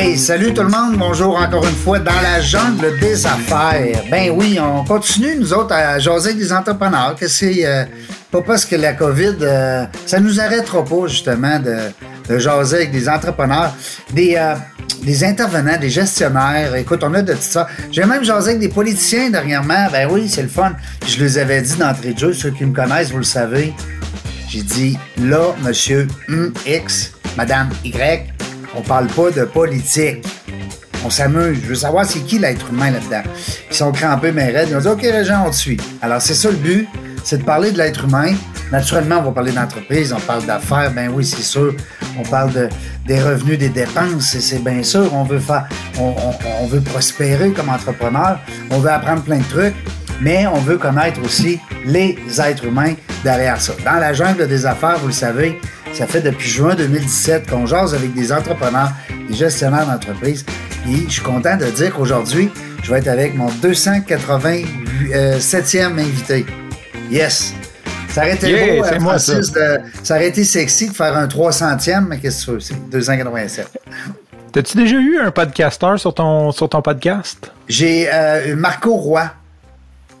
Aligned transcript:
Hey, 0.00 0.16
salut 0.16 0.54
tout 0.54 0.62
le 0.62 0.68
monde, 0.68 0.96
bonjour 0.96 1.36
encore 1.36 1.66
une 1.66 1.74
fois 1.74 1.98
dans 1.98 2.20
la 2.22 2.40
jungle 2.40 2.96
des 3.00 3.26
affaires. 3.26 4.04
Ben 4.08 4.30
oui, 4.30 4.56
on 4.60 4.84
continue 4.84 5.34
nous 5.34 5.52
autres 5.52 5.74
à 5.74 5.98
jaser 5.98 6.34
des 6.34 6.52
entrepreneurs, 6.52 7.16
que 7.18 7.26
c'est 7.26 7.66
euh, 7.66 7.84
pas 8.30 8.40
parce 8.42 8.64
que 8.64 8.76
la 8.76 8.92
COVID, 8.92 9.38
euh, 9.42 9.86
ça 10.06 10.20
nous 10.20 10.38
arrêtera 10.38 10.84
pas 10.84 11.08
justement 11.08 11.58
de, 11.58 11.76
de 12.28 12.38
jaser 12.38 12.76
avec 12.76 12.92
des 12.92 13.08
entrepreneurs, 13.08 13.74
des, 14.12 14.36
euh, 14.36 14.54
des 15.02 15.24
intervenants, 15.24 15.78
des 15.80 15.90
gestionnaires. 15.90 16.76
Écoute, 16.76 17.02
on 17.02 17.12
a 17.14 17.22
de 17.22 17.32
tout 17.32 17.38
ça. 17.40 17.66
J'ai 17.90 18.04
même 18.04 18.22
jasé 18.22 18.50
avec 18.50 18.60
des 18.60 18.68
politiciens 18.68 19.30
dernièrement. 19.30 19.88
Ben 19.90 20.08
oui, 20.08 20.28
c'est 20.28 20.42
le 20.42 20.48
fun. 20.48 20.74
Je 21.08 21.18
les 21.18 21.38
avais 21.38 21.60
dit 21.60 21.74
d'entrée 21.74 22.12
de 22.12 22.18
jeu, 22.20 22.32
ceux 22.32 22.52
qui 22.52 22.64
me 22.64 22.72
connaissent, 22.72 23.10
vous 23.10 23.18
le 23.18 23.24
savez. 23.24 23.74
J'ai 24.48 24.62
dit, 24.62 24.96
là, 25.20 25.56
monsieur 25.64 26.06
X, 26.64 27.14
madame 27.36 27.70
Y, 27.84 28.37
on 28.74 28.80
parle 28.82 29.06
pas 29.08 29.30
de 29.30 29.44
politique. 29.44 30.26
On 31.04 31.10
s'amuse. 31.10 31.58
Je 31.62 31.68
veux 31.68 31.74
savoir 31.74 32.04
c'est 32.04 32.20
qui 32.20 32.38
l'être 32.38 32.70
humain 32.70 32.90
là-dedans. 32.90 33.22
Ils 33.70 33.76
sont 33.76 33.92
crampés, 33.92 34.32
mais 34.32 34.50
raides. 34.50 34.68
Ils 34.70 34.76
ont 34.76 34.80
dit, 34.80 34.88
OK, 34.88 35.02
Régent, 35.02 35.44
on 35.46 35.50
te 35.50 35.56
suit. 35.56 35.80
Alors, 36.02 36.20
c'est 36.20 36.34
ça 36.34 36.50
le 36.50 36.56
but, 36.56 36.88
c'est 37.24 37.38
de 37.38 37.44
parler 37.44 37.70
de 37.70 37.78
l'être 37.78 38.04
humain. 38.04 38.34
Naturellement, 38.72 39.18
on 39.18 39.22
va 39.22 39.32
parler 39.32 39.52
d'entreprise, 39.52 40.12
on 40.12 40.20
parle 40.20 40.44
d'affaires, 40.44 40.90
ben 40.92 41.10
oui, 41.14 41.24
c'est 41.24 41.42
sûr. 41.42 41.74
On 42.18 42.22
parle 42.22 42.52
de, 42.52 42.68
des 43.06 43.22
revenus, 43.22 43.58
des 43.58 43.70
dépenses, 43.70 44.36
c'est 44.38 44.62
bien 44.62 44.82
sûr. 44.82 45.14
On 45.14 45.22
veut 45.22 45.38
faire, 45.38 45.66
on 45.98 46.66
veut 46.66 46.80
prospérer 46.80 47.52
comme 47.52 47.70
entrepreneur. 47.70 48.38
On 48.70 48.78
veut 48.78 48.90
apprendre 48.90 49.22
plein 49.22 49.38
de 49.38 49.44
trucs 49.44 49.74
mais 50.20 50.46
on 50.46 50.58
veut 50.58 50.78
connaître 50.78 51.20
aussi 51.22 51.60
les 51.84 52.18
êtres 52.40 52.64
humains 52.64 52.94
derrière 53.24 53.60
ça. 53.60 53.74
Dans 53.84 53.98
la 53.98 54.12
jungle 54.12 54.48
des 54.48 54.66
affaires, 54.66 54.98
vous 54.98 55.08
le 55.08 55.12
savez, 55.12 55.60
ça 55.92 56.06
fait 56.06 56.20
depuis 56.20 56.48
juin 56.48 56.74
2017 56.74 57.50
qu'on 57.50 57.66
jase 57.66 57.94
avec 57.94 58.14
des 58.14 58.32
entrepreneurs, 58.32 58.90
des 59.28 59.34
gestionnaires 59.34 59.86
d'entreprise. 59.86 60.44
Et 60.88 61.04
je 61.06 61.12
suis 61.14 61.22
content 61.22 61.56
de 61.56 61.66
dire 61.66 61.92
qu'aujourd'hui, 61.94 62.50
je 62.82 62.92
vais 62.92 62.98
être 63.00 63.08
avec 63.08 63.34
mon 63.34 63.48
287e 63.48 65.98
invité. 65.98 66.46
Yes! 67.10 67.52
Ça 68.10 68.22
aurait 68.22 68.34
été 68.34 68.48
Yeah, 68.50 68.80
beau, 68.80 68.84
euh, 68.86 69.00
moi, 69.00 69.12
Francis, 69.18 69.52
de- 69.52 69.78
ça 70.02 70.14
aurait 70.16 70.28
été 70.28 70.44
sexy 70.44 70.88
de 70.88 70.94
faire 70.94 71.16
un 71.16 71.26
300e, 71.26 72.06
mais 72.08 72.18
qu'est-ce 72.18 72.40
que 72.40 72.44
tu 72.46 72.50
veux? 72.52 72.60
C'est 72.60 72.90
287. 72.90 73.68
T'as-tu 74.52 74.76
déjà 74.78 74.96
eu 74.96 75.18
un 75.18 75.30
podcasteur 75.30 75.98
sur 76.00 76.14
ton, 76.14 76.50
sur 76.52 76.68
ton 76.68 76.80
podcast? 76.80 77.52
J'ai 77.68 78.08
euh, 78.12 78.56
Marco 78.56 78.94
Roy. 78.94 79.30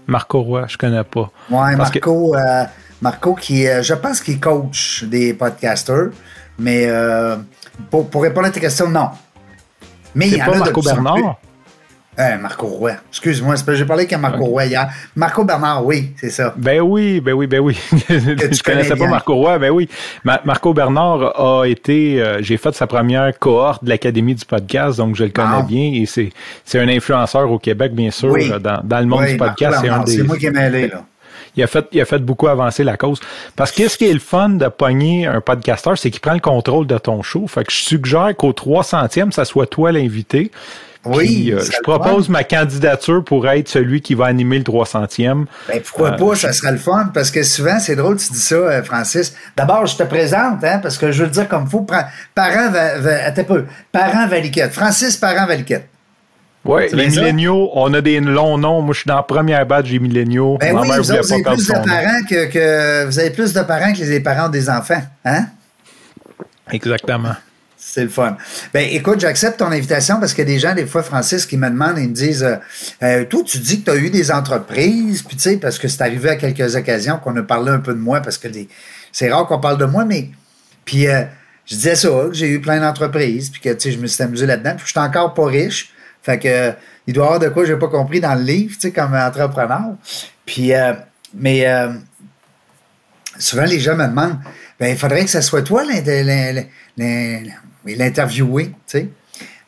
Marco 0.08 0.40
Roy, 0.42 0.66
je 0.68 0.76
connais 0.76 1.04
pas. 1.04 1.30
Ouais, 1.50 1.76
Parce 1.76 1.90
que- 1.90 1.98
Marco, 1.98 2.34
euh, 2.34 2.64
Marco 3.02 3.34
qui, 3.34 3.68
euh, 3.68 3.82
je 3.82 3.94
pense 3.94 4.20
qu'il 4.20 4.40
coach 4.40 5.04
des 5.04 5.34
podcasters, 5.34 6.10
mais 6.58 6.86
euh, 6.88 7.36
pour, 7.90 8.08
pour 8.10 8.22
répondre 8.22 8.46
à 8.46 8.50
tes 8.50 8.58
questions, 8.60 8.88
non. 8.88 9.10
Mais 10.14 10.26
il 10.28 10.36
y 10.38 10.42
en 10.42 10.46
pas 10.46 10.52
a 10.52 10.54
de 10.54 10.58
Marco 10.60 10.80
en 10.80 10.82
plus. 10.82 10.92
Bernard? 10.92 11.36
Euh, 12.18 12.36
Marco 12.38 12.66
Roy. 12.66 12.92
Excuse-moi, 13.10 13.56
c'est 13.56 13.76
j'ai 13.76 13.84
parlé 13.84 14.02
avec 14.04 14.18
Marco 14.18 14.44
Roy 14.44 14.66
hier. 14.66 14.88
Marco 15.14 15.44
Bernard, 15.44 15.86
oui, 15.86 16.10
c'est 16.20 16.30
ça. 16.30 16.52
Ben 16.56 16.80
oui, 16.80 17.20
ben 17.20 17.32
oui, 17.32 17.46
ben 17.46 17.60
oui. 17.60 17.78
je 18.08 18.60
connaissais 18.62 18.88
connais 18.90 18.96
pas. 19.04 19.06
Marco 19.06 19.34
Roy, 19.36 19.56
ben 19.60 19.70
oui. 19.70 19.88
Ma- 20.24 20.40
Marco 20.44 20.74
Bernard 20.74 21.40
a 21.40 21.64
été, 21.66 22.20
euh, 22.20 22.38
j'ai 22.42 22.56
fait 22.56 22.74
sa 22.74 22.88
première 22.88 23.38
cohorte 23.38 23.84
de 23.84 23.88
l'Académie 23.90 24.34
du 24.34 24.44
podcast, 24.44 24.98
donc 24.98 25.14
je 25.14 25.22
le 25.24 25.30
connais 25.30 25.58
Wow. 25.58 25.62
bien 25.62 25.92
et 25.94 26.06
c'est, 26.06 26.30
c'est 26.64 26.80
un 26.80 26.88
influenceur 26.88 27.48
au 27.52 27.58
Québec, 27.60 27.94
bien 27.94 28.10
sûr, 28.10 28.32
Oui. 28.32 28.50
dans, 28.60 28.80
dans 28.82 28.98
le 28.98 29.06
monde 29.06 29.20
Oui, 29.22 29.32
du 29.32 29.36
podcast. 29.36 29.78
C'est 29.80 30.04
des, 30.04 30.16
c'est 30.18 30.22
moi 30.24 30.36
qui 30.36 30.46
ai 30.46 30.50
mêlé, 30.50 30.88
là. 30.88 31.04
il 31.56 31.62
a 31.62 31.68
fait, 31.68 31.86
il 31.92 32.00
a 32.00 32.04
fait 32.04 32.18
beaucoup 32.18 32.48
avancer 32.48 32.82
la 32.82 32.96
cause. 32.96 33.20
Parce 33.54 33.70
que 33.70 33.86
ce 33.86 33.96
qui 33.96 34.06
est 34.06 34.12
le 34.12 34.18
fun 34.18 34.48
de 34.48 34.66
pogner 34.66 35.26
un 35.26 35.40
podcasteur, 35.40 35.96
c'est 35.96 36.10
qu'il 36.10 36.20
prend 36.20 36.34
le 36.34 36.40
contrôle 36.40 36.88
de 36.88 36.98
ton 36.98 37.22
show. 37.22 37.46
Fait 37.46 37.62
que 37.62 37.70
je 37.72 37.78
suggère 37.78 38.34
qu'au 38.36 38.50
300e, 38.52 39.30
ça 39.30 39.44
soit 39.44 39.66
toi 39.66 39.92
l'invité. 39.92 40.50
Oui, 41.08 41.26
Puis, 41.26 41.52
euh, 41.52 41.60
je 41.60 41.80
propose 41.82 42.26
fun. 42.26 42.32
ma 42.32 42.44
candidature 42.44 43.24
pour 43.24 43.48
être 43.48 43.68
celui 43.68 44.00
qui 44.00 44.14
va 44.14 44.26
animer 44.26 44.58
le 44.58 44.64
300e. 44.64 45.46
Ben, 45.68 45.80
pourquoi 45.80 46.12
Euh, 46.12 46.16
pas, 46.16 46.34
ça 46.36 46.52
serait 46.52 46.72
le 46.72 46.78
fun, 46.78 47.10
parce 47.14 47.30
que 47.30 47.42
souvent, 47.42 47.78
c'est 47.80 47.96
drôle, 47.96 48.16
tu 48.16 48.32
dis 48.32 48.38
ça, 48.40 48.54
euh, 48.54 48.82
Francis. 48.82 49.34
D'abord, 49.56 49.86
je 49.86 49.96
te 49.96 50.02
présente, 50.04 50.62
hein, 50.64 50.78
parce 50.82 50.98
que 50.98 51.10
je 51.12 51.20
veux 51.20 51.24
le 51.26 51.32
dire 51.32 51.48
comme 51.48 51.64
il 51.64 51.70
faut. 51.70 51.80
Pra- 51.82 52.06
Parent, 52.34 52.70
va, 52.70 52.98
va- 52.98 53.24
attends 53.24 53.42
un 53.42 53.44
peu. 53.44 53.64
Parent 53.92 54.26
Valiquette. 54.28 54.72
Francis 54.72 55.16
Parent 55.16 55.46
Valiquette. 55.46 55.88
Oui, 56.64 56.82
les 56.92 57.06
milléniaux, 57.08 57.70
on 57.74 57.94
a 57.94 58.00
des 58.00 58.20
longs 58.20 58.58
noms. 58.58 58.82
Moi, 58.82 58.92
je 58.92 59.00
suis 59.00 59.08
dans 59.08 59.16
la 59.16 59.22
première 59.22 59.64
batch 59.64 59.88
des 59.88 59.98
milléniaux. 60.00 60.58
Ben 60.60 60.74
Ma 60.74 60.82
oui, 60.82 60.88
mère 60.88 60.96
vous, 60.98 61.04
voulait 61.04 61.18
autres, 61.20 61.28
vous 61.28 61.32
avez 61.34 61.42
pas 61.42 61.54
plus 61.54 61.66
de 61.68 61.72
parents 61.72 62.20
que, 62.28 62.44
que 62.52 63.06
vous 63.06 63.18
avez 63.18 63.30
plus 63.30 63.52
de 63.54 63.60
parents 63.62 63.92
que 63.92 63.98
les 64.00 64.20
parents 64.20 64.48
des 64.48 64.68
enfants, 64.68 65.02
hein? 65.24 65.46
Exactement. 66.70 67.34
C'est 67.90 68.02
le 68.02 68.10
fun. 68.10 68.36
Ben, 68.74 68.86
écoute, 68.90 69.18
j'accepte 69.18 69.60
ton 69.60 69.72
invitation 69.72 70.20
parce 70.20 70.38
a 70.38 70.44
des 70.44 70.58
gens, 70.58 70.74
des 70.74 70.84
fois, 70.84 71.02
Francis, 71.02 71.46
qui 71.46 71.56
me 71.56 71.70
demandent, 71.70 71.96
ils 71.96 72.10
me 72.10 72.14
disent, 72.14 72.44
euh, 72.44 72.56
euh, 73.02 73.24
toi, 73.24 73.42
tu 73.42 73.58
dis 73.58 73.80
que 73.80 73.90
tu 73.90 73.96
as 73.96 73.96
eu 73.96 74.10
des 74.10 74.30
entreprises, 74.30 75.22
puis 75.22 75.38
tu 75.38 75.44
sais, 75.44 75.56
parce 75.56 75.78
que 75.78 75.88
c'est 75.88 76.02
arrivé 76.02 76.28
à 76.28 76.36
quelques 76.36 76.76
occasions 76.76 77.16
qu'on 77.16 77.34
a 77.36 77.42
parlé 77.42 77.70
un 77.70 77.78
peu 77.78 77.94
de 77.94 77.98
moi, 77.98 78.20
parce 78.20 78.36
que 78.36 78.48
c'est 79.10 79.32
rare 79.32 79.46
qu'on 79.46 79.58
parle 79.58 79.78
de 79.78 79.86
moi, 79.86 80.04
mais, 80.04 80.28
puis 80.84 81.08
euh, 81.08 81.22
je 81.64 81.76
disais 81.76 81.96
ça, 81.96 82.08
que 82.08 82.34
j'ai 82.34 82.50
eu 82.50 82.60
plein 82.60 82.78
d'entreprises, 82.78 83.48
puis 83.48 83.62
que, 83.62 83.70
tu 83.70 83.80
sais, 83.80 83.92
je 83.92 83.98
me 83.98 84.06
suis 84.06 84.22
amusé 84.22 84.44
là-dedans, 84.44 84.74
puis 84.76 84.84
je 84.84 84.90
suis 84.90 85.00
encore 85.00 85.32
pas 85.32 85.46
riche, 85.46 85.90
fait 86.22 86.38
que, 86.38 86.74
il 87.06 87.14
doit 87.14 87.24
y 87.24 87.26
avoir 87.26 87.40
de 87.40 87.48
quoi 87.48 87.64
j'ai 87.64 87.76
pas 87.76 87.88
compris 87.88 88.20
dans 88.20 88.34
le 88.34 88.42
livre, 88.42 88.74
tu 88.74 88.80
sais, 88.80 88.90
comme 88.92 89.14
entrepreneur. 89.14 89.94
Puis, 90.44 90.74
euh, 90.74 90.92
mais, 91.32 91.66
souvent 93.38 93.64
les 93.64 93.80
gens 93.80 93.96
me 93.96 94.06
demandent 94.06 94.38
ben 94.80 94.88
il 94.88 94.96
faudrait 94.98 95.24
que 95.24 95.30
ça 95.30 95.42
soit 95.42 95.62
toi 95.62 95.84
l'inter- 95.84 96.66
l'in- 97.92 97.96
l'in- 97.98 98.04
l'interviewé, 98.04 98.66
tu 98.66 98.72
sais. 98.86 99.08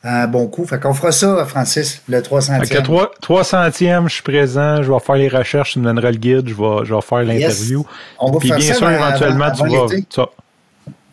Un 0.02 0.26
bon 0.26 0.46
coup. 0.46 0.64
Fait 0.66 0.80
qu'on 0.80 0.94
fera 0.94 1.12
ça, 1.12 1.44
Francis, 1.44 2.00
le 2.08 2.22
300e. 2.22 2.64
Fait 2.64 2.76
que 2.76 2.80
trois- 2.82 3.10
300e, 3.20 4.08
je 4.08 4.14
suis 4.14 4.22
présent, 4.22 4.82
je 4.82 4.90
vais 4.90 4.98
faire 5.00 5.16
les 5.16 5.28
recherches, 5.28 5.72
tu 5.74 5.78
me 5.78 5.84
donneras 5.84 6.10
le 6.10 6.16
guide, 6.16 6.48
je 6.48 6.54
vais, 6.54 6.84
je 6.86 6.94
vais 6.94 7.00
faire 7.02 7.22
l'interview. 7.22 7.86
On 8.18 8.30
va 8.32 8.38
Puis 8.38 8.48
faire 8.48 8.56
bien 8.56 8.68
ça 8.72 8.74
sûr, 8.78 8.86
avant- 8.86 9.08
éventuellement, 9.08 9.44
avant 9.44 9.64
tu, 9.66 9.76
vas, 9.76 9.86
tu, 9.88 10.20
vas, 10.20 10.30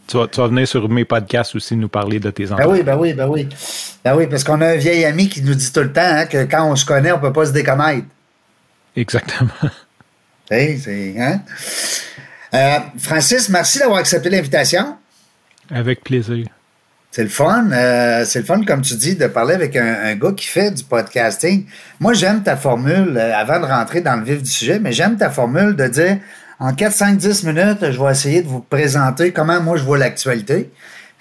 tu, 0.07 0.17
vas, 0.17 0.27
tu 0.27 0.39
vas 0.39 0.47
venir 0.47 0.65
sur 0.67 0.87
mes 0.87 1.03
podcasts 1.03 1.53
aussi 1.55 1.75
nous 1.75 1.89
parler 1.89 2.19
de 2.21 2.29
tes 2.31 2.45
Ben 2.45 2.53
entreprises. 2.53 2.77
oui, 2.79 2.83
ben 2.83 2.97
oui, 2.97 3.13
ben 3.13 3.27
oui. 3.27 3.49
Ben 4.05 4.15
oui, 4.15 4.27
parce 4.27 4.45
qu'on 4.45 4.61
a 4.61 4.67
un 4.67 4.75
vieil 4.77 5.03
ami 5.03 5.27
qui 5.27 5.41
nous 5.41 5.53
dit 5.55 5.69
tout 5.73 5.81
le 5.81 5.91
temps 5.91 5.99
hein, 6.01 6.25
que 6.25 6.45
quand 6.45 6.63
on 6.71 6.77
se 6.77 6.85
connaît, 6.85 7.11
on 7.11 7.19
peut 7.19 7.33
pas 7.33 7.45
se 7.45 7.51
déconnaître. 7.51 8.07
Exactement. 8.95 9.49
Hey, 10.49 10.79
c'est, 10.79 11.13
hein? 11.19 11.41
Euh, 12.53 12.79
Francis, 12.99 13.49
merci 13.49 13.79
d'avoir 13.79 13.97
accepté 13.99 14.29
l'invitation. 14.29 14.95
Avec 15.69 16.01
plaisir. 16.05 16.47
C'est 17.11 17.23
le 17.23 17.29
fun. 17.29 17.71
euh, 17.71 18.25
c'est 18.25 18.39
le 18.39 18.45
fun, 18.45 18.61
comme 18.63 18.81
tu 18.81 18.95
dis, 18.95 19.15
de 19.15 19.27
parler 19.27 19.55
avec 19.55 19.75
un, 19.75 19.95
un 20.03 20.15
gars 20.15 20.33
qui 20.35 20.45
fait 20.47 20.71
du 20.71 20.83
podcasting. 20.83 21.65
Moi, 21.99 22.13
j'aime 22.13 22.43
ta 22.43 22.55
formule, 22.55 23.17
euh, 23.17 23.33
avant 23.35 23.59
de 23.59 23.65
rentrer 23.65 24.01
dans 24.01 24.15
le 24.17 24.23
vif 24.23 24.43
du 24.43 24.49
sujet, 24.51 24.79
mais 24.79 24.91
j'aime 24.91 25.17
ta 25.17 25.29
formule 25.29 25.75
de 25.75 25.87
dire 25.87 26.17
en 26.59 26.73
4, 26.73 26.91
5, 26.91 27.17
10 27.17 27.43
minutes, 27.43 27.91
je 27.91 28.03
vais 28.03 28.11
essayer 28.11 28.41
de 28.41 28.47
vous 28.47 28.59
présenter 28.61 29.31
comment 29.31 29.61
moi 29.61 29.77
je 29.77 29.83
vois 29.83 29.97
l'actualité, 29.99 30.71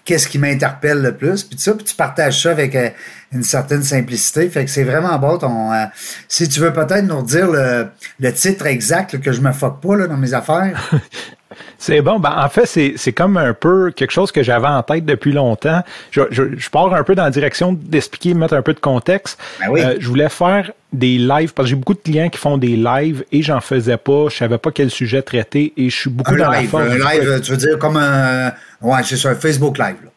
qu'est-ce 0.05 0.29
qui 0.29 0.39
m'interpelle 0.39 1.03
le 1.03 1.15
plus, 1.15 1.45
puis 1.45 1.59
ça, 1.59 1.75
puis 1.75 1.85
tu 1.85 1.95
partages 1.95 2.43
ça 2.43 2.51
avec 2.51 2.75
euh, 2.75 2.89
une 3.33 3.43
certaine 3.43 3.83
simplicité. 3.83 4.49
Fait 4.49 4.65
que 4.65 4.71
c'est 4.71 4.85
vraiment 4.85 5.19
bon. 5.19 5.37
Ton, 5.39 5.73
euh, 5.73 5.85
si 6.29 6.49
tu 6.49 6.61
veux 6.61 6.73
peut-être 6.73 7.05
nous 7.05 7.19
redire 7.19 7.51
le, 7.51 7.89
le 8.21 8.33
titre 8.33 8.67
exact, 8.67 9.13
là, 9.15 9.19
que 9.19 9.33
je 9.33 9.41
me 9.41 9.53
fuck 9.53 9.81
pas 9.81 9.97
là, 9.97 10.07
dans 10.07 10.17
mes 10.17 10.35
affaires. 10.35 10.91
C'est 11.79 12.01
bon. 12.01 12.19
Ben, 12.19 12.35
en 12.37 12.49
fait, 12.49 12.67
c'est, 12.67 12.95
c'est 12.97 13.13
comme 13.13 13.37
un 13.37 13.53
peu 13.53 13.91
quelque 13.91 14.11
chose 14.11 14.33
que 14.33 14.43
j'avais 14.43 14.67
en 14.67 14.83
tête 14.83 15.05
depuis 15.05 15.33
longtemps. 15.33 15.83
Je, 16.11 16.23
je, 16.31 16.45
je 16.57 16.71
pars 16.71 16.93
un 16.95 17.03
peu 17.03 17.15
dans 17.15 17.25
la 17.25 17.31
direction 17.31 17.73
d'expliquer, 17.73 18.35
mettre 18.35 18.55
un 18.55 18.63
peu 18.63 18.73
de 18.75 18.81
contexte. 18.81 19.39
Ben 19.61 19.67
oui. 19.71 19.83
Euh, 19.83 19.97
je 19.99 20.09
voulais 20.09 20.29
faire 20.31 20.73
des 20.93 21.19
lives 21.19 21.53
parce 21.53 21.67
que 21.67 21.71
j'ai 21.71 21.77
beaucoup 21.77 21.95
de 21.95 21.99
clients 22.01 22.31
qui 22.31 22.39
font 22.39 22.57
des 22.57 22.77
lives 22.77 23.25
et 23.31 23.43
j'en 23.43 23.61
faisais 23.61 23.99
pas. 23.99 24.29
Je 24.31 24.37
savais 24.37 24.59
pas 24.59 24.71
quel 24.71 24.91
sujet 24.91 25.21
traiter 25.23 25.75
et 25.77 25.91
je 25.91 25.97
suis 25.97 26.11
beaucoup 26.11 26.33
Un 26.35 26.39
dans 26.39 26.51
la 26.51 26.61
live, 26.61 26.71
forme. 26.71 26.85
un 26.85 26.97
live, 26.97 27.41
tu 27.43 27.51
veux 27.51 27.57
dire 27.59 27.79
comme 27.79 27.97
un... 27.99 28.53
Ouais, 28.81 29.01
c'est 29.05 29.17
ça, 29.17 29.31
un 29.31 29.35
Facebook 29.35 29.77
Live. 29.79 29.97
là. 30.05 30.11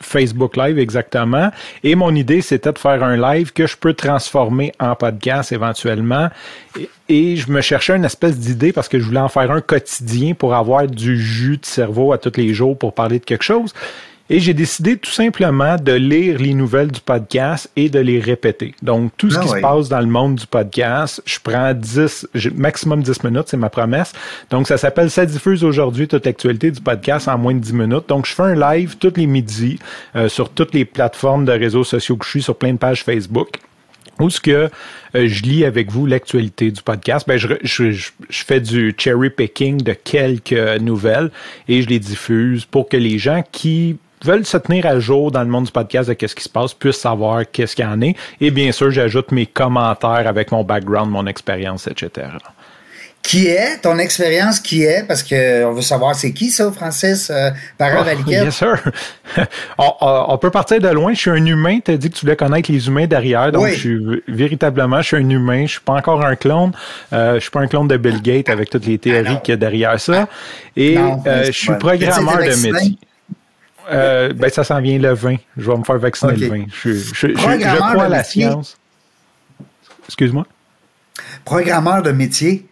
Facebook 0.00 0.56
Live, 0.56 0.78
exactement. 0.78 1.50
Et 1.82 1.94
mon 1.94 2.14
idée, 2.14 2.42
c'était 2.42 2.72
de 2.72 2.78
faire 2.78 3.02
un 3.02 3.16
live 3.16 3.52
que 3.52 3.66
je 3.66 3.76
peux 3.76 3.94
transformer 3.94 4.72
en 4.78 4.94
podcast 4.94 5.52
éventuellement. 5.52 6.28
Et, 7.08 7.36
je 7.36 7.50
me 7.50 7.60
cherchais 7.60 7.96
une 7.96 8.04
espèce 8.04 8.38
d'idée 8.38 8.72
parce 8.72 8.88
que 8.88 8.98
je 8.98 9.04
voulais 9.04 9.20
en 9.20 9.28
faire 9.28 9.50
un 9.50 9.60
quotidien 9.60 10.34
pour 10.34 10.54
avoir 10.54 10.86
du 10.86 11.20
jus 11.20 11.58
de 11.58 11.66
cerveau 11.66 12.12
à 12.12 12.18
tous 12.18 12.32
les 12.36 12.52
jours 12.52 12.76
pour 12.76 12.94
parler 12.94 13.18
de 13.18 13.24
quelque 13.24 13.44
chose. 13.44 13.72
Et 14.28 14.40
j'ai 14.40 14.54
décidé 14.54 14.96
tout 14.96 15.10
simplement 15.12 15.76
de 15.76 15.92
lire 15.92 16.38
les 16.40 16.52
nouvelles 16.52 16.90
du 16.90 17.00
podcast 17.00 17.70
et 17.76 17.88
de 17.88 18.00
les 18.00 18.18
répéter. 18.18 18.74
Donc, 18.82 19.12
tout 19.16 19.30
ce 19.30 19.38
Ah 19.38 19.42
qui 19.42 19.48
oui. 19.50 19.56
se 19.58 19.60
passe 19.62 19.88
dans 19.88 20.00
le 20.00 20.06
monde 20.06 20.34
du 20.34 20.46
podcast, 20.48 21.22
je 21.24 21.38
prends 21.40 21.72
10, 21.72 22.26
j'ai- 22.34 22.50
maximum 22.50 23.02
10 23.04 23.22
minutes, 23.22 23.44
c'est 23.46 23.56
ma 23.56 23.70
promesse. 23.70 24.12
Donc, 24.50 24.66
ça 24.66 24.78
s'appelle 24.78 25.10
Ça 25.10 25.26
diffuse 25.26 25.62
aujourd'hui 25.62 26.08
toute 26.08 26.26
l'actualité 26.26 26.72
du 26.72 26.80
podcast 26.80 27.28
en 27.28 27.38
moins 27.38 27.54
de 27.54 27.60
10 27.60 27.72
minutes. 27.72 28.08
Donc, 28.08 28.26
je 28.26 28.32
fais 28.34 28.42
un 28.42 28.54
live 28.74 28.96
tous 28.98 29.12
les 29.16 29.26
midis 29.26 29.78
euh, 30.16 30.28
sur 30.28 30.50
toutes 30.50 30.74
les 30.74 30.84
plateformes 30.84 31.44
de 31.44 31.52
réseaux 31.52 31.84
sociaux 31.84 32.16
que 32.16 32.24
je 32.24 32.30
suis, 32.30 32.42
sur 32.42 32.56
plein 32.56 32.72
de 32.72 32.78
pages 32.78 33.04
Facebook 33.04 33.58
où 34.18 34.30
ce 34.30 34.40
que 34.40 34.50
euh, 34.50 35.28
je 35.28 35.42
lis 35.42 35.64
avec 35.66 35.92
vous 35.92 36.06
l'actualité 36.06 36.70
du 36.70 36.80
podcast, 36.82 37.28
ben 37.28 37.36
je, 37.36 37.48
je- 37.62 37.92
je 37.92 38.44
fais 38.44 38.60
du 38.60 38.94
cherry 38.96 39.28
picking 39.28 39.76
de 39.82 39.92
quelques 39.92 40.80
nouvelles 40.80 41.30
et 41.68 41.82
je 41.82 41.88
les 41.88 41.98
diffuse 41.98 42.64
pour 42.64 42.88
que 42.88 42.96
les 42.96 43.18
gens 43.18 43.44
qui 43.52 43.98
veulent 44.24 44.46
se 44.46 44.56
tenir 44.56 44.86
à 44.86 44.98
jour 44.98 45.30
dans 45.30 45.42
le 45.42 45.48
monde 45.48 45.64
du 45.64 45.72
podcast 45.72 46.08
de 46.08 46.14
qu'est-ce 46.14 46.34
qui 46.34 46.44
se 46.44 46.48
passe, 46.48 46.74
puissent 46.74 47.00
savoir 47.00 47.42
qu'est-ce 47.50 47.76
qu'il 47.76 47.84
y 47.84 47.88
en 47.88 48.00
est. 48.00 48.16
Et 48.40 48.50
bien 48.50 48.72
sûr, 48.72 48.90
j'ajoute 48.90 49.32
mes 49.32 49.46
commentaires 49.46 50.26
avec 50.26 50.52
mon 50.52 50.64
background, 50.64 51.10
mon 51.10 51.26
expérience, 51.26 51.86
etc. 51.86 52.28
Qui 53.26 53.48
est? 53.48 53.78
Ton 53.82 53.98
expérience? 53.98 54.60
Qui 54.60 54.84
est? 54.84 55.04
Parce 55.06 55.24
qu'on 55.24 55.72
veut 55.72 55.82
savoir 55.82 56.14
c'est 56.14 56.32
qui 56.32 56.48
ça, 56.48 56.70
Francis 56.70 57.28
euh, 57.28 57.50
Parent 57.76 58.04
oh, 58.08 58.22
Bien 58.24 58.50
sûr. 58.52 58.78
on, 59.78 60.38
peut 60.38 60.50
partir 60.50 60.80
de 60.80 60.88
loin. 60.88 61.12
Je 61.12 61.18
suis 61.18 61.30
un 61.30 61.44
humain. 61.44 61.80
Tu 61.84 61.90
as 61.90 61.96
dit 61.96 62.08
que 62.08 62.14
tu 62.14 62.20
voulais 62.20 62.36
connaître 62.36 62.70
les 62.70 62.86
humains 62.86 63.06
derrière. 63.06 63.50
Donc, 63.50 63.66
je 63.66 63.74
suis 63.74 64.22
véritablement, 64.28 65.02
je 65.02 65.08
suis 65.08 65.16
un 65.16 65.28
humain. 65.28 65.66
Je 65.66 65.72
suis 65.72 65.80
pas 65.80 65.94
encore 65.94 66.24
un 66.24 66.36
clone. 66.36 66.70
Euh, 67.12 67.34
je 67.34 67.40
suis 67.40 67.50
pas 67.50 67.60
un 67.60 67.66
clone 67.66 67.88
de 67.88 67.96
Bill 67.96 68.22
Gates 68.22 68.48
avec 68.48 68.70
toutes 68.70 68.86
les 68.86 68.98
théories 68.98 69.40
qu'il 69.42 69.52
y 69.52 69.54
a 69.54 69.56
derrière 69.56 69.98
ça. 69.98 70.28
Et 70.76 70.96
euh, 70.96 71.46
je 71.46 71.50
suis 71.50 71.74
programmeur 71.74 72.38
de 72.38 72.72
métier. 72.72 72.98
Euh, 73.90 74.32
ben, 74.32 74.50
ça 74.50 74.64
s'en 74.64 74.80
vient 74.80 74.98
le 74.98 75.12
20. 75.12 75.36
Je 75.56 75.70
vais 75.70 75.76
me 75.76 75.84
faire 75.84 75.98
vacciner 75.98 76.36
le 76.36 76.48
20. 76.48 76.64
Je, 76.72 76.92
je, 76.92 77.14
je, 77.14 77.28
je 77.28 77.76
crois 77.76 78.04
à 78.04 78.08
la 78.08 78.24
science. 78.24 78.76
Excuse-moi? 80.06 80.46
Programmeur 81.44 82.02
de 82.02 82.10
métier 82.10 82.66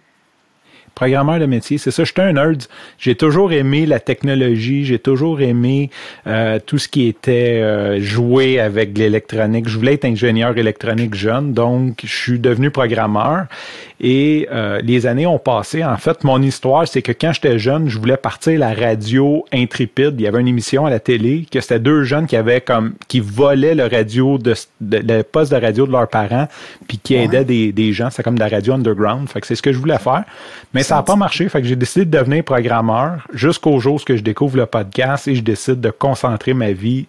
programmeur 0.95 1.39
de 1.39 1.47
métier, 1.47 1.79
c'est 1.79 1.91
ça, 1.91 2.05
j'étais 2.05 2.23
un 2.23 2.33
nerd. 2.33 2.65
J'ai 2.99 3.15
toujours 3.15 3.53
aimé 3.53 3.87
la 3.87 4.01
technologie, 4.01 4.85
j'ai 4.85 4.99
toujours 4.99 5.41
aimé 5.41 5.91
euh, 6.27 6.59
tout 6.65 6.79
ce 6.79 6.89
qui 6.89 7.07
était 7.07 7.61
euh, 7.61 8.01
joué 8.01 8.61
avec 8.61 8.97
l'électronique. 8.97 9.69
Je 9.69 9.77
voulais 9.77 9.95
être 9.95 10.05
ingénieur 10.05 10.57
électronique 10.57 11.15
jeune, 11.15 11.53
donc 11.53 12.01
je 12.05 12.15
suis 12.15 12.39
devenu 12.39 12.71
programmeur. 12.71 13.47
Et 14.01 14.49
euh, 14.53 14.81
les 14.83 15.07
années 15.07 15.27
ont 15.27 15.39
passé. 15.39 15.85
En 15.85 15.97
fait, 15.97 16.25
mon 16.25 16.43
histoire, 16.43 16.87
c'est 16.87 17.01
que 17.01 17.13
quand 17.13 17.33
j'étais 17.33 17.59
jeune, 17.59 17.89
je 17.89 17.99
voulais 17.99 18.17
partir 18.17 18.59
la 18.59 18.75
radio 18.75 19.45
intrépide. 19.53 20.15
Il 20.19 20.23
y 20.23 20.27
avait 20.27 20.41
une 20.41 20.49
émission 20.49 20.85
à 20.85 20.91
la 20.91 21.01
télé 21.01 21.47
que 21.51 21.61
c'était 21.61 21.79
deux 21.79 22.03
jeunes 22.03 22.27
qui 22.27 22.37
avaient 22.37 22.61
comme 22.61 22.95
qui 23.09 23.21
volaient 23.21 23.75
le 23.75 23.87
radio 23.87 24.37
de, 24.37 24.55
le 24.81 25.23
poste 25.23 25.53
de 25.53 25.57
radio 25.57 25.87
de 25.87 25.93
leurs 25.93 26.09
parents, 26.09 26.49
puis 26.87 26.99
qui 26.99 27.15
aidaient 27.15 27.45
des, 27.45 27.73
des 27.73 27.93
gens. 27.93 28.11
C'est 28.11 28.23
comme 28.23 28.35
de 28.35 28.41
la 28.41 28.49
radio 28.49 28.75
underground. 28.75 29.29
Fait 29.29 29.41
que 29.41 29.47
c'est 29.47 29.57
ce 29.57 29.63
que 29.63 29.73
je 29.73 29.79
voulais 29.79 29.99
faire. 29.99 30.25
Mais 30.75 30.83
ça 30.85 30.97
n'a 30.97 31.03
pas 31.03 31.17
marché. 31.17 31.49
Fait 31.49 31.61
que 31.61 31.67
j'ai 31.67 31.77
décidé 31.77 32.05
de 32.05 32.17
devenir 32.17 32.45
programmeur 32.45 33.27
jusqu'au 33.33 33.79
jour 33.81 33.97
où 33.97 34.01
je 34.07 34.23
découvre 34.23 34.57
le 34.57 34.67
podcast 34.67 35.27
et 35.27 35.35
je 35.35 35.43
décide 35.43 35.81
de 35.81 35.91
concentrer 35.91 36.55
ma 36.55 36.73
vie 36.73 37.07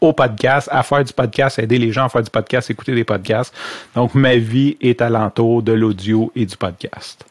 au 0.00 0.12
podcast, 0.12 0.68
à 0.70 0.82
faire 0.82 1.04
du 1.04 1.12
podcast, 1.12 1.58
aider 1.58 1.78
les 1.78 1.92
gens 1.92 2.06
à 2.06 2.08
faire 2.08 2.22
du 2.22 2.30
podcast, 2.30 2.70
écouter 2.70 2.94
des 2.94 3.04
podcasts. 3.04 3.52
Donc, 3.94 4.14
ma 4.14 4.36
vie 4.36 4.76
est 4.80 5.00
alentour 5.00 5.62
de 5.62 5.72
l'audio 5.72 6.30
et 6.36 6.44
du 6.44 6.56
podcast. 6.56 7.24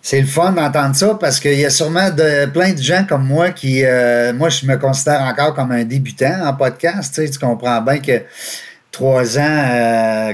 C'est 0.00 0.20
le 0.20 0.26
fun 0.26 0.52
d'entendre 0.52 0.94
ça 0.94 1.16
parce 1.20 1.40
qu'il 1.40 1.58
y 1.58 1.64
a 1.64 1.70
sûrement 1.70 2.10
de, 2.10 2.46
plein 2.46 2.72
de 2.72 2.80
gens 2.80 3.04
comme 3.08 3.26
moi 3.26 3.50
qui, 3.50 3.84
euh, 3.84 4.32
moi, 4.32 4.50
je 4.50 4.64
me 4.64 4.76
considère 4.76 5.22
encore 5.22 5.52
comme 5.54 5.72
un 5.72 5.84
débutant 5.84 6.46
en 6.46 6.54
podcast. 6.54 7.20
Tu 7.32 7.38
comprends 7.38 7.80
bien 7.82 7.98
que 7.98 8.22
trois 8.96 9.38
ans, 9.38 10.32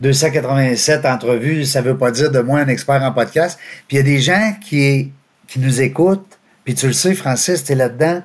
287 0.00 1.04
euh, 1.04 1.08
entrevues, 1.12 1.64
ça 1.64 1.80
veut 1.80 1.98
pas 1.98 2.12
dire 2.12 2.30
de 2.30 2.38
moi 2.38 2.60
un 2.60 2.68
expert 2.68 3.02
en 3.02 3.10
podcast. 3.10 3.58
Puis 3.88 3.96
il 3.96 3.98
y 3.98 4.00
a 4.00 4.04
des 4.04 4.20
gens 4.20 4.54
qui, 4.64 5.10
qui 5.48 5.58
nous 5.58 5.80
écoutent, 5.80 6.38
puis 6.64 6.76
tu 6.76 6.86
le 6.86 6.92
sais, 6.92 7.14
Francis, 7.14 7.64
tu 7.64 7.72
es 7.72 7.74
là-dedans 7.74 8.22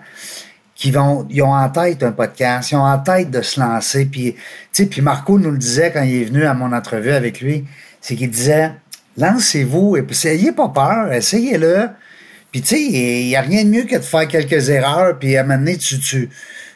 qui 0.76 0.92
vont, 0.92 1.26
ils 1.32 1.42
ont 1.42 1.54
en 1.54 1.70
tête 1.70 2.04
un 2.04 2.12
podcast, 2.12 2.72
ils 2.72 2.76
ont 2.76 2.84
en 2.84 3.00
tête 3.00 3.32
de 3.32 3.42
se 3.42 3.60
lancer. 3.60 4.06
Puis, 4.06 4.36
puis 4.72 5.02
Marco 5.02 5.40
nous 5.40 5.52
le 5.52 5.58
disait 5.58 5.92
quand 5.92 6.04
il 6.04 6.22
est 6.22 6.26
venu 6.26 6.46
à 6.46 6.54
mon 6.54 6.72
entrevue 6.72 7.12
avec 7.12 7.42
lui, 7.42 7.66
c'est 8.00 8.16
qu'il 8.16 8.30
disait, 8.30 8.74
lancez-vous, 9.18 9.98
et 9.98 10.04
puis 10.04 10.28
ayez 10.28 10.52
pas 10.52 10.70
peur, 10.70 11.12
essayez-le. 11.12 11.90
Puis 12.52 12.62
tu 12.62 12.68
sais, 12.68 12.82
il 12.82 13.28
n'y 13.28 13.36
a 13.36 13.42
rien 13.42 13.64
de 13.64 13.70
mieux 13.70 13.84
que 13.84 13.96
de 13.96 14.02
faire 14.02 14.28
quelques 14.28 14.70
erreurs, 14.70 15.18
puis 15.18 15.36
à 15.36 15.42
un 15.42 15.44
moment 15.44 15.58
donné, 15.58 15.78
tu, 15.78 16.30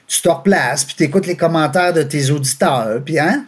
tu 0.07 0.21
te 0.21 0.29
replaces, 0.29 0.85
puis 0.85 0.95
tu 0.95 1.03
écoutes 1.03 1.27
les 1.27 1.37
commentaires 1.37 1.93
de 1.93 2.03
tes 2.03 2.31
auditeurs, 2.31 3.01
puis 3.03 3.19
hein? 3.19 3.45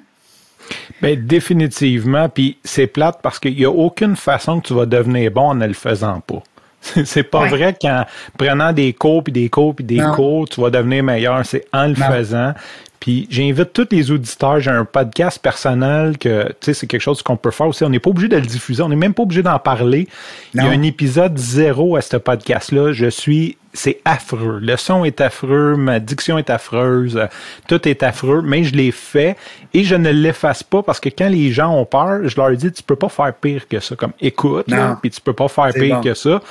Bien, 1.01 1.15
définitivement, 1.17 2.29
puis 2.29 2.57
c'est 2.63 2.87
plate 2.87 3.19
parce 3.23 3.39
qu'il 3.39 3.55
n'y 3.55 3.65
a 3.65 3.71
aucune 3.71 4.15
façon 4.15 4.59
que 4.59 4.67
tu 4.67 4.73
vas 4.73 4.85
devenir 4.85 5.31
bon 5.31 5.49
en 5.49 5.55
ne 5.55 5.65
le 5.65 5.73
faisant 5.73 6.19
pas. 6.21 6.43
C'est 7.05 7.23
pas 7.23 7.45
vrai 7.47 7.75
qu'en 7.79 8.05
prenant 8.37 8.71
des 8.71 8.93
cours, 8.93 9.23
puis 9.23 9.33
des 9.33 9.49
cours, 9.49 9.75
puis 9.75 9.83
des 9.83 10.01
cours, 10.15 10.47
tu 10.47 10.61
vas 10.61 10.69
devenir 10.69 11.03
meilleur. 11.03 11.45
C'est 11.45 11.65
en 11.73 11.87
le 11.87 11.95
faisant. 11.95 12.53
Puis 12.99 13.27
j'invite 13.29 13.71
tous 13.71 13.87
les 13.91 14.11
auditeurs, 14.11 14.59
j'ai 14.59 14.71
un 14.71 14.83
podcast 14.83 15.41
personnel 15.41 16.17
que, 16.17 16.47
tu 16.47 16.55
sais, 16.61 16.73
c'est 16.73 16.87
quelque 16.87 17.01
chose 17.01 17.21
qu'on 17.21 17.37
peut 17.37 17.51
faire 17.51 17.67
aussi. 17.67 17.83
On 17.83 17.89
n'est 17.89 17.99
pas 17.99 18.09
obligé 18.09 18.27
de 18.27 18.35
le 18.35 18.45
diffuser, 18.45 18.83
on 18.83 18.89
n'est 18.89 18.97
même 18.97 19.13
pas 19.13 19.23
obligé 19.23 19.41
d'en 19.41 19.57
parler. 19.57 20.07
Il 20.53 20.61
y 20.61 20.67
a 20.67 20.69
un 20.69 20.81
épisode 20.81 21.37
zéro 21.37 21.95
à 21.95 22.01
ce 22.01 22.17
podcast-là. 22.17 22.91
Je 22.91 23.09
suis, 23.09 23.57
c'est 23.73 24.01
affreux. 24.05 24.59
Le 24.61 24.77
son 24.77 25.05
est 25.05 25.21
affreux, 25.21 25.75
ma 25.75 25.99
diction 25.99 26.37
est 26.37 26.49
affreuse, 26.49 27.19
tout 27.67 27.87
est 27.87 28.03
affreux, 28.03 28.41
mais 28.41 28.63
je 28.63 28.75
l'ai 28.75 28.91
fait 28.91 29.37
et 29.73 29.83
je 29.83 29.95
ne 29.95 30.09
l'efface 30.09 30.63
pas 30.63 30.81
parce 30.81 30.99
que 30.99 31.09
quand 31.09 31.29
les 31.29 31.51
gens 31.51 31.73
ont 31.75 31.85
peur, 31.85 32.27
je 32.27 32.35
leur 32.35 32.51
dis, 32.51 32.71
tu 32.71 32.83
peux 32.83 32.95
pas 32.95 33.09
faire 33.09 33.33
pire 33.33 33.67
que 33.67 33.79
ça. 33.79 33.95
Comme, 33.95 34.13
écoute, 34.19 34.67
puis 35.01 35.11
tu 35.11 35.21
peux 35.21 35.33
pas 35.33 35.47
faire 35.47 35.71
pire 35.73 36.01
que 36.01 36.13
ça 36.13 36.41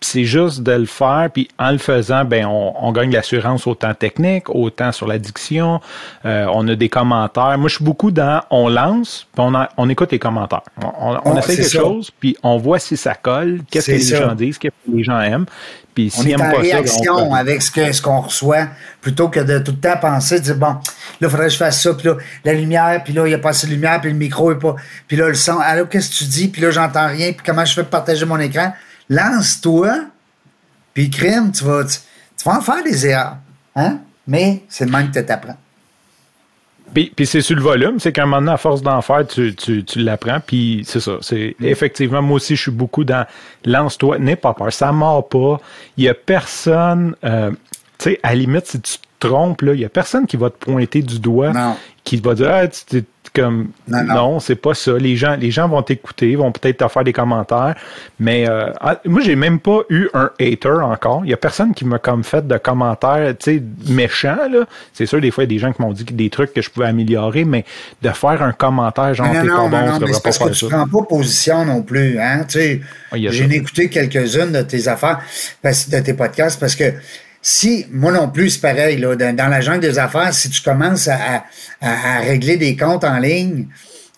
c'est 0.00 0.24
juste 0.24 0.62
de 0.62 0.72
le 0.72 0.86
faire, 0.86 1.28
puis 1.32 1.48
en 1.58 1.70
le 1.70 1.78
faisant, 1.78 2.24
ben 2.24 2.46
on, 2.46 2.74
on 2.80 2.92
gagne 2.92 3.10
l'assurance 3.10 3.66
autant 3.66 3.94
technique, 3.94 4.48
autant 4.48 4.92
sur 4.92 5.06
l'addiction. 5.06 5.80
Euh, 6.24 6.46
on 6.52 6.66
a 6.68 6.74
des 6.74 6.88
commentaires. 6.88 7.58
Moi, 7.58 7.68
je 7.68 7.76
suis 7.76 7.84
beaucoup 7.84 8.10
dans 8.10 8.42
on 8.50 8.68
lance, 8.68 9.26
puis 9.34 9.44
on, 9.44 9.52
on 9.76 9.88
écoute 9.88 10.12
les 10.12 10.18
commentaires. 10.18 10.62
On, 10.82 11.18
on 11.24 11.36
essaie 11.36 11.56
quelque 11.56 11.70
chose, 11.70 12.10
puis 12.18 12.36
on 12.42 12.58
voit 12.58 12.78
si 12.78 12.96
ça 12.96 13.14
colle, 13.14 13.60
qu'est-ce 13.70 13.86
que 13.86 13.92
les 13.92 14.00
gens 14.00 14.34
disent, 14.34 14.58
qu'est-ce 14.58 14.90
que 14.90 14.96
les 14.96 15.04
gens 15.04 15.20
aiment. 15.20 15.46
Puis 15.94 16.12
on 16.16 16.24
est 16.24 16.36
en 16.36 16.38
pas 16.38 16.58
réaction 16.58 17.34
avec 17.34 17.60
ce 17.60 17.72
qu'on 17.72 17.92
ce 17.92 18.02
qu'on 18.02 18.20
reçoit, 18.20 18.68
plutôt 19.00 19.28
que 19.28 19.40
de 19.40 19.58
tout 19.58 19.72
le 19.72 19.78
temps 19.78 19.96
penser, 20.00 20.38
dire 20.38 20.54
bon, 20.54 20.66
là, 20.68 20.80
il 21.22 21.28
faudrait 21.28 21.46
que 21.46 21.52
je 21.52 21.56
fasse 21.56 21.82
ça, 21.82 21.92
puis 21.92 22.06
là, 22.06 22.14
la 22.44 22.52
lumière, 22.54 23.02
puis 23.02 23.12
là, 23.12 23.26
il 23.26 23.30
n'y 23.30 23.34
a 23.34 23.38
pas 23.38 23.48
assez 23.48 23.66
de 23.66 23.72
lumière, 23.72 24.00
puis 24.00 24.12
le 24.12 24.16
micro 24.16 24.52
est 24.52 24.58
pas. 24.60 24.76
Puis 25.08 25.16
là, 25.16 25.26
le 25.26 25.34
son, 25.34 25.58
alors 25.58 25.88
qu'est-ce 25.88 26.10
que 26.10 26.14
tu 26.18 26.24
dis, 26.24 26.48
puis 26.48 26.62
là, 26.62 26.70
j'entends 26.70 27.08
rien, 27.08 27.32
puis 27.32 27.42
comment 27.44 27.64
je 27.64 27.74
fais 27.74 27.82
pour 27.82 27.90
partager 27.90 28.24
mon 28.26 28.38
écran? 28.38 28.72
Lance-toi, 29.08 30.06
puis 30.94 31.10
crime, 31.10 31.52
tu 31.52 31.64
vas, 31.64 31.84
tu, 31.84 31.98
vas 32.44 32.58
en 32.58 32.60
faire 32.60 32.82
des 32.82 33.06
erreurs. 33.06 33.36
Hein? 33.76 33.98
Mais 34.26 34.62
c'est 34.68 34.84
le 34.84 34.90
même 34.90 35.10
que 35.10 35.18
tu 35.18 35.24
t'apprends. 35.24 35.56
Puis, 36.92 37.12
puis 37.14 37.26
c'est 37.26 37.40
sur 37.40 37.56
le 37.56 37.62
volume, 37.62 38.00
c'est 38.00 38.12
qu'à 38.12 38.22
un 38.22 38.26
moment 38.26 38.38
donné, 38.38 38.52
à 38.52 38.56
force 38.56 38.82
d'en 38.82 39.02
faire, 39.02 39.26
tu, 39.26 39.54
tu, 39.54 39.84
tu 39.84 39.98
l'apprends. 40.00 40.40
Puis 40.40 40.82
c'est 40.86 41.00
ça. 41.00 41.18
C'est 41.20 41.54
effectivement, 41.60 42.22
moi 42.22 42.36
aussi, 42.36 42.56
je 42.56 42.62
suis 42.62 42.70
beaucoup 42.70 43.04
dans 43.04 43.26
lance-toi, 43.64 44.18
n'aie 44.18 44.36
pas 44.36 44.54
peur, 44.54 44.72
ça 44.72 44.90
mord 44.92 45.28
pas. 45.28 45.60
Il 45.96 46.04
y 46.04 46.08
a 46.08 46.14
personne. 46.14 47.14
Euh, 47.24 47.50
tu 47.98 48.10
sais, 48.10 48.20
à 48.22 48.30
la 48.30 48.36
limite, 48.36 48.66
si 48.66 48.80
tu 48.80 48.98
te 48.98 49.26
trompes, 49.26 49.62
il 49.62 49.80
y 49.80 49.84
a 49.84 49.88
personne 49.88 50.26
qui 50.26 50.36
va 50.36 50.50
te 50.50 50.56
pointer 50.56 51.02
du 51.02 51.18
doigt, 51.18 51.52
qui 52.04 52.16
va 52.16 52.34
dire 52.34 52.50
ah, 52.50 52.68
tu, 52.68 53.04
comme 53.38 53.68
non, 53.88 54.40
c'est 54.40 54.56
pas 54.56 54.74
ça. 54.74 54.92
Les 54.98 55.16
gens, 55.16 55.36
les 55.36 55.50
gens 55.50 55.68
vont 55.68 55.82
t'écouter, 55.82 56.36
vont 56.36 56.52
peut-être 56.52 56.78
te 56.78 56.88
faire 56.88 57.04
des 57.04 57.12
commentaires, 57.12 57.74
mais 58.18 58.48
euh, 58.48 58.70
ah, 58.80 59.00
moi 59.04 59.20
j'ai 59.22 59.36
même 59.36 59.60
pas 59.60 59.80
eu 59.88 60.08
un 60.14 60.30
hater 60.40 60.82
encore. 60.82 61.22
Il 61.24 61.30
y 61.30 61.34
a 61.34 61.36
personne 61.36 61.74
qui 61.74 61.84
m'a 61.84 61.98
comme 61.98 62.24
fait 62.24 62.46
de 62.46 62.58
commentaires, 62.58 63.34
tu 63.38 63.56
sais, 63.56 63.62
méchants 63.92 64.48
là. 64.50 64.64
C'est 64.92 65.06
sûr 65.06 65.20
des 65.20 65.30
fois 65.30 65.44
il 65.44 65.46
y 65.46 65.50
a 65.50 65.54
des 65.54 65.58
gens 65.58 65.72
qui 65.72 65.82
m'ont 65.82 65.92
dit 65.92 66.04
des 66.04 66.30
trucs 66.30 66.52
que 66.52 66.62
je 66.62 66.70
pouvais 66.70 66.86
améliorer, 66.86 67.44
mais 67.44 67.64
de 68.02 68.10
faire 68.10 68.42
un 68.42 68.52
commentaire 68.52 69.14
genre 69.14 69.30
t'es 69.30 69.46
pas 69.46 69.68
bon, 69.68 69.86
non, 69.86 69.98
pas 70.00 70.20
parce 70.22 70.38
que 70.38 70.50
tu 70.50 70.66
prends 70.66 70.86
pas 70.86 71.02
position 71.08 71.64
non 71.64 71.82
plus, 71.82 72.18
hein. 72.18 72.44
Tu 72.48 72.58
sais, 72.58 72.80
j'ai 73.14 73.44
écouté 73.54 73.88
quelques-unes 73.88 74.52
de 74.52 74.62
tes 74.62 74.88
affaires, 74.88 75.20
de 75.64 76.00
tes 76.00 76.14
podcasts 76.14 76.58
parce 76.58 76.74
que 76.74 76.92
si, 77.48 77.86
moi 77.90 78.12
non 78.12 78.28
plus, 78.28 78.50
c'est 78.50 78.60
pareil, 78.60 78.98
là, 78.98 79.16
dans, 79.16 79.48
la 79.48 79.60
jungle 79.62 79.80
des 79.80 79.98
affaires, 79.98 80.34
si 80.34 80.50
tu 80.50 80.60
commences 80.60 81.08
à, 81.08 81.44
régler 82.20 82.58
des 82.58 82.76
comptes 82.76 83.04
en 83.04 83.18
ligne, 83.18 83.68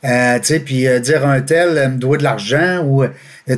euh, 0.05 0.41
tu 0.41 0.47
sais, 0.47 0.61
puis 0.61 0.89
euh, 0.89 0.99
dire 0.99 1.25
un 1.25 1.41
tel 1.41 1.93
me 1.93 1.97
doit 1.97 2.17
de 2.17 2.25
l'argent 2.25 2.83
ou 2.83 3.05
euh, 3.05 3.09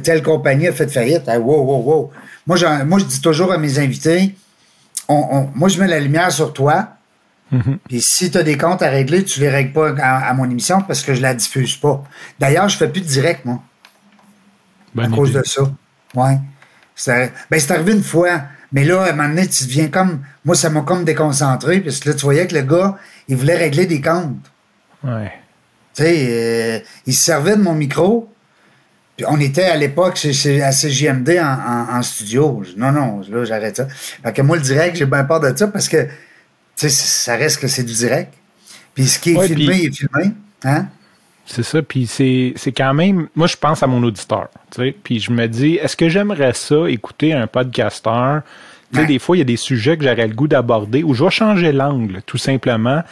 telle 0.03 0.23
compagnie 0.23 0.69
a 0.69 0.73
fait 0.73 0.89
faillite, 0.89 1.23
wow, 1.27 1.63
wow, 1.63 1.83
wow. 1.83 2.11
Moi, 2.47 2.59
moi, 2.85 2.99
je 2.99 3.05
dis 3.05 3.23
toujours 3.23 3.51
à 3.51 3.57
mes 3.57 3.79
invités, 3.79 4.35
moi, 5.09 5.69
je 5.69 5.81
mets 5.81 5.89
la 5.89 6.01
lumière 6.01 6.31
sur 6.31 6.53
toi, 6.53 6.89
mm-hmm. 7.51 7.79
Puis 7.89 8.03
si 8.03 8.31
tu 8.31 8.37
as 8.37 8.43
des 8.43 8.59
comptes 8.59 8.83
à 8.83 8.91
régler, 8.91 9.25
tu 9.25 9.41
les 9.41 9.49
règles 9.49 9.73
pas 9.73 9.95
à, 10.03 10.35
mon 10.35 10.51
émission 10.51 10.83
parce 10.83 11.03
que 11.03 11.15
je 11.15 11.23
la 11.23 11.33
diffuse 11.33 11.77
pas. 11.77 12.05
D'ailleurs, 12.39 12.69
je 12.69 12.77
fais 12.77 12.89
plus 12.89 13.01
de 13.01 13.07
direct, 13.07 13.47
moi. 13.47 13.63
à 14.99 15.09
cause 15.09 15.33
de 15.33 15.43
ça. 15.45 15.63
Ouais. 16.15 16.39
Ben, 17.07 17.59
c'est 17.59 17.71
arrivé 17.71 17.93
une 17.93 18.03
fois. 18.03 18.43
Mais 18.73 18.85
là, 18.85 19.03
à 19.03 19.11
un 19.11 19.13
moment 19.13 19.29
donné, 19.29 19.47
tu 19.47 19.65
deviens 19.65 19.89
comme. 19.89 20.21
Moi, 20.45 20.55
ça 20.55 20.71
m'a 20.71 20.81
comme 20.81 21.05
déconcentré, 21.05 21.81
parce 21.81 22.01
que 22.01 22.11
là, 22.11 22.15
tu 22.15 22.23
voyais 22.23 22.47
que 22.47 22.55
le 22.55 22.63
gars, 22.63 22.97
il 23.29 23.37
voulait 23.37 23.57
régler 23.57 23.87
des 23.87 24.01
comptes. 24.01 24.51
Ouais. 25.05 25.33
Tu 25.95 26.03
sais, 26.03 26.27
euh, 26.31 26.79
il 27.07 27.15
se 27.15 27.23
servait 27.23 27.57
de 27.57 27.63
mon 27.63 27.75
micro. 27.75 28.29
Puis 29.17 29.27
on 29.29 29.39
était 29.39 29.65
à 29.65 29.77
l'époque 29.77 30.19
à 30.25 30.73
CGMD 30.73 31.39
en, 31.39 31.97
en, 31.97 32.03
studio. 32.03 32.63
Non, 32.79 32.93
non, 32.93 33.21
là, 33.31 33.45
j'arrête 33.45 33.77
ça. 33.77 33.87
Fait 33.89 34.33
que 34.33 34.41
moi, 34.41 34.57
le 34.57 34.63
direct, 34.63 34.97
j'ai 34.97 35.05
bien 35.05 35.25
peur 35.25 35.41
de 35.41 35.55
ça 35.55 35.69
parce 35.69 35.89
que, 35.89 36.05
tu 36.05 36.09
sais, 36.77 36.89
ça 36.89 37.37
reste 37.37 37.61
que 37.61 37.69
c'est 37.69 37.83
du 37.83 37.93
direct. 37.93 38.33
Puis 38.95 39.07
ce 39.07 39.19
qui 39.19 39.35
est 39.35 39.47
filmé 39.47 39.85
est 39.85 39.95
filmé. 39.95 40.33
Hein? 40.65 40.87
C'est 41.45 41.63
ça, 41.63 41.83
puis 41.83 42.07
c'est, 42.07 42.53
c'est 42.57 42.73
quand 42.73 42.95
même, 42.95 43.29
moi 43.35 43.47
je 43.47 43.57
pense 43.57 43.83
à 43.83 43.87
mon 43.87 44.03
auditeur, 44.03 44.49
tu 44.71 44.83
sais, 44.83 44.97
puis 45.03 45.19
je 45.21 45.33
me 45.33 45.47
dis, 45.49 45.75
est-ce 45.75 45.97
que 45.97 46.09
j'aimerais 46.09 46.53
ça 46.55 46.89
écouter 46.89 47.33
un 47.33 47.47
podcasteur? 47.47 48.43
Des 48.93 49.19
fois, 49.19 49.37
il 49.37 49.39
y 49.39 49.43
a 49.43 49.47
des 49.47 49.57
sujets 49.57 49.97
que 49.97 50.05
j'aurais 50.05 50.29
le 50.29 50.35
goût 50.35 50.49
d'aborder 50.49 51.03
ou 51.03 51.15
je 51.15 51.25
vais 51.25 51.31
changer 51.31 51.73
l'angle, 51.73 52.21
tout 52.27 52.37
simplement. 52.37 53.03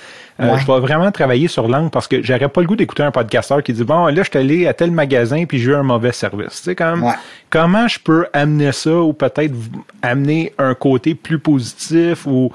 Euh, 0.40 0.56
je 0.56 0.66
vais 0.66 0.80
vraiment 0.80 1.10
travailler 1.10 1.48
sur 1.48 1.68
l'angle 1.68 1.90
parce 1.90 2.08
que 2.08 2.22
j'aurais 2.22 2.48
pas 2.48 2.62
le 2.62 2.66
goût 2.66 2.76
d'écouter 2.76 3.02
un 3.02 3.10
podcasteur 3.10 3.62
qui 3.62 3.72
dit 3.72 3.84
bon 3.84 4.06
là 4.06 4.22
je 4.22 4.30
suis 4.30 4.38
allé 4.38 4.66
à 4.66 4.72
tel 4.72 4.90
magasin 4.90 5.44
puis 5.44 5.58
j'ai 5.58 5.72
eu 5.72 5.74
un 5.74 5.82
mauvais 5.82 6.12
service. 6.12 6.56
Tu 6.56 6.62
sais 6.62 6.74
comme 6.74 7.04
comment 7.50 7.86
je 7.88 7.98
peux 7.98 8.26
amener 8.32 8.72
ça 8.72 8.94
ou 8.94 9.12
peut-être 9.12 9.54
amener 10.02 10.52
un 10.58 10.74
côté 10.74 11.14
plus 11.14 11.38
positif 11.38 12.26
ou 12.26 12.52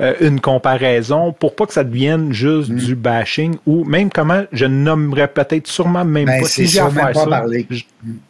euh, 0.00 0.14
une 0.20 0.40
comparaison 0.40 1.32
pour 1.32 1.54
pas 1.54 1.66
que 1.66 1.72
ça 1.74 1.84
devienne 1.84 2.32
juste 2.32 2.70
mm. 2.70 2.76
du 2.76 2.94
bashing 2.94 3.56
ou 3.66 3.84
même 3.84 4.10
comment 4.10 4.44
je 4.52 4.64
nommerais 4.64 5.28
peut-être 5.28 5.66
sûrement 5.66 6.04
même 6.04 6.26
ben, 6.26 6.40
pas 6.40 6.48
si 6.48 6.66
j'ai 6.66 6.80
à 6.80 6.90
faire 6.90 7.14
ça. 7.14 7.44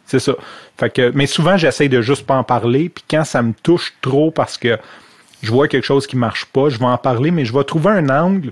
C'est 0.05 0.19
ça. 0.19 0.33
Fait 0.77 0.89
que 0.89 1.11
mais 1.15 1.27
souvent 1.27 1.55
j'essaie 1.55 1.87
de 1.87 2.01
juste 2.01 2.25
pas 2.25 2.35
en 2.35 2.43
parler 2.43 2.89
puis 2.89 3.05
quand 3.09 3.23
ça 3.23 3.41
me 3.41 3.53
touche 3.63 3.93
trop 4.01 4.31
parce 4.31 4.57
que 4.57 4.77
je 5.41 5.51
vois 5.51 5.67
quelque 5.67 5.85
chose 5.85 6.07
qui 6.07 6.17
marche 6.17 6.45
pas, 6.45 6.69
je 6.69 6.77
vais 6.77 6.85
en 6.85 6.97
parler 6.97 7.31
mais 7.31 7.45
je 7.45 7.53
vais 7.53 7.63
trouver 7.63 7.91
un 7.91 8.09
angle 8.09 8.51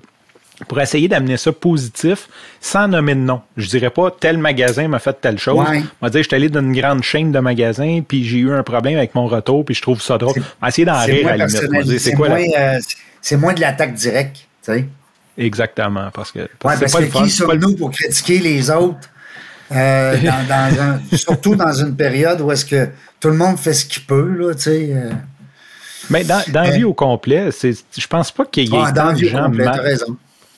pour 0.67 0.79
essayer 0.79 1.07
d'amener 1.07 1.37
ça 1.37 1.51
positif 1.51 2.29
sans 2.61 2.87
nommer 2.87 3.15
de 3.15 3.19
nom. 3.19 3.41
Je 3.57 3.67
dirais 3.67 3.89
pas 3.89 4.11
tel 4.11 4.37
magasin 4.37 4.87
m'a 4.87 4.99
fait 4.99 5.17
telle 5.19 5.37
chose. 5.37 5.67
Ouais. 5.67 5.83
On 6.01 6.05
va 6.05 6.09
dire 6.09 6.21
je 6.23 6.27
suis 6.27 6.35
allé 6.35 6.49
dans 6.49 6.61
une 6.61 6.73
grande 6.73 7.03
chaîne 7.03 7.31
de 7.31 7.39
magasins 7.39 8.01
puis 8.07 8.25
j'ai 8.25 8.37
eu 8.37 8.51
un 8.51 8.63
problème 8.63 8.97
avec 8.97 9.15
mon 9.15 9.27
retour 9.27 9.65
puis 9.65 9.75
je 9.75 9.81
trouve 9.81 10.01
ça 10.01 10.17
drôle. 10.17 10.41
Essayer 10.65 10.85
d'en 10.85 11.03
rire 11.03 11.27
à 11.27 11.37
la 11.37 11.45
limite. 11.47 11.99
C'est 11.99 12.15
moins, 12.15 12.39
euh, 12.57 13.37
moins 13.37 13.53
de 13.53 13.61
l'attaque 13.61 13.93
directe, 13.93 14.47
tu 14.63 14.73
sais. 14.73 14.85
Exactement 15.37 16.09
parce 16.13 16.31
que 16.31 16.47
parce, 16.59 16.79
ouais, 16.79 16.87
parce 16.89 17.05
que 17.05 17.23
qui 17.23 17.29
sommes-nous 17.29 17.75
pour 17.75 17.91
critiquer 17.91 18.39
les 18.39 18.71
autres 18.71 19.09
euh, 19.71 20.17
dans, 20.17 20.47
dans 20.47 20.81
un, 20.81 21.01
surtout 21.17 21.55
dans 21.55 21.73
une 21.73 21.95
période 21.95 22.39
où 22.39 22.51
est-ce 22.51 22.65
que 22.65 22.87
tout 23.19 23.29
le 23.29 23.35
monde 23.35 23.57
fait 23.57 23.73
ce 23.73 23.85
qu'il 23.85 24.03
peut 24.03 24.33
là, 24.37 24.53
tu 24.53 24.61
sais. 24.61 24.89
Euh. 24.93 25.11
Mais 26.09 26.23
dans, 26.23 26.41
dans 26.49 26.61
la 26.61 26.69
vie 26.69 26.83
au 26.83 26.93
complet, 26.93 27.49
je 27.51 28.07
pense 28.07 28.31
pas 28.31 28.45
qu'il 28.45 28.71
y 28.71 28.75
ait 28.75 28.81
ah, 28.85 28.91
dans 28.91 29.13
de 29.13 29.25
gens 29.25 29.49
mal... 29.49 29.97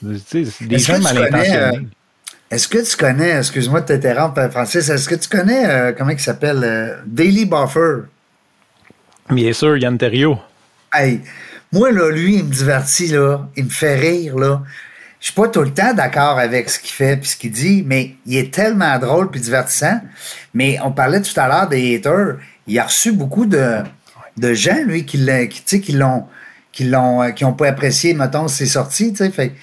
Des 0.02 0.80
gens 0.80 1.00
mal 1.00 1.18
intentionnés. 1.18 1.58
Euh, 1.58 1.72
est-ce 2.50 2.68
que 2.68 2.78
tu 2.78 2.96
connais, 2.96 3.38
excuse-moi 3.38 3.82
de 3.82 3.88
t'interrompre, 3.88 4.50
Francis, 4.52 4.88
est-ce 4.90 5.10
que 5.10 5.16
tu 5.16 5.28
connais, 5.28 5.66
euh, 5.68 5.92
comment 5.98 6.12
il 6.12 6.20
s'appelle, 6.20 6.64
euh, 6.64 6.96
Daily 7.06 7.46
Buffer? 7.46 8.04
Bien 9.30 9.52
sûr, 9.52 9.78
Yann 9.78 9.98
Terrio. 9.98 10.40
Hey, 10.94 11.22
moi, 11.74 11.92
là, 11.92 12.10
lui, 12.10 12.38
il 12.38 12.46
me 12.46 12.52
divertit, 12.52 13.08
là. 13.08 13.50
Il 13.58 13.66
me 13.66 13.70
fait 13.70 13.96
rire, 13.96 14.38
là. 14.38 14.64
Je 15.20 15.26
suis 15.26 15.34
pas 15.34 15.48
tout 15.50 15.62
le 15.62 15.74
temps 15.74 15.94
d'accord 15.94 16.40
avec 16.40 16.70
ce 16.70 16.80
qu'il 16.80 16.92
fait 16.92 17.18
puis 17.18 17.28
ce 17.28 17.36
qu'il 17.36 17.52
dit, 17.52 17.84
mais 17.86 18.16
il 18.26 18.38
est 18.38 18.54
tellement 18.54 18.98
drôle 19.00 19.30
puis 19.30 19.42
divertissant. 19.42 20.00
Mais 20.54 20.78
on 20.84 20.92
parlait 20.92 21.22
tout 21.22 21.38
à 21.38 21.48
l'heure 21.48 21.68
des 21.68 21.96
haters. 21.96 22.38
Il 22.68 22.80
a 22.80 22.84
reçu 22.84 23.12
beaucoup 23.12 23.46
de, 23.46 23.80
de 24.38 24.54
gens, 24.54 24.84
lui, 24.86 25.06
qui, 25.06 25.28
qui, 25.50 25.82
qui 25.82 25.92
l'ont 25.92 26.28
qui 26.78 26.84
l'ont 26.84 27.24
euh, 27.24 27.32
qui 27.32 27.44
ont 27.44 27.54
pas 27.54 27.70
apprécié 27.70 28.14
mettons 28.14 28.48
ses 28.48 28.68
sorties 28.68 29.12
tu 29.12 29.18
sais 29.18 29.32
fait, 29.32 29.54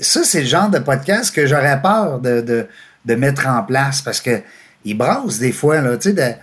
ça 0.00 0.24
c'est 0.24 0.40
le 0.40 0.46
genre 0.46 0.68
de 0.68 0.78
podcast 0.78 1.34
que 1.34 1.46
j'aurais 1.46 1.80
peur 1.80 2.20
de, 2.20 2.40
de, 2.40 2.66
de, 3.04 3.14
mettre 3.14 3.46
en 3.46 3.62
place 3.62 4.02
parce 4.02 4.20
que 4.20 4.40
il 4.84 4.96
brasse 4.96 5.38
des 5.38 5.52
fois 5.52 5.80
là 5.80 5.96
tu 5.96 6.14
sais 6.14 6.38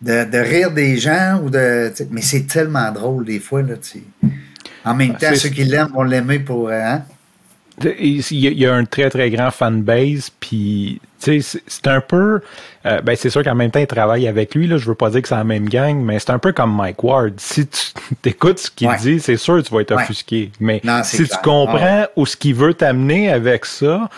de, 0.00 0.24
de, 0.24 0.38
rire 0.38 0.70
des 0.72 0.96
gens 0.98 1.40
ou 1.42 1.50
de 1.50 1.92
mais 2.10 2.22
c'est 2.22 2.46
tellement 2.46 2.90
drôle 2.90 3.24
des 3.24 3.40
fois 3.40 3.62
là 3.62 3.74
tu 3.76 4.02
en 4.84 4.94
même 4.94 5.14
ah, 5.16 5.26
temps 5.26 5.34
ceux 5.34 5.48
qui 5.50 5.64
l'aiment 5.64 5.92
vont 5.92 6.02
l'aimer 6.02 6.38
pour 6.38 6.68
euh, 6.68 6.80
hein? 6.80 7.04
Il 7.84 8.20
y 8.30 8.66
a 8.66 8.74
un 8.74 8.84
très, 8.84 9.10
très 9.10 9.30
grand 9.30 9.50
fanbase, 9.50 10.30
puis 10.38 11.00
c'est 11.22 11.86
un 11.86 12.00
peu... 12.00 12.40
Euh, 12.84 13.00
ben 13.00 13.14
c'est 13.16 13.30
sûr 13.30 13.44
qu'en 13.44 13.54
même 13.54 13.70
temps, 13.70 13.80
il 13.80 13.86
travaille 13.86 14.26
avec 14.26 14.54
lui. 14.54 14.66
Là, 14.66 14.76
je 14.76 14.86
veux 14.86 14.94
pas 14.94 15.10
dire 15.10 15.22
que 15.22 15.28
c'est 15.28 15.36
la 15.36 15.44
même 15.44 15.68
gang, 15.68 15.96
mais 15.96 16.18
c'est 16.18 16.30
un 16.30 16.38
peu 16.38 16.52
comme 16.52 16.74
Mike 16.74 17.02
Ward. 17.02 17.34
Si 17.38 17.66
tu 17.66 17.92
écoutes 18.24 18.58
ce 18.58 18.70
qu'il 18.70 18.90
dit, 19.00 19.20
c'est 19.20 19.36
sûr 19.36 19.56
que 19.56 19.68
tu 19.68 19.74
vas 19.74 19.80
être 19.80 19.92
offusqué. 19.92 20.50
Mais 20.60 20.82
si 21.04 21.28
tu 21.28 21.36
comprends 21.42 22.06
où 22.16 22.26
ce 22.26 22.36
qu'il 22.36 22.54
veut 22.54 22.74
t'amener 22.74 23.30
avec 23.30 23.64
ça, 23.64 24.08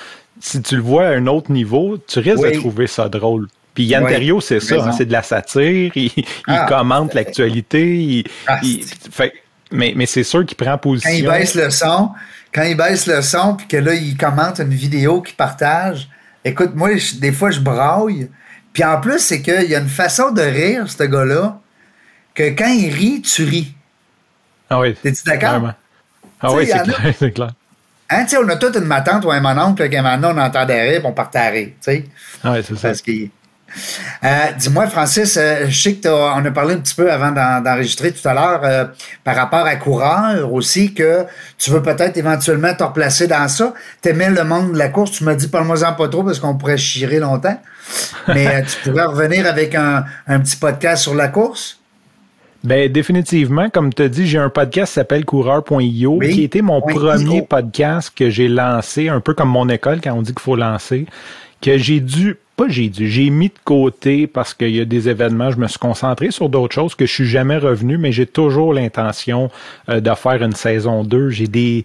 si 0.41 0.63
tu 0.63 0.77
le 0.77 0.83
vois 0.83 1.07
à 1.07 1.11
un 1.11 1.27
autre 1.27 1.51
niveau, 1.53 1.99
tu 1.99 2.19
risques 2.19 2.45
de 2.45 2.59
trouver 2.59 2.87
ça 2.87 3.09
drôle. 3.09 3.49
Puis 3.75 3.85
Yann 3.85 4.07
Terrio, 4.07 4.41
c'est 4.41 4.61
ça, 4.61 4.77
hein, 4.77 4.93
c'est 4.93 5.07
de 5.07 5.13
la 5.13 5.23
satire, 5.23 5.91
il, 5.97 6.11
ah. 6.47 6.67
commente 6.69 7.13
l'actualité, 7.15 8.25
ah, 8.47 8.61
mais, 9.73 9.95
mais 9.97 10.07
c'est 10.07 10.23
sûr 10.23 10.47
qu'il 10.47 10.57
prend 10.57 10.79
position. 10.79 11.11
Quand 11.11 11.17
il 11.17 11.27
baisse 11.27 11.55
le 11.57 11.71
son, 11.71 12.11
quand 12.55 12.63
il 12.63 12.77
baisse 12.77 13.07
le 13.07 13.21
son, 13.21 13.57
puis 13.57 13.67
que 13.67 13.77
là, 13.77 13.95
il 13.95 14.17
commente 14.17 14.61
une 14.61 14.73
vidéo 14.73 15.23
qu'il 15.23 15.35
partage, 15.35 16.09
écoute, 16.45 16.75
moi, 16.75 16.91
des 17.17 17.33
fois, 17.33 17.51
je 17.51 17.61
braille. 17.61 18.29
Puis 18.73 18.85
en 18.85 19.01
plus, 19.01 19.21
c'est 19.21 19.41
qu'il 19.41 19.71
y 19.71 19.75
a 19.75 19.81
une 19.81 19.89
façon 19.89 20.31
de 20.31 20.43
rire, 20.43 20.89
ce 20.89 21.05
gars-là, 21.05 21.61
que 22.35 22.51
quand 22.51 22.69
il 22.69 22.93
rit, 22.93 23.23
tu 23.23 23.45
ris. 23.45 23.75
Ah 24.69 24.81
oui. 24.81 24.95
T'es-tu 24.95 25.23
d'accord? 25.25 25.71
Ah 26.41 26.53
oui, 26.53 26.67
c'est 26.67 26.83
clair, 26.83 27.15
c'est 27.19 27.31
clair. 27.33 27.53
Hein, 28.11 28.27
on 28.39 28.49
a 28.49 28.57
toute 28.57 28.77
une 28.77 28.85
ma 28.85 29.01
tante 29.01 29.25
ou 29.25 29.31
un 29.31 29.41
mon 29.41 29.59
oncle, 29.59 29.89
qu'à 29.89 30.05
un 30.05 30.23
on 30.23 30.37
entendait 30.37 30.91
rire, 30.91 31.01
puis 31.01 31.09
on 31.09 31.13
partait 31.13 31.39
à 31.39 31.49
rire, 31.49 31.69
tu 31.69 31.75
sais. 31.81 32.05
Ah 32.43 32.53
oui, 32.53 32.59
c'est 32.63 32.75
ça. 32.75 32.89
Parce 32.89 33.01
qu'il 33.01 33.31
euh, 34.25 34.28
dis-moi, 34.59 34.87
Francis, 34.87 35.37
euh, 35.37 35.66
je 35.69 35.83
sais 35.83 35.95
que 35.95 36.09
on 36.09 36.45
a 36.45 36.50
parlé 36.50 36.75
un 36.75 36.78
petit 36.78 36.95
peu 36.95 37.11
avant 37.11 37.31
d'enregistrer 37.31 38.12
tout 38.12 38.26
à 38.26 38.35
l'heure 38.35 38.61
euh, 38.64 38.85
par 39.23 39.37
rapport 39.37 39.66
à 39.66 39.76
coureur 39.76 40.52
aussi 40.52 40.95
que 40.95 41.25
tu 41.59 41.71
veux 41.71 41.83
peut-être 41.83 42.16
éventuellement 42.16 42.75
te 42.75 42.85
replacer 42.85 43.26
dans 43.26 43.49
ça. 43.49 43.75
T'aimais 44.00 44.31
le 44.31 44.45
monde 44.45 44.73
de 44.73 44.78
la 44.78 44.88
course, 44.88 45.12
tu 45.12 45.25
m'as 45.25 45.35
dit 45.35 45.49
parle-moi-en 45.49 45.93
pas 45.93 46.09
trop 46.09 46.23
parce 46.23 46.38
qu'on 46.38 46.57
pourrait 46.57 46.78
chirer 46.78 47.19
longtemps. 47.19 47.61
Mais 48.28 48.62
tu 48.62 48.90
pourrais 48.90 49.04
revenir 49.04 49.47
avec 49.47 49.75
un, 49.75 50.04
petit 50.26 50.57
podcast 50.57 51.02
sur 51.02 51.14
la 51.14 51.28
course? 51.28 51.78
Ben 52.62 52.90
définitivement, 52.90 53.69
comme 53.69 53.93
tu 53.93 54.02
as 54.02 54.09
dit, 54.09 54.26
j'ai 54.26 54.38
un 54.38 54.49
podcast 54.49 54.93
qui 54.93 54.95
s'appelle 54.95 55.26
coureur.io, 55.26 56.19
qui 56.21 56.45
était 56.45 56.62
mon 56.62 56.81
premier 56.81 57.43
podcast 57.43 58.11
que 58.16 58.31
j'ai 58.31 58.49
lancé, 58.49 59.11
un 59.11 59.21
peu 59.21 59.35
comme 59.35 59.50
mon 59.50 59.69
école 59.69 60.00
quand 60.02 60.14
on 60.14 60.23
dit 60.23 60.33
qu'il 60.33 60.40
faut 60.40 60.57
lancer, 60.57 61.04
que 61.61 61.76
j'ai 61.76 62.00
dû 62.00 62.38
pas 62.57 62.69
j'ai 62.69 62.89
dû, 62.89 63.09
j'ai 63.09 63.31
mis 63.31 63.49
de 63.49 63.59
côté 63.65 64.27
parce 64.27 64.55
qu'il 64.55 64.71
y 64.71 64.81
a 64.81 64.85
des 64.85 65.09
événements, 65.09 65.51
je 65.51 65.59
me 65.59 65.67
suis 65.67 65.79
concentré 65.79 66.31
sur 66.31 66.49
d'autres 66.49 66.75
choses 66.75 66.95
que 66.95 67.07
je 67.07 67.13
suis 67.13 67.27
jamais 67.27 67.57
revenu, 67.57 67.99
mais 67.99 68.13
j'ai 68.13 68.27
toujours 68.27 68.73
l'intention 68.73 69.51
euh, 69.89 70.01
de 70.01 70.15
faire 70.15 70.43
une 70.43 70.55
saison 70.55 71.05
2. 71.05 71.31
J'ai 71.31 71.49
des 71.49 71.85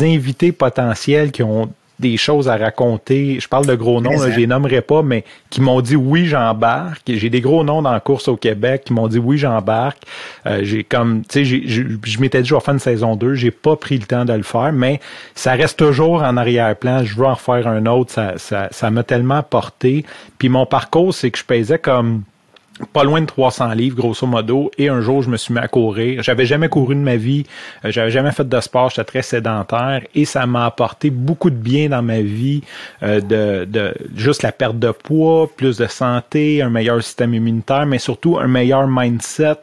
invités 0.00 0.52
potentiels 0.52 1.32
qui 1.32 1.42
ont 1.42 1.72
des 2.00 2.16
choses 2.16 2.48
à 2.48 2.56
raconter. 2.56 3.38
Je 3.40 3.48
parle 3.48 3.66
de 3.66 3.74
gros 3.74 4.00
noms, 4.00 4.16
je 4.16 4.36
les 4.36 4.46
nommerai 4.46 4.80
pas, 4.80 5.02
mais 5.02 5.24
qui 5.50 5.60
m'ont 5.60 5.80
dit 5.80 5.96
oui, 5.96 6.26
j'embarque. 6.26 7.02
J'ai 7.06 7.30
des 7.30 7.40
gros 7.40 7.62
noms 7.62 7.82
dans 7.82 7.92
la 7.92 8.00
course 8.00 8.28
au 8.28 8.36
Québec 8.36 8.84
qui 8.86 8.92
m'ont 8.92 9.06
dit 9.06 9.18
oui, 9.18 9.38
j'embarque. 9.38 10.02
Euh, 10.46 10.60
j'ai 10.62 10.82
comme, 10.82 11.22
tu 11.28 11.44
sais, 11.44 11.62
je 11.66 12.20
m'étais 12.20 12.42
dit 12.42 12.48
je 12.48 12.54
vais 12.54 12.60
faire 12.60 12.74
une 12.74 12.80
saison 12.80 13.16
2, 13.16 13.34
j'ai 13.34 13.50
pas 13.50 13.76
pris 13.76 13.98
le 13.98 14.04
temps 14.04 14.24
de 14.24 14.32
le 14.32 14.42
faire, 14.42 14.72
mais 14.72 15.00
ça 15.34 15.52
reste 15.52 15.78
toujours 15.78 16.22
en 16.22 16.36
arrière-plan. 16.36 17.04
Je 17.04 17.14
veux 17.14 17.26
en 17.26 17.34
refaire 17.34 17.66
un 17.66 17.86
autre. 17.86 18.12
Ça, 18.12 18.34
ça, 18.38 18.68
ça 18.70 18.90
m'a 18.90 19.02
tellement 19.02 19.42
porté. 19.42 20.04
Puis 20.38 20.48
mon 20.48 20.66
parcours, 20.66 21.14
c'est 21.14 21.30
que 21.30 21.38
je 21.38 21.44
pesais 21.44 21.78
comme 21.78 22.22
pas 22.92 23.04
loin 23.04 23.20
de 23.20 23.26
300 23.26 23.72
livres, 23.72 23.96
grosso 23.96 24.26
modo. 24.26 24.70
Et 24.78 24.88
un 24.88 25.00
jour, 25.00 25.22
je 25.22 25.30
me 25.30 25.36
suis 25.36 25.54
mis 25.54 25.60
à 25.60 25.68
courir. 25.68 26.22
J'avais 26.22 26.46
jamais 26.46 26.68
couru 26.68 26.94
de 26.94 27.00
ma 27.00 27.16
vie. 27.16 27.44
Euh, 27.84 27.90
j'avais 27.90 28.10
jamais 28.10 28.32
fait 28.32 28.48
de 28.48 28.60
sport. 28.60 28.90
J'étais 28.90 29.04
très 29.04 29.22
sédentaire. 29.22 30.02
Et 30.14 30.24
ça 30.24 30.46
m'a 30.46 30.66
apporté 30.66 31.10
beaucoup 31.10 31.50
de 31.50 31.56
bien 31.56 31.88
dans 31.88 32.02
ma 32.02 32.20
vie. 32.20 32.62
Euh, 33.02 33.20
de, 33.20 33.64
de 33.64 33.94
juste 34.16 34.42
la 34.42 34.52
perte 34.52 34.78
de 34.78 34.90
poids, 34.90 35.48
plus 35.54 35.76
de 35.76 35.86
santé, 35.86 36.62
un 36.62 36.70
meilleur 36.70 37.02
système 37.02 37.34
immunitaire, 37.34 37.86
mais 37.86 37.98
surtout 37.98 38.38
un 38.38 38.48
meilleur 38.48 38.86
mindset, 38.88 39.56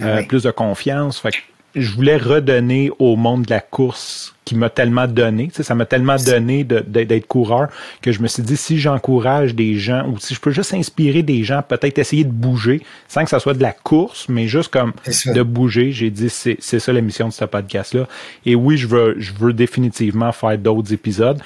euh, 0.00 0.22
plus 0.22 0.42
de 0.42 0.50
confiance. 0.50 1.20
Fait 1.20 1.30
que 1.30 1.38
je 1.74 1.90
voulais 1.92 2.16
redonner 2.16 2.90
au 2.98 3.16
monde 3.16 3.44
de 3.44 3.50
la 3.50 3.60
course 3.60 4.34
qui 4.44 4.54
m'a 4.56 4.68
tellement 4.68 5.06
donné, 5.06 5.48
tu 5.48 5.54
sais, 5.54 5.62
ça 5.62 5.74
m'a 5.74 5.86
tellement 5.86 6.16
donné 6.16 6.64
d'être 6.64 7.26
coureur 7.26 7.68
que 8.02 8.12
je 8.12 8.20
me 8.20 8.26
suis 8.26 8.42
dit 8.42 8.56
si 8.56 8.78
j'encourage 8.78 9.54
des 9.54 9.76
gens 9.76 10.06
ou 10.08 10.18
si 10.18 10.34
je 10.34 10.40
peux 10.40 10.50
juste 10.50 10.74
inspirer 10.74 11.22
des 11.22 11.44
gens, 11.44 11.62
peut-être 11.62 11.98
essayer 11.98 12.24
de 12.24 12.32
bouger 12.32 12.82
sans 13.08 13.24
que 13.24 13.30
ça 13.30 13.38
soit 13.38 13.54
de 13.54 13.62
la 13.62 13.72
course, 13.72 14.28
mais 14.28 14.48
juste 14.48 14.70
comme 14.72 14.92
de 15.26 15.42
bouger. 15.42 15.92
J'ai 15.92 16.10
dit 16.10 16.28
c'est 16.28 16.58
ça 16.60 16.92
la 16.92 17.00
mission 17.00 17.28
de 17.28 17.32
ce 17.32 17.44
podcast-là. 17.44 18.08
Et 18.44 18.54
oui, 18.54 18.76
je 18.76 18.88
veux, 18.88 19.14
je 19.18 19.32
veux 19.32 19.52
définitivement 19.52 20.32
faire 20.32 20.58
d'autres 20.58 20.92
épisodes 20.92 21.40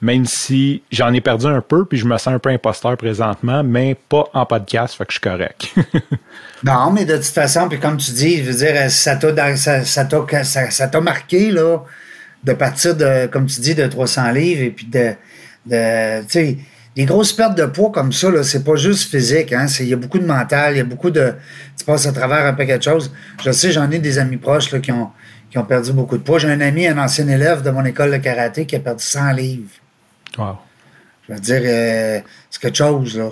même 0.00 0.26
si 0.26 0.82
j'en 0.92 1.12
ai 1.12 1.20
perdu 1.20 1.46
un 1.46 1.60
peu, 1.60 1.84
puis 1.84 1.98
je 1.98 2.06
me 2.06 2.16
sens 2.18 2.28
un 2.34 2.38
peu 2.38 2.50
imposteur 2.50 2.96
présentement, 2.96 3.64
mais 3.64 3.96
pas 4.08 4.28
en 4.32 4.46
podcast, 4.46 4.94
fait 4.94 5.04
que 5.04 5.12
je 5.12 5.18
suis 5.18 5.20
correct. 5.20 5.74
non, 6.62 6.92
mais 6.92 7.04
de 7.04 7.16
toute 7.16 7.24
façon, 7.24 7.68
puis 7.68 7.80
comme 7.80 7.96
tu 7.96 8.12
dis, 8.12 8.38
je 8.38 8.50
veux 8.50 8.56
dire, 8.56 8.90
ça 8.90 9.16
t'a 9.16 9.56
ça, 9.56 9.84
ça, 9.84 11.00
marqué, 11.00 11.50
là, 11.50 11.78
de 12.44 12.52
partir 12.52 12.94
de, 12.94 13.26
comme 13.26 13.46
tu 13.46 13.60
dis, 13.60 13.74
de 13.74 13.86
300 13.86 14.30
livres, 14.30 14.62
et 14.62 14.70
puis 14.70 14.86
de, 14.86 15.14
de 15.66 16.20
tu 16.22 16.26
sais, 16.28 16.58
des 16.94 17.04
grosses 17.04 17.32
pertes 17.32 17.56
de 17.56 17.66
poids 17.66 17.90
comme 17.90 18.12
ça, 18.12 18.30
là, 18.30 18.44
c'est 18.44 18.62
pas 18.62 18.76
juste 18.76 19.10
physique, 19.10 19.52
hein, 19.52 19.66
il 19.80 19.88
y 19.88 19.92
a 19.92 19.96
beaucoup 19.96 20.20
de 20.20 20.26
mental, 20.26 20.74
il 20.74 20.78
y 20.78 20.80
a 20.80 20.84
beaucoup 20.84 21.10
de, 21.10 21.34
tu 21.76 21.84
passes 21.84 22.06
à 22.06 22.12
travers 22.12 22.46
un 22.46 22.52
paquet 22.52 22.78
de 22.78 22.82
choses. 22.84 23.12
Je 23.44 23.50
sais, 23.50 23.72
j'en 23.72 23.90
ai 23.90 23.98
des 23.98 24.18
amis 24.18 24.36
proches, 24.36 24.70
là, 24.70 24.78
qui 24.78 24.92
ont, 24.92 25.10
qui 25.50 25.58
ont 25.58 25.64
perdu 25.64 25.92
beaucoup 25.92 26.16
de 26.16 26.22
poids. 26.22 26.38
J'ai 26.38 26.50
un 26.50 26.60
ami, 26.60 26.86
un 26.86 26.98
ancien 26.98 27.26
élève 27.26 27.62
de 27.62 27.70
mon 27.70 27.84
école 27.84 28.12
de 28.12 28.16
karaté 28.18 28.64
qui 28.64 28.76
a 28.76 28.80
perdu 28.80 29.02
100 29.02 29.32
livres. 29.32 29.70
Je 31.28 31.34
veux 31.34 31.40
dire, 31.40 31.60
euh, 31.62 32.20
c'est 32.48 32.62
quelque 32.62 32.76
chose, 32.76 33.18
là. 33.18 33.30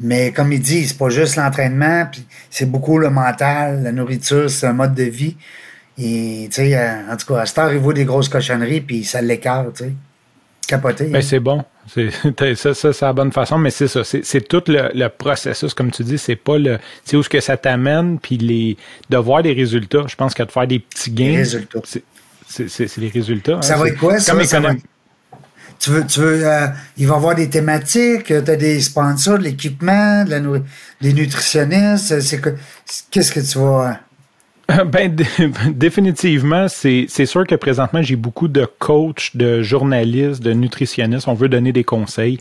Mais 0.00 0.32
comme 0.32 0.52
il 0.52 0.60
dit, 0.60 0.86
c'est 0.86 0.98
pas 0.98 1.08
juste 1.08 1.36
l'entraînement, 1.36 2.06
puis 2.10 2.26
c'est 2.50 2.70
beaucoup 2.70 2.98
le 2.98 3.08
mental, 3.08 3.82
la 3.82 3.92
nourriture, 3.92 4.50
c'est 4.50 4.66
un 4.66 4.74
mode 4.74 4.94
de 4.94 5.04
vie. 5.04 5.36
Et, 5.96 6.48
en 7.10 7.16
tout 7.16 7.32
cas, 7.32 7.40
à 7.40 7.46
cette 7.46 7.58
heure, 7.58 7.72
il 7.72 7.78
voit 7.78 7.94
des 7.94 8.04
grosses 8.04 8.28
cochonneries, 8.28 8.82
puis 8.82 9.04
ça 9.04 9.22
l'écarte, 9.22 9.74
tu 9.78 9.84
sais. 9.84 9.92
Capoté. 10.68 11.06
Ben, 11.06 11.22
c'est 11.22 11.40
bon. 11.40 11.64
ça, 12.54 12.74
ça 12.74 12.92
c'est 12.92 13.00
la 13.00 13.14
bonne 13.14 13.32
façon, 13.32 13.56
mais 13.56 13.70
c'est 13.70 13.88
ça. 13.88 14.04
C'est 14.04 14.46
tout 14.46 14.62
le, 14.66 15.08
processus, 15.08 15.72
comme 15.72 15.90
tu 15.90 16.04
dis. 16.04 16.18
C'est 16.18 16.36
pas 16.36 16.58
le. 16.58 16.78
C'est 17.04 17.16
où 17.16 17.22
ce 17.22 17.30
que 17.30 17.40
ça 17.40 17.56
t'amène, 17.56 18.18
puis 18.18 18.36
les, 18.36 18.76
de 19.08 19.16
voir 19.16 19.40
les 19.40 19.54
résultats. 19.54 20.04
Je 20.06 20.14
pense 20.14 20.34
que 20.34 20.42
de 20.42 20.52
faire 20.52 20.66
des 20.66 20.78
petits 20.78 21.10
gains. 21.10 21.24
Les 21.24 21.36
résultats. 21.38 21.80
C'est 22.46 22.96
les 22.98 23.08
résultats. 23.08 23.62
Ça 23.62 23.74
hein. 23.74 23.78
va 23.78 23.88
être 23.88 23.98
quoi, 23.98 24.18
ça? 24.20 24.34
Tu 25.78 25.90
veux, 25.90 26.06
tu 26.06 26.20
veux, 26.20 26.46
euh, 26.46 26.66
il 26.96 27.06
va 27.06 27.14
y 27.14 27.16
avoir 27.16 27.34
des 27.34 27.48
thématiques, 27.48 28.24
tu 28.24 28.34
as 28.34 28.40
des 28.40 28.80
sponsors, 28.80 29.38
de 29.38 29.44
l'équipement, 29.44 30.24
des 31.00 31.12
nutritionnistes. 31.12 32.20
C'est 32.20 32.40
qu'est-ce 33.10 33.32
que 33.32 33.40
tu 33.40 33.58
vas. 33.58 34.00
Ben, 34.86 35.16
définitivement, 35.70 36.66
c'est 36.68 37.06
sûr 37.24 37.46
que 37.46 37.54
présentement, 37.54 38.02
j'ai 38.02 38.16
beaucoup 38.16 38.48
de 38.48 38.68
coachs, 38.78 39.34
de 39.34 39.62
journalistes, 39.62 40.42
de 40.42 40.52
nutritionnistes. 40.52 41.26
On 41.26 41.34
veut 41.34 41.48
donner 41.48 41.72
des 41.72 41.84
conseils. 41.84 42.38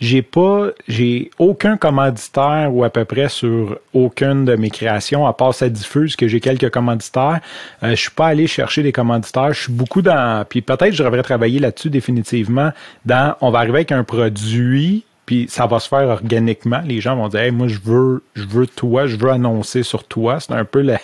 J'ai 0.00 0.22
pas, 0.22 0.70
j'ai 0.88 1.30
aucun 1.38 1.76
commanditaire 1.76 2.70
ou 2.72 2.84
à 2.84 2.90
peu 2.90 3.04
près 3.04 3.28
sur 3.28 3.78
aucune 3.92 4.44
de 4.44 4.56
mes 4.56 4.70
créations, 4.70 5.26
à 5.26 5.32
part 5.32 5.54
ça 5.54 5.68
diffuse 5.68 6.16
que 6.16 6.28
j'ai 6.28 6.40
quelques 6.40 6.70
commanditaires. 6.70 7.40
Euh, 7.82 7.90
je 7.90 8.00
suis 8.00 8.10
pas 8.10 8.28
allé 8.28 8.46
chercher 8.46 8.82
des 8.82 8.92
commanditaires. 8.92 9.52
Je 9.52 9.62
suis 9.62 9.72
beaucoup 9.72 10.02
dans, 10.02 10.44
puis 10.48 10.62
peut-être 10.62 10.92
je 10.92 11.02
devrais 11.02 11.22
travailler 11.22 11.58
là-dessus 11.58 11.90
définitivement. 11.90 12.72
Dans, 13.06 13.36
on 13.40 13.50
va 13.50 13.60
arriver 13.60 13.78
avec 13.78 13.92
un 13.92 14.04
produit 14.04 15.04
puis 15.26 15.46
ça 15.48 15.66
va 15.66 15.78
se 15.78 15.88
faire 15.88 16.08
organiquement. 16.08 16.82
Les 16.84 17.00
gens 17.00 17.16
vont 17.16 17.28
dire 17.28 17.40
hey, 17.40 17.50
moi 17.52 17.68
je 17.68 17.78
veux 17.84 18.22
je 18.34 18.44
veux 18.44 18.66
toi, 18.66 19.06
je 19.06 19.16
veux 19.16 19.30
annoncer 19.30 19.82
sur 19.82 20.04
toi. 20.04 20.38
C'est 20.40 20.52
un 20.52 20.64
peu 20.64 20.80
la, 20.80 20.98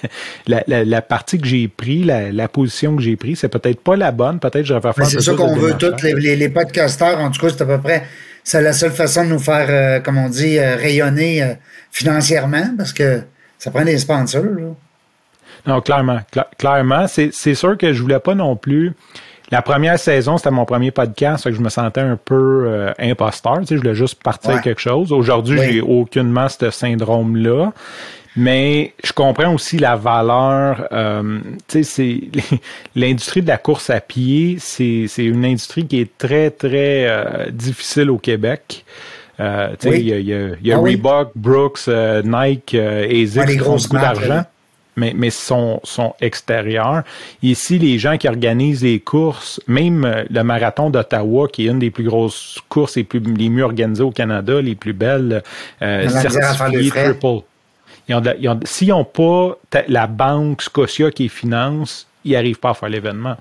la, 0.47 0.63
la, 0.67 1.03
partie 1.03 1.39
que 1.39 1.47
j'ai 1.47 1.69
pris, 1.69 2.03
la, 2.03 2.33
la, 2.33 2.49
position 2.49 2.97
que 2.97 3.03
j'ai 3.03 3.17
prise. 3.17 3.39
C'est 3.39 3.49
peut-être 3.49 3.81
pas 3.81 3.97
la 3.97 4.11
bonne, 4.11 4.41
peut-être 4.41 4.65
je 4.65 4.75
vais 4.75 4.81
faire 4.81 4.95
C'est 5.07 5.21
ça 5.21 5.35
qu'on 5.35 5.57
veut 5.57 5.75
tous 5.75 6.03
les, 6.03 6.37
les, 6.37 6.49
podcasteurs, 6.49 7.21
en 7.21 7.31
tout 7.31 7.41
cas, 7.41 7.49
c'est 7.51 7.63
à 7.63 7.67
peu 7.67 7.79
près 7.79 8.05
c'est 8.49 8.63
la 8.63 8.73
seule 8.73 8.93
façon 8.93 9.25
de 9.25 9.29
nous 9.29 9.39
faire, 9.39 9.67
euh, 9.69 10.01
comme 10.01 10.17
on 10.17 10.31
dit, 10.31 10.59
euh, 10.59 10.75
rayonner 10.77 11.43
euh, 11.43 11.53
financièrement 11.91 12.65
parce 12.79 12.95
que 12.95 13.21
ça 13.59 13.71
prend 13.71 13.85
des 13.85 13.99
sponsors. 13.99 14.43
Là. 14.43 14.69
Non, 15.67 15.83
clairement. 15.83 16.21
clairement, 16.57 17.07
c'est 17.09 17.55
sûr 17.55 17.77
que 17.77 17.93
je 17.93 18.01
voulais 18.01 18.21
pas 18.21 18.35
non 18.35 18.57
plus 18.57 18.95
la 19.51 19.61
première 19.61 19.99
saison, 19.99 20.39
c'était 20.39 20.51
mon 20.51 20.65
premier 20.65 20.91
podcast, 20.91 21.45
que 21.45 21.53
je 21.53 21.61
me 21.61 21.69
sentais 21.69 22.01
un 22.01 22.17
peu 22.23 22.93
imposteur. 22.99 23.61
Tu 23.61 23.67
sais, 23.67 23.75
je 23.77 23.81
voulais 23.81 23.95
juste 23.95 24.23
partir 24.23 24.61
quelque 24.61 24.81
chose. 24.81 25.11
Aujourd'hui, 25.11 25.59
j'ai 25.59 25.81
aucunement 25.81 26.49
ce 26.51 26.71
syndrome-là. 26.71 27.73
Mais 28.39 28.95
je 29.03 29.13
comprends 29.13 29.53
aussi 29.53 29.79
la 29.79 29.97
valeur. 29.97 30.87
Euh, 30.93 31.41
tu 31.67 31.83
sais, 31.83 32.31
c'est 32.31 32.61
l'industrie 32.95 33.43
de 33.43 33.49
la 33.49 33.59
course 33.59 33.91
à 33.91 34.01
pied, 34.01 34.59
c'est 34.61 35.09
une 35.19 35.45
industrie 35.45 35.87
qui 35.87 36.01
est 36.01 36.17
très 36.17 36.51
très 36.51 37.09
euh, 37.09 37.51
difficile 37.51 38.11
au 38.11 38.19
Québec. 38.19 38.85
Euh, 39.41 39.71
tu 39.79 39.91
sais, 39.91 40.01
il 40.01 40.07
y 40.07 40.13
a, 40.13 40.19
y 40.19 40.73
a, 40.73 40.77
ah 40.77 40.81
Reebok, 40.81 41.33
Brooks, 41.35 41.89
Nike, 42.25 42.75
et 42.75 43.27
qui 43.27 43.59
font 43.59 43.77
beaucoup 43.77 43.97
d'argent 43.97 44.45
mais, 44.99 45.15
mais 45.17 45.31
sont, 45.31 45.81
sont 45.85 46.15
extérieurs. 46.21 47.03
Ici, 47.43 47.79
les 47.79 47.99
gens 47.99 48.19
qui 48.19 48.29
organisent 48.29 48.83
les 48.83 49.01
courses, 49.01 49.61
même 49.67 50.05
euh, 50.05 50.25
le 50.29 50.43
marathon 50.43 50.91
d'Ottawa, 50.91 51.49
qui 51.49 51.67
est 51.67 51.71
une 51.71 51.79
des 51.79 51.91
plus 51.91 52.05
grosses 52.05 52.59
courses 52.69 52.97
et 52.97 53.05
plus, 53.05 53.21
les 53.21 53.49
mieux 53.49 53.63
organisées 53.63 54.03
au 54.03 54.11
Canada, 54.11 54.61
les 54.61 54.75
plus 54.75 54.93
belles, 54.93 55.43
euh, 55.81 56.09
certifiées 56.09 56.91
triple. 56.91 57.45
S'ils 58.65 58.89
n'ont 58.89 59.05
pas 59.05 59.57
la 59.89 60.07
banque 60.07 60.63
Scotia 60.63 61.11
qui 61.11 61.29
finance, 61.29 62.07
ils 62.25 62.33
n'arrivent 62.33 62.59
pas 62.59 62.71
à 62.71 62.75
faire 62.75 62.89
l'événement. 62.89 63.37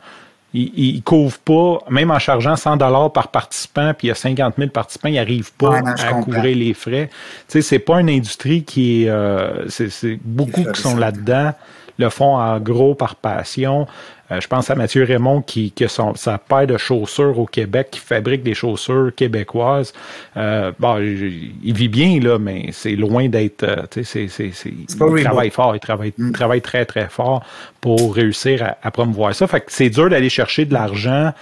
Ils 0.54 0.96
ne 0.96 1.02
couvrent 1.02 1.40
pas, 1.40 1.86
même 1.90 2.10
en 2.10 2.20
chargeant 2.20 2.56
100 2.56 2.78
dollars 2.78 3.12
par 3.12 3.28
participant, 3.28 3.94
puis 3.94 4.08
il 4.08 4.10
y 4.10 4.12
a 4.12 4.16
50 4.16 4.56
000 4.58 4.70
participants, 4.70 5.10
ils 5.10 5.16
n'arrivent 5.16 5.54
pas 5.54 5.80
à 5.80 6.14
couvrir 6.14 6.56
les 6.56 6.74
frais. 6.74 7.10
Tu 7.48 7.54
sais, 7.54 7.62
c'est 7.62 7.80
pas 7.80 8.00
une 8.00 8.10
industrie 8.10 8.64
qui 8.64 9.04
est... 9.04 9.10
Euh, 9.10 9.68
c'est 9.70 10.20
beaucoup 10.24 10.64
qui 10.72 10.82
sont 10.82 10.96
là-dedans, 10.96 11.54
le 11.98 12.10
font 12.10 12.38
en 12.38 12.60
gros 12.60 12.96
par 12.96 13.16
passion. 13.16 13.88
Euh, 14.32 14.42
je 14.42 14.48
pense 14.48 14.70
à 14.70 14.76
Mathieu 14.76 15.04
Raymond 15.04 15.42
qui, 15.42 15.72
qui 15.72 15.86
a 15.86 15.88
son, 15.88 16.16
sa 16.16 16.38
paire 16.38 16.68
de 16.68 16.78
chaussures 16.78 17.40
au 17.40 17.46
Québec, 17.46 17.90
qui 17.92 18.00
fabrique 18.00 18.44
des 18.44 18.54
chaussures 18.54 19.12
québécoises. 19.16 19.94
Euh, 20.36 20.72
bon, 20.80 20.98
il, 20.98 21.74
vit 21.74 21.88
bien, 21.88 22.20
là, 22.20 22.38
mais 22.38 22.70
c'est 22.74 22.96
loin 22.96 23.30
d'être. 23.30 23.64
Euh, 23.64 23.84
tu 23.90 24.04
sais, 24.04 24.28
c'est, 24.28 24.52
il 24.76 25.24
travaille 25.24 25.50
fort, 25.50 25.76
il 25.76 25.80
travaille, 25.80 26.14
mm. 26.18 26.32
travaille 26.34 26.62
très, 26.62 26.86
très 26.86 27.08
fort 27.08 27.44
pour 27.80 28.16
réussir 28.16 28.76
à, 28.82 28.92
promouvoir 28.92 29.34
ça. 29.34 29.48
Fait 29.48 29.62
que 29.62 29.68
c'est 29.70 29.90
dur 29.90 30.10
d'aller 30.10 30.30
chercher 30.30 30.66
de 30.66 30.74
l'argent 30.74 31.34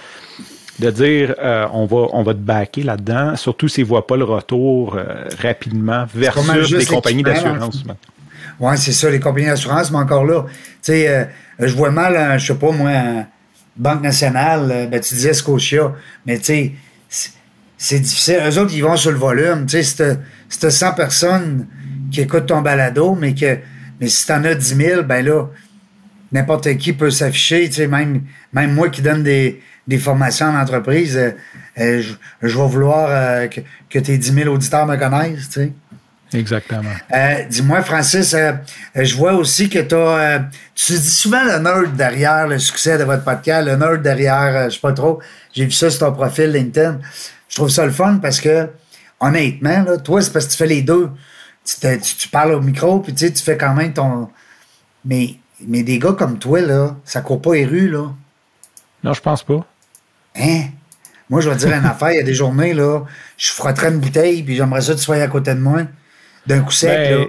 de 0.78 0.92
dire 0.92 1.36
euh, 1.40 1.66
on 1.72 1.86
va 1.86 2.08
on 2.12 2.22
va 2.22 2.34
te 2.34 2.40
backer 2.40 2.84
là-dedans, 2.84 3.38
surtout 3.38 3.70
s'ils 3.70 3.86
ne 3.86 3.90
voient 3.90 4.06
pas 4.06 4.18
le 4.18 4.26
retour 4.26 4.98
rapidement 5.42 6.04
versus 6.14 6.72
les 6.72 6.86
compagnies 6.86 7.24
d'assurance. 7.24 7.84
Oui, 8.60 8.78
c'est 8.78 8.94
ça, 8.94 9.10
les 9.10 9.20
compagnies 9.20 9.48
d'assurance, 9.48 9.92
mais 9.92 9.98
encore 9.98 10.26
là, 10.26 10.46
tu 10.46 10.54
sais, 10.82 11.08
euh, 11.08 11.26
je 11.60 11.74
vois 11.76 11.92
mal, 11.92 12.40
je 12.40 12.48
sais 12.48 12.56
pas 12.56 12.72
moi, 12.72 12.92
Banque 13.78 14.04
nationale, 14.04 14.72
euh, 14.72 14.88
ben, 14.88 15.02
tu 15.02 15.16
disais 15.16 15.34
Scotia, 15.34 15.94
mais 16.26 16.38
tu 16.38 16.46
sais, 16.46 16.72
c'est 17.78 18.00
difficile. 18.00 18.40
Eux 18.48 18.58
autres, 18.58 18.74
ils 18.74 18.82
vont 18.82 18.96
sur 18.96 19.12
le 19.12 19.18
volume. 19.18 19.66
Tu 19.66 19.84
sais, 19.84 20.18
si 20.48 20.72
100 20.72 20.94
personnes 20.94 21.68
qui 22.10 22.22
écoutent 22.22 22.46
ton 22.46 22.62
balado, 22.62 23.16
mais 23.16 23.36
que 23.36 23.58
mais 24.00 24.08
si 24.08 24.26
t'en 24.26 24.44
as 24.46 24.56
10 24.56 24.76
000, 24.76 25.04
ben 25.04 25.26
là, 25.26 25.48
n'importe 26.32 26.78
qui 26.78 26.94
peut 26.94 27.12
s'afficher. 27.12 27.68
Tu 27.68 27.76
sais, 27.76 27.88
même, 27.88 28.24
même 28.54 28.74
moi 28.74 28.90
qui 28.90 29.02
donne 29.02 29.24
des, 29.24 29.62
des 29.88 29.98
formations 29.98 30.48
en 30.48 30.56
entreprise, 30.56 31.18
euh, 31.18 32.02
je, 32.02 32.14
je, 32.42 32.58
vais 32.58 32.68
vouloir 32.68 33.50
que, 33.50 33.60
que 33.90 34.00
tes 34.00 34.18
10 34.18 34.34
000 34.34 34.54
auditeurs 34.54 34.86
me 34.88 34.96
connaissent, 34.96 35.50
tu 35.50 35.62
sais. 35.62 35.74
Exactement. 36.34 36.92
Euh, 37.14 37.44
dis-moi, 37.50 37.82
Francis, 37.82 38.34
euh, 38.34 38.54
je 38.96 39.16
vois 39.16 39.34
aussi 39.34 39.70
que 39.70 39.80
tu 39.80 39.96
as. 39.96 39.98
Euh, 39.98 40.40
tu 40.74 40.94
dis 40.94 41.10
souvent 41.10 41.44
le 41.44 41.60
nerd 41.60 41.96
derrière 41.96 42.48
le 42.48 42.60
succès 42.60 42.98
de 42.98 43.04
votre 43.04 43.24
podcast, 43.24 43.68
le 43.68 43.76
nerd 43.76 44.02
derrière, 44.02 44.70
je 44.70 44.76
sais 44.76 44.82
pas 44.82 44.94
trop. 44.94 45.22
J'ai 45.54 45.66
vu 45.66 45.72
ça 45.72 45.90
sur 45.90 46.00
ton 46.00 46.14
profil 46.14 46.52
LinkedIn. 46.52 47.00
Je 47.48 47.56
trouve 47.56 47.70
ça 47.70 47.86
le 47.86 47.92
fun 47.92 48.20
parce 48.22 48.42
que, 48.42 48.70
honnêtement, 49.20 49.84
là, 49.84 49.98
toi, 49.98 50.22
c'est 50.22 50.34
parce 50.34 50.48
que 50.48 50.52
tu 50.52 50.58
fais 50.58 50.68
les 50.68 50.82
deux. 50.82 51.10
Tu, 51.64 52.28
parles 52.30 52.54
au 52.54 52.62
micro, 52.62 53.00
puis 53.00 53.14
tu, 53.14 53.26
sais, 53.26 53.34
tu 53.34 53.44
fais 53.44 53.58
quand 53.58 53.74
même 53.74 53.94
ton. 53.94 54.30
Mais, 55.06 55.36
mais 55.66 55.84
des 55.84 56.00
gars 56.00 56.14
comme 56.14 56.38
toi, 56.38 56.62
là, 56.62 56.96
ça 57.06 57.22
court 57.22 57.42
pas 57.42 57.54
les 57.54 57.66
rues, 57.66 57.90
là. 57.90 58.12
Non, 59.04 59.14
je 59.14 59.22
pense 59.22 59.44
pas. 59.44 59.66
Hein? 60.36 60.66
Moi, 61.30 61.42
je 61.42 61.50
vais 61.50 61.56
te 61.56 61.66
dire 61.66 61.76
une 61.76 61.86
affaire, 61.86 62.12
il 62.12 62.18
y 62.18 62.20
a 62.20 62.24
des 62.24 62.34
journées, 62.34 62.74
là, 62.74 63.02
je 63.38 63.52
frotterais 63.52 63.90
une 63.90 64.00
bouteille, 64.00 64.44
puis 64.44 64.56
j'aimerais 64.56 64.82
ça 64.82 64.94
que 64.94 64.98
tu 64.98 65.04
sois 65.04 65.18
à 65.18 65.28
côté 65.28 65.54
de 65.54 65.60
moi 65.60 65.84
d'un 66.48 66.62
coup 66.62 66.72
sec. 66.72 66.92
Ben, 66.92 67.28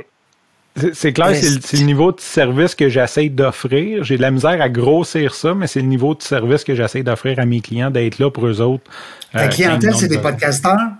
c'est 0.92 1.12
clair, 1.14 1.34
c'est 1.34 1.78
le, 1.78 1.84
niveau 1.84 2.12
de 2.12 2.20
service 2.20 2.74
que 2.74 2.90
j'essaie 2.90 3.30
d'offrir. 3.30 4.04
J'ai 4.04 4.18
de 4.18 4.22
la 4.22 4.30
misère 4.30 4.60
à 4.60 4.68
grossir 4.68 5.34
ça, 5.34 5.54
mais 5.54 5.66
c'est 5.66 5.80
le 5.80 5.86
niveau 5.86 6.14
de 6.14 6.22
service 6.22 6.64
que 6.64 6.74
j'essaie 6.74 7.02
d'offrir 7.02 7.38
à 7.38 7.46
mes 7.46 7.60
clients, 7.60 7.90
d'être 7.90 8.18
là 8.18 8.30
pour 8.30 8.46
eux 8.46 8.60
autres. 8.60 8.84
Ta 9.32 9.44
euh, 9.44 9.48
clientèle, 9.48 9.94
c'est 9.94 10.08
des 10.08 10.18
podcasteurs? 10.18 10.90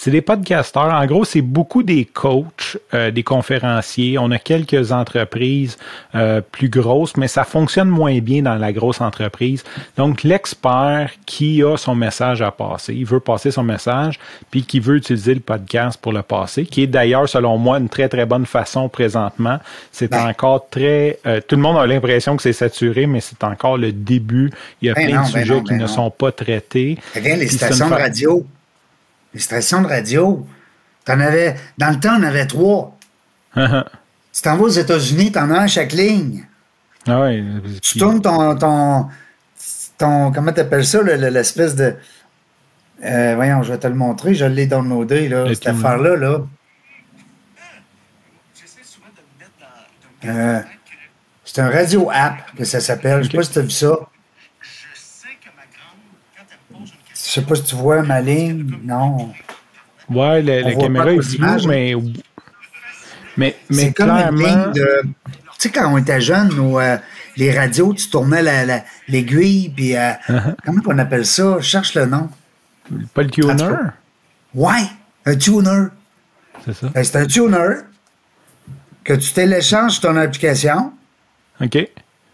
C'est 0.00 0.12
des 0.12 0.20
podcasteurs. 0.20 0.94
En 0.94 1.04
gros, 1.06 1.24
c'est 1.24 1.42
beaucoup 1.42 1.82
des 1.82 2.04
coachs, 2.04 2.78
euh, 2.94 3.10
des 3.10 3.24
conférenciers. 3.24 4.16
On 4.16 4.30
a 4.30 4.38
quelques 4.38 4.92
entreprises 4.92 5.76
euh, 6.14 6.40
plus 6.40 6.68
grosses, 6.68 7.16
mais 7.16 7.26
ça 7.26 7.42
fonctionne 7.42 7.88
moins 7.88 8.20
bien 8.20 8.42
dans 8.42 8.54
la 8.54 8.72
grosse 8.72 9.00
entreprise. 9.00 9.64
Donc, 9.96 10.22
l'expert 10.22 11.10
qui 11.26 11.64
a 11.64 11.76
son 11.76 11.96
message 11.96 12.42
à 12.42 12.52
passer, 12.52 12.94
il 12.94 13.06
veut 13.06 13.18
passer 13.18 13.50
son 13.50 13.64
message, 13.64 14.20
puis 14.52 14.62
qui 14.62 14.78
veut 14.78 14.98
utiliser 14.98 15.34
le 15.34 15.40
podcast 15.40 16.00
pour 16.00 16.12
le 16.12 16.22
passer, 16.22 16.64
qui 16.64 16.84
est 16.84 16.86
d'ailleurs, 16.86 17.28
selon 17.28 17.58
moi, 17.58 17.78
une 17.78 17.88
très, 17.88 18.08
très 18.08 18.24
bonne 18.24 18.46
façon 18.46 18.88
présentement. 18.88 19.58
C'est 19.90 20.12
ben. 20.12 20.28
encore 20.28 20.68
très... 20.70 21.18
Euh, 21.26 21.40
tout 21.40 21.56
le 21.56 21.62
monde 21.62 21.76
a 21.76 21.88
l'impression 21.88 22.36
que 22.36 22.42
c'est 22.44 22.52
saturé, 22.52 23.08
mais 23.08 23.20
c'est 23.20 23.42
encore 23.42 23.76
le 23.76 23.90
début. 23.90 24.52
Il 24.80 24.86
y 24.86 24.90
a 24.92 24.94
ben 24.94 25.08
plein 25.08 25.22
de 25.22 25.32
ben 25.32 25.42
sujets 25.42 25.62
qui 25.64 25.74
ne 25.74 25.88
sont 25.88 26.12
pas 26.12 26.30
traités. 26.30 26.98
Les 27.16 27.48
stations 27.48 27.88
de 27.88 27.94
radio 27.94 28.46
les 29.34 29.40
stations 29.40 29.82
de 29.82 29.88
radio. 29.88 30.46
T'en 31.04 31.20
avais, 31.20 31.56
dans 31.78 31.90
le 31.90 32.00
temps, 32.00 32.16
on 32.18 32.22
avait 32.22 32.46
trois. 32.46 32.96
tu 33.54 34.42
t'en 34.42 34.56
vas 34.56 34.62
aux 34.62 34.68
États-Unis, 34.68 35.32
t'en 35.32 35.50
as 35.50 35.58
un 35.58 35.64
à 35.64 35.66
chaque 35.66 35.92
ligne. 35.92 36.46
Ah 37.06 37.22
oui. 37.22 37.44
Tu 37.80 37.98
tournes 37.98 38.20
ton, 38.20 38.56
ton, 38.56 39.08
ton 39.96 40.32
comment 40.32 40.52
t'appelles 40.52 40.86
ça, 40.86 41.02
l'espèce 41.02 41.74
de... 41.74 41.94
Euh, 43.04 43.34
voyons, 43.36 43.62
je 43.62 43.72
vais 43.72 43.78
te 43.78 43.86
le 43.86 43.94
montrer. 43.94 44.34
Je 44.34 44.44
l'ai 44.44 44.66
downloadé, 44.66 45.28
là, 45.28 45.46
cette 45.54 45.68
affaire-là. 45.68 46.16
Là. 46.16 46.40
Euh, 50.24 50.60
c'est 51.44 51.60
un 51.60 51.70
radio 51.70 52.10
app 52.12 52.54
que 52.56 52.64
ça 52.64 52.80
s'appelle. 52.80 53.22
Je 53.22 53.30
sais 53.30 53.36
pas 53.36 53.42
si 53.44 53.52
tu 53.52 53.58
as 53.60 53.62
vu 53.62 53.70
ça. 53.70 53.96
Je 57.28 57.34
sais 57.34 57.42
pas 57.42 57.56
si 57.56 57.62
tu 57.64 57.74
vois 57.74 58.02
ma 58.02 58.22
ligne. 58.22 58.78
Non. 58.84 59.30
Ouais, 60.08 60.40
la, 60.40 60.74
caméra 60.74 61.12
est 61.12 61.20
floue, 61.20 61.68
mais. 61.68 61.94
Mais, 63.36 63.54
mais 63.68 63.76
c'est 63.76 63.92
comme 63.92 64.10
une 64.10 64.38
ligne 64.38 64.72
de. 64.72 65.02
Tu 65.02 65.10
sais, 65.58 65.70
quand 65.70 65.92
on 65.92 65.98
était 65.98 66.22
jeune, 66.22 66.50
euh, 66.58 66.96
les 67.36 67.52
radios, 67.52 67.92
tu 67.92 68.08
tournais 68.08 68.42
l'aiguille, 69.08 69.68
puis 69.68 69.94
euh, 69.94 70.12
uh-huh. 70.28 70.54
comment 70.64 70.80
on 70.86 70.98
appelle 70.98 71.26
ça? 71.26 71.56
Je 71.58 71.66
cherche 71.66 71.94
le 71.94 72.06
nom. 72.06 72.30
Pas 73.12 73.22
le 73.22 73.30
tuner? 73.30 73.52
Ouais, 74.54 74.84
un 75.26 75.36
tuner. 75.36 75.88
C'est 76.64 76.74
ça. 76.74 76.88
Ben, 76.88 77.04
c'est 77.04 77.16
un 77.16 77.26
tuner 77.26 77.74
que 79.04 79.12
tu 79.12 79.32
télécharges 79.32 80.00
ton 80.00 80.16
application. 80.16 80.94
OK. 81.60 81.90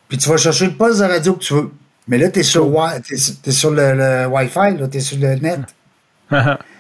Puis 0.09 0.19
tu 0.19 0.29
vas 0.29 0.37
chercher 0.37 0.67
le 0.67 0.75
poste 0.75 1.01
de 1.01 1.05
radio 1.05 1.35
que 1.35 1.43
tu 1.43 1.55
veux. 1.55 1.73
Mais 2.07 2.19
là, 2.19 2.31
tu 2.31 2.41
es 2.41 2.43
sur, 2.43 2.71
sur 3.49 3.71
le, 3.71 4.27
Wi-Fi, 4.27 4.89
tu 4.91 4.97
es 4.97 5.01
sur 5.01 5.19
le 5.19 5.35
net. 5.37 5.61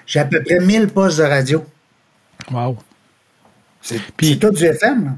J'ai 0.07 0.21
à 0.21 0.25
peu 0.27 0.43
près 0.43 0.61
1000 0.61 0.89
postes 0.89 1.19
de 1.19 1.25
radio. 1.25 1.65
Wow. 2.51 2.77
C'est 3.81 4.39
tout 4.39 4.51
du 4.51 4.65
FM, 4.65 5.05
là. 5.05 5.11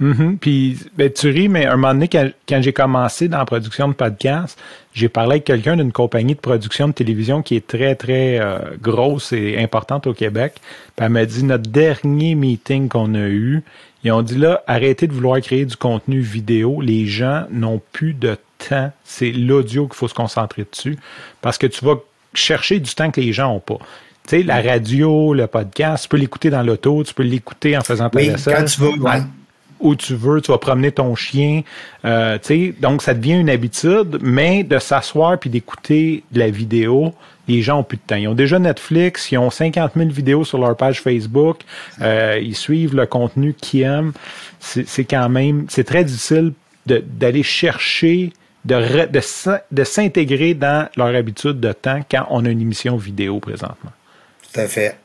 Mm-hmm. 0.00 0.36
Puis 0.36 0.78
ben, 0.96 1.10
tu 1.10 1.30
ris, 1.30 1.48
mais 1.48 1.64
un 1.66 1.76
moment 1.76 1.94
donné, 1.94 2.08
quand, 2.08 2.60
j'ai 2.60 2.72
commencé 2.72 3.28
dans 3.28 3.38
la 3.38 3.46
production 3.46 3.88
de 3.88 3.94
podcast, 3.94 4.58
j'ai 4.92 5.08
parlé 5.08 5.32
avec 5.32 5.44
quelqu'un 5.44 5.76
d'une 5.76 5.92
compagnie 5.92 6.34
de 6.34 6.40
production 6.40 6.88
de 6.88 6.92
télévision 6.92 7.40
qui 7.40 7.56
est 7.56 7.66
très, 7.66 7.94
très 7.94 8.38
euh, 8.38 8.58
grosse 8.80 9.32
et 9.32 9.58
importante 9.58 10.06
au 10.06 10.12
Québec. 10.12 10.54
Puis 10.96 11.06
elle 11.06 11.12
m'a 11.12 11.24
dit 11.24 11.44
notre 11.44 11.70
dernier 11.70 12.34
meeting 12.34 12.88
qu'on 12.88 13.14
a 13.14 13.26
eu, 13.26 13.62
ils 14.04 14.12
ont 14.12 14.22
dit 14.22 14.36
là, 14.36 14.62
arrêtez 14.66 15.06
de 15.06 15.12
vouloir 15.12 15.40
créer 15.40 15.64
du 15.64 15.76
contenu 15.76 16.20
vidéo. 16.20 16.82
Les 16.82 17.06
gens 17.06 17.46
n'ont 17.50 17.80
plus 17.92 18.12
de 18.12 18.36
temps. 18.68 18.92
C'est 19.04 19.32
l'audio 19.32 19.86
qu'il 19.86 19.96
faut 19.96 20.08
se 20.08 20.14
concentrer 20.14 20.66
dessus. 20.70 20.98
Parce 21.40 21.58
que 21.58 21.66
tu 21.66 21.84
vas 21.84 21.96
chercher 22.34 22.80
du 22.80 22.94
temps 22.94 23.10
que 23.10 23.20
les 23.20 23.32
gens 23.32 23.52
n'ont 23.52 23.60
pas. 23.60 23.78
Tu 24.26 24.38
sais, 24.38 24.42
la 24.42 24.60
radio, 24.60 25.34
le 25.34 25.46
podcast, 25.46 26.04
tu 26.04 26.08
peux 26.08 26.16
l'écouter 26.16 26.50
dans 26.50 26.62
l'auto, 26.62 27.04
tu 27.04 27.14
peux 27.14 27.22
l'écouter 27.22 27.76
en 27.76 27.80
faisant 27.80 28.10
ta 28.10 28.18
oui, 28.18 28.32
Quand 28.44 28.64
tu 28.64 28.80
veux, 28.80 28.92
où 29.80 29.94
tu 29.94 30.14
veux, 30.14 30.40
tu 30.40 30.50
vas 30.50 30.58
promener 30.58 30.90
ton 30.90 31.14
chien. 31.14 31.62
Euh, 32.04 32.38
donc, 32.80 33.02
ça 33.02 33.14
devient 33.14 33.34
une 33.34 33.50
habitude, 33.50 34.18
mais 34.20 34.64
de 34.64 34.78
s'asseoir 34.78 35.38
puis 35.38 35.50
d'écouter 35.50 36.24
de 36.32 36.38
la 36.38 36.50
vidéo, 36.50 37.14
les 37.48 37.62
gens 37.62 37.80
ont 37.80 37.84
plus 37.84 37.98
de 37.98 38.02
temps. 38.06 38.16
Ils 38.16 38.28
ont 38.28 38.34
déjà 38.34 38.58
Netflix, 38.58 39.30
ils 39.30 39.38
ont 39.38 39.50
50 39.50 39.92
000 39.96 40.08
vidéos 40.10 40.44
sur 40.44 40.58
leur 40.58 40.76
page 40.76 41.00
Facebook, 41.00 41.60
euh, 42.00 42.40
ils 42.42 42.56
suivent 42.56 42.94
le 42.94 43.06
contenu 43.06 43.54
qu'ils 43.54 43.82
aiment. 43.82 44.12
C'est 44.60 45.04
quand 45.04 45.28
même, 45.28 45.66
c'est 45.68 45.84
très 45.84 46.04
difficile 46.04 46.52
d'aller 46.86 47.42
chercher, 47.42 48.32
de, 48.66 49.06
de, 49.06 49.20
de 49.70 49.84
s'intégrer 49.84 50.54
dans 50.54 50.88
leur 50.96 51.14
habitude 51.14 51.60
de 51.60 51.72
temps 51.72 52.00
quand 52.10 52.26
on 52.30 52.44
a 52.44 52.48
une 52.48 52.60
émission 52.60 52.96
vidéo 52.96 53.38
présentement. 53.40 53.92
Tout 54.52 54.60
à 54.60 54.66
fait. 54.66 54.96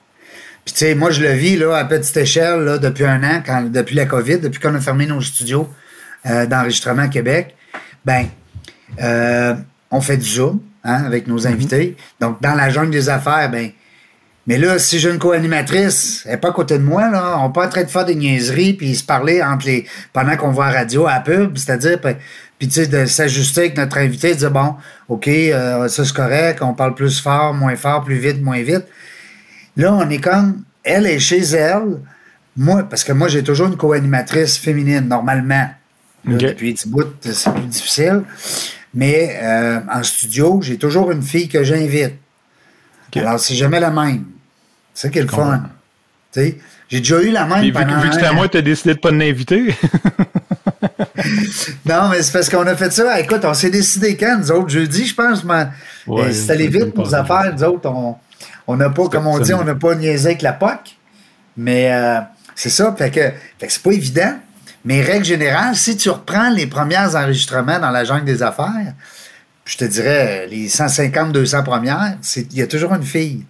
Puis, 0.65 0.73
tu 0.73 0.79
sais, 0.79 0.95
moi, 0.95 1.11
je 1.11 1.21
le 1.21 1.31
vis 1.31 1.57
là, 1.57 1.75
à 1.75 1.85
petite 1.85 2.15
échelle 2.17 2.61
là, 2.61 2.77
depuis 2.77 3.05
un 3.05 3.23
an, 3.23 3.41
quand, 3.45 3.71
depuis 3.71 3.95
la 3.95 4.05
COVID, 4.05 4.39
depuis 4.39 4.59
qu'on 4.59 4.75
a 4.75 4.79
fermé 4.79 5.05
nos 5.05 5.21
studios 5.21 5.69
euh, 6.25 6.45
d'enregistrement 6.45 7.03
à 7.03 7.07
Québec. 7.07 7.55
Ben, 8.05 8.27
euh, 9.01 9.55
on 9.89 10.01
fait 10.01 10.17
du 10.17 10.27
Zoom 10.27 10.59
hein, 10.83 11.03
avec 11.05 11.27
nos 11.27 11.41
mhm. 11.41 11.53
invités. 11.53 11.95
Donc, 12.19 12.41
dans 12.41 12.53
la 12.53 12.69
jungle 12.69 12.91
des 12.91 13.09
affaires, 13.09 13.49
ben, 13.49 13.71
mais 14.47 14.57
là, 14.57 14.79
si 14.79 14.99
j'ai 14.99 15.09
une 15.11 15.19
co-animatrice, 15.19 16.23
elle 16.25 16.31
n'est 16.31 16.37
pas 16.37 16.49
à 16.49 16.51
côté 16.51 16.77
de 16.77 16.83
moi, 16.83 17.09
là, 17.09 17.37
on 17.39 17.47
n'est 17.47 17.53
pas 17.53 17.67
en 17.67 17.69
train 17.69 17.83
de 17.83 17.89
faire 17.89 18.05
des 18.05 18.15
niaiseries 18.15 18.73
puis 18.73 18.95
se 18.95 19.03
parler 19.03 19.41
entre 19.41 19.67
les 19.67 19.85
pendant 20.13 20.35
qu'on 20.35 20.49
voit 20.49 20.71
la 20.71 20.79
radio 20.79 21.05
à 21.05 21.13
la 21.13 21.19
pub, 21.19 21.57
c'est-à-dire 21.57 21.99
puis 22.61 22.67
tu 22.67 22.75
sais 22.75 22.85
de 22.85 23.07
s'ajuster 23.07 23.61
avec 23.61 23.77
notre 23.77 23.97
invité, 23.97 24.35
de 24.35 24.37
dire 24.37 24.51
bon, 24.51 24.75
OK, 25.09 25.27
euh, 25.27 25.87
ça 25.87 26.05
c'est 26.05 26.13
correct, 26.13 26.61
on 26.61 26.75
parle 26.75 26.93
plus 26.93 27.19
fort, 27.19 27.55
moins 27.55 27.75
fort, 27.75 28.03
plus 28.03 28.19
vite, 28.19 28.39
moins 28.39 28.61
vite. 28.61 28.85
Là, 29.75 29.91
on 29.91 30.07
est 30.11 30.19
comme, 30.19 30.61
elle 30.83 31.07
est 31.07 31.17
chez 31.17 31.39
elle. 31.39 31.97
Moi, 32.55 32.83
parce 32.83 33.03
que 33.03 33.13
moi, 33.13 33.29
j'ai 33.29 33.43
toujours 33.43 33.65
une 33.65 33.77
co-animatrice 33.77 34.59
féminine, 34.59 35.07
normalement. 35.07 35.71
depuis 36.23 36.75
petit 36.75 36.87
bout, 36.87 37.07
c'est 37.21 37.51
plus 37.51 37.63
difficile. 37.63 38.21
Mais 38.93 39.39
euh, 39.41 39.79
en 39.91 40.03
studio, 40.03 40.61
j'ai 40.61 40.77
toujours 40.77 41.09
une 41.09 41.23
fille 41.23 41.47
que 41.47 41.63
j'invite. 41.63 42.13
Alors, 43.15 43.39
c'est 43.39 43.55
jamais 43.55 43.79
la 43.79 43.89
même. 43.89 44.25
C'est 44.93 45.07
ça 45.07 45.09
qui 45.09 45.17
est 45.17 45.23
le 45.23 45.27
fun. 45.29 45.63
J'ai 46.91 46.99
déjà 46.99 47.21
eu 47.21 47.31
la 47.31 47.45
même 47.45 47.63
Et 47.63 47.71
pendant... 47.71 47.99
Vu, 48.01 48.09
que 48.09 48.15
c'était 48.15 48.27
à 48.27 48.33
moi, 48.33 48.49
tu 48.49 48.57
as 48.57 48.61
décidé 48.61 48.93
de 48.93 48.97
ne 48.97 49.01
pas 49.01 49.11
l'inviter. 49.11 49.67
non, 51.85 52.09
mais 52.09 52.21
c'est 52.21 52.33
parce 52.33 52.49
qu'on 52.49 52.67
a 52.67 52.75
fait 52.75 52.91
ça. 52.91 53.17
Écoute, 53.19 53.45
on 53.45 53.53
s'est 53.53 53.69
décidé 53.69 54.17
quand, 54.17 54.37
nous 54.39 54.51
autres, 54.51 54.69
jeudi, 54.69 55.05
je 55.05 55.15
pense. 55.15 55.43
Mais... 55.45 55.67
Ouais, 56.05 56.33
c'est 56.33 56.51
allé 56.51 56.67
vite, 56.67 56.95
nos 56.95 57.15
affaires. 57.15 57.53
Nous 57.55 57.63
autres, 57.63 57.89
on, 57.89 58.17
on 58.67 58.75
n'a 58.75 58.89
pas, 58.89 59.07
comme 59.07 59.25
on 59.25 59.39
dit, 59.39 59.53
on 59.53 59.63
n'a 59.63 59.75
pas 59.75 59.95
niaisé 59.95 60.27
avec 60.27 60.41
la 60.41 60.51
POC. 60.51 60.97
Mais 61.55 61.93
euh, 61.93 62.19
c'est 62.55 62.69
ça. 62.69 62.93
Fait 62.97 63.09
que, 63.09 63.31
c'est 63.67 63.81
pas 63.81 63.91
évident. 63.91 64.33
Mais 64.83 65.01
règle 65.01 65.25
générale, 65.25 65.75
si 65.77 65.95
tu 65.95 66.09
reprends 66.09 66.49
les 66.49 66.67
premiers 66.67 67.15
enregistrements 67.15 67.79
dans 67.79 67.91
la 67.91 68.03
jungle 68.03 68.25
des 68.25 68.43
affaires, 68.43 68.93
je 69.63 69.77
te 69.77 69.85
dirais, 69.85 70.47
les 70.47 70.67
150-200 70.67 71.63
premières, 71.63 72.17
il 72.35 72.57
y 72.57 72.61
a 72.61 72.67
toujours 72.67 72.93
une 72.93 73.03
fille. 73.03 73.45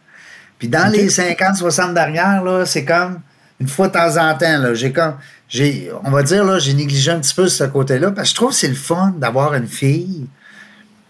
Puis 0.59 0.67
dans 0.67 0.91
les 0.91 1.07
50-60 1.07 1.93
dernières, 1.93 2.43
là, 2.43 2.65
c'est 2.65 2.85
comme 2.85 3.21
une 3.61 3.67
fois 3.67 3.87
de 3.87 3.93
temps 3.93 4.17
en 4.17 4.33
temps, 4.35 4.57
là, 4.57 4.73
j'ai 4.73 4.91
comme, 4.91 5.15
j'ai, 5.47 5.91
on 6.03 6.09
va 6.09 6.23
dire, 6.23 6.43
là, 6.43 6.57
j'ai 6.57 6.73
négligé 6.73 7.11
un 7.11 7.19
petit 7.19 7.35
peu 7.35 7.47
ce 7.47 7.63
côté-là, 7.63 8.11
parce 8.11 8.29
que 8.29 8.31
je 8.31 8.35
trouve 8.35 8.49
que 8.49 8.55
c'est 8.55 8.67
le 8.67 8.73
fun 8.73 9.13
d'avoir 9.17 9.53
une 9.53 9.67
fille 9.67 10.27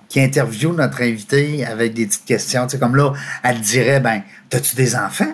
qui 0.09 0.19
interviewe 0.19 0.73
notre 0.73 1.01
invité 1.01 1.65
avec 1.65 1.93
des 1.93 2.05
petites 2.05 2.25
questions. 2.25 2.65
Tu 2.65 2.71
sais, 2.71 2.79
comme 2.79 2.97
là, 2.97 3.13
elle 3.43 3.61
dirait, 3.61 4.01
ben, 4.01 4.21
as-tu 4.51 4.75
des 4.75 4.97
enfants? 4.97 5.33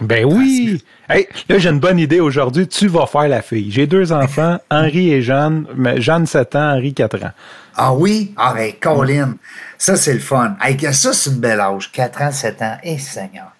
Ben 0.00 0.24
oui! 0.24 0.82
Hey, 1.08 1.28
là, 1.48 1.58
j'ai 1.58 1.70
une 1.70 1.78
bonne 1.78 2.00
idée 2.00 2.18
aujourd'hui. 2.18 2.66
Tu 2.66 2.88
vas 2.88 3.06
faire 3.06 3.28
la 3.28 3.40
fille. 3.40 3.70
J'ai 3.70 3.86
deux 3.86 4.12
enfants, 4.12 4.58
Henri 4.70 5.12
et 5.12 5.22
Jeanne. 5.22 5.66
Mais 5.76 6.00
Jeanne, 6.00 6.26
7 6.26 6.56
ans, 6.56 6.72
Henri, 6.72 6.92
4 6.92 7.24
ans. 7.24 7.30
Ah 7.76 7.94
oui? 7.94 8.34
Ah 8.36 8.52
ben, 8.54 8.72
Colin, 8.80 9.36
ça, 9.78 9.96
c'est 9.96 10.14
le 10.14 10.20
fun. 10.20 10.56
Hey, 10.60 10.76
ça, 10.92 11.12
c'est 11.12 11.30
une 11.30 11.36
belle 11.36 11.60
âge. 11.60 11.92
4 11.92 12.22
ans, 12.22 12.32
7 12.32 12.62
ans. 12.62 12.76
Eh, 12.82 12.98
Seigneur. 12.98 13.52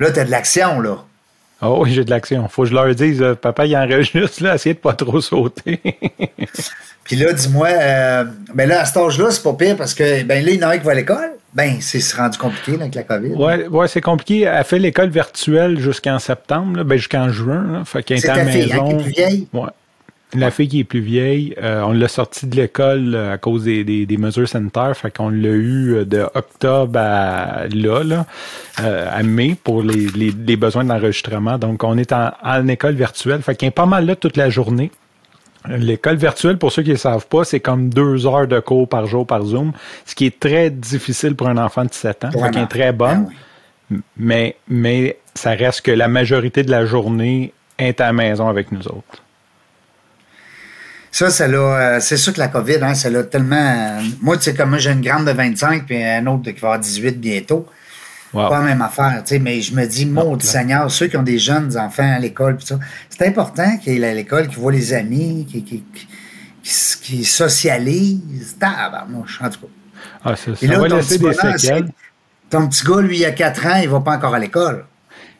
Là, 0.00 0.10
t'as 0.10 0.24
de 0.24 0.30
l'action, 0.30 0.80
là. 0.80 1.04
Oh 1.62 1.78
oui, 1.80 1.92
j'ai 1.92 2.04
de 2.04 2.10
l'action. 2.10 2.46
Faut 2.48 2.62
que 2.62 2.68
je 2.68 2.74
leur 2.74 2.94
dise, 2.94 3.22
euh, 3.22 3.34
papa, 3.34 3.64
il 3.64 3.76
enregistre, 3.76 4.42
là, 4.42 4.56
essayez 4.56 4.74
de 4.74 4.78
pas 4.78 4.92
trop 4.92 5.20
sauter. 5.20 5.80
Puis 7.04 7.16
là, 7.16 7.32
dis-moi, 7.32 7.68
euh, 7.68 8.24
ben 8.52 8.68
là, 8.68 8.80
à 8.80 8.84
cet 8.84 8.98
âge-là, 8.98 9.30
c'est 9.30 9.42
pas 9.42 9.54
pire 9.54 9.76
parce 9.76 9.94
que, 9.94 10.22
ben 10.24 10.44
là, 10.44 10.50
il 10.50 10.60
y 10.60 10.64
en 10.64 10.68
a 10.68 10.74
un 10.74 10.78
qui 10.78 10.84
va 10.84 10.92
à 10.92 10.96
l'école. 10.96 11.30
Ben, 11.54 11.76
c'est 11.80 12.02
rendu 12.14 12.36
compliqué 12.36 12.74
avec 12.74 12.94
la 12.94 13.02
COVID. 13.04 13.32
Oui, 13.34 13.66
ouais, 13.70 13.88
c'est 13.88 14.02
compliqué. 14.02 14.42
Elle 14.42 14.64
fait 14.64 14.78
l'école 14.78 15.08
virtuelle 15.08 15.80
jusqu'en 15.80 16.18
septembre, 16.18 16.82
ben 16.82 16.98
jusqu'en 16.98 17.30
juin. 17.30 17.64
Là. 17.72 17.84
Fait 17.86 18.02
qu'elle 18.02 18.18
est 18.18 18.28
à 18.28 18.36
la 18.36 18.44
maison. 18.44 18.60
Fille, 18.60 18.72
hein, 18.72 18.84
qui 18.84 18.92
est 18.92 18.98
plus 18.98 19.10
vieille? 19.12 19.48
Ouais. 19.54 19.70
La 20.36 20.50
fille 20.50 20.68
qui 20.68 20.80
est 20.80 20.84
plus 20.84 21.00
vieille, 21.00 21.54
euh, 21.62 21.82
on 21.82 21.92
l'a 21.92 22.08
sortie 22.08 22.46
de 22.46 22.56
l'école 22.56 23.14
euh, 23.14 23.32
à 23.32 23.38
cause 23.38 23.64
des, 23.64 23.84
des, 23.84 24.16
mesures 24.16 24.48
sanitaires. 24.48 24.96
Fait 24.96 25.10
qu'on 25.10 25.28
l'a 25.28 25.50
eu 25.50 26.04
de 26.04 26.26
octobre 26.34 26.98
à 26.98 27.66
là, 27.68 28.02
là 28.04 28.26
à 28.78 29.22
mai 29.22 29.56
pour 29.62 29.82
les, 29.82 30.08
les, 30.08 30.30
les 30.30 30.56
besoins 30.56 30.84
d'enregistrement. 30.84 31.58
Donc, 31.58 31.82
on 31.84 31.96
est 31.96 32.12
en, 32.12 32.30
en 32.42 32.68
école 32.68 32.94
virtuelle. 32.94 33.42
Fait 33.42 33.54
qu'elle 33.54 33.68
est 33.68 33.72
pas 33.72 33.86
mal 33.86 34.06
là 34.06 34.16
toute 34.16 34.36
la 34.36 34.50
journée. 34.50 34.90
L'école 35.68 36.16
virtuelle, 36.16 36.58
pour 36.58 36.72
ceux 36.72 36.82
qui 36.82 36.90
ne 36.90 36.96
savent 36.96 37.26
pas, 37.26 37.44
c'est 37.44 37.60
comme 37.60 37.88
deux 37.88 38.26
heures 38.26 38.46
de 38.46 38.60
cours 38.60 38.88
par 38.88 39.06
jour 39.06 39.26
par 39.26 39.44
Zoom, 39.44 39.72
ce 40.04 40.14
qui 40.14 40.26
est 40.26 40.38
très 40.38 40.70
difficile 40.70 41.34
pour 41.34 41.48
un 41.48 41.56
enfant 41.56 41.84
de 41.84 41.92
7 41.92 42.26
ans, 42.26 42.30
qui 42.52 42.58
est 42.58 42.66
très 42.66 42.92
bonne. 42.92 43.24
Ben 43.24 44.00
mais, 44.16 44.56
mais 44.68 45.18
ça 45.34 45.50
reste 45.50 45.82
que 45.82 45.90
la 45.90 46.08
majorité 46.08 46.62
de 46.62 46.70
la 46.70 46.86
journée 46.86 47.52
est 47.78 48.00
à 48.00 48.06
la 48.06 48.12
maison 48.12 48.48
avec 48.48 48.72
nous 48.72 48.86
autres. 48.88 49.22
Ça, 51.16 51.28
euh, 51.40 51.98
c'est 52.00 52.18
sûr 52.18 52.34
que 52.34 52.38
la 52.38 52.48
COVID, 52.48 52.76
hein, 52.82 52.92
ça 52.94 53.08
l'a 53.08 53.22
tellement. 53.22 54.02
Moi, 54.20 54.36
tu 54.36 54.42
sais, 54.42 54.54
comme 54.54 54.68
moi, 54.68 54.78
j'ai 54.78 54.90
une 54.90 55.00
grande 55.00 55.24
de 55.24 55.30
25 55.30 55.86
puis 55.86 56.04
un 56.04 56.26
autre 56.26 56.50
qui 56.50 56.60
va 56.60 56.68
avoir 56.68 56.78
18 56.78 57.18
bientôt. 57.18 57.66
Pas 58.34 58.50
la 58.50 58.60
même 58.60 58.82
affaire, 58.82 59.22
tu 59.24 59.28
sais, 59.30 59.38
mais 59.38 59.62
je 59.62 59.74
me 59.74 59.86
dis, 59.86 60.04
mon 60.04 60.38
Seigneur, 60.38 60.90
ceux 60.90 61.06
qui 61.06 61.16
ont 61.16 61.22
des 61.22 61.38
jeunes 61.38 61.74
enfants 61.78 62.16
à 62.16 62.18
l'école, 62.18 62.58
c'est 63.08 63.26
important 63.26 63.78
qu'ils 63.78 64.04
aient 64.04 64.10
à 64.10 64.12
l'école, 64.12 64.48
qu'ils 64.48 64.58
voient 64.58 64.72
les 64.72 64.92
amis, 64.92 65.46
qu'ils 65.48 65.64
qui 65.64 65.84
qui 66.62 67.24
socialisent. 67.24 68.56
Tabarnouche, 68.60 69.40
en 69.40 69.48
tout 69.48 69.60
cas. 69.60 69.66
Ah, 70.22 70.36
ça, 70.36 70.54
ça 70.54 70.66
là, 70.66 70.78
va 70.78 70.88
laisser 70.88 71.16
des 71.16 71.32
séquelles. 71.32 71.88
Ton 72.50 72.68
petit 72.68 72.84
gars, 72.84 73.00
lui, 73.00 73.20
il 73.20 73.24
a 73.24 73.30
4 73.30 73.66
ans, 73.66 73.80
il 73.82 73.88
va 73.88 74.00
pas 74.00 74.16
encore 74.16 74.34
à 74.34 74.38
l'école. 74.38 74.84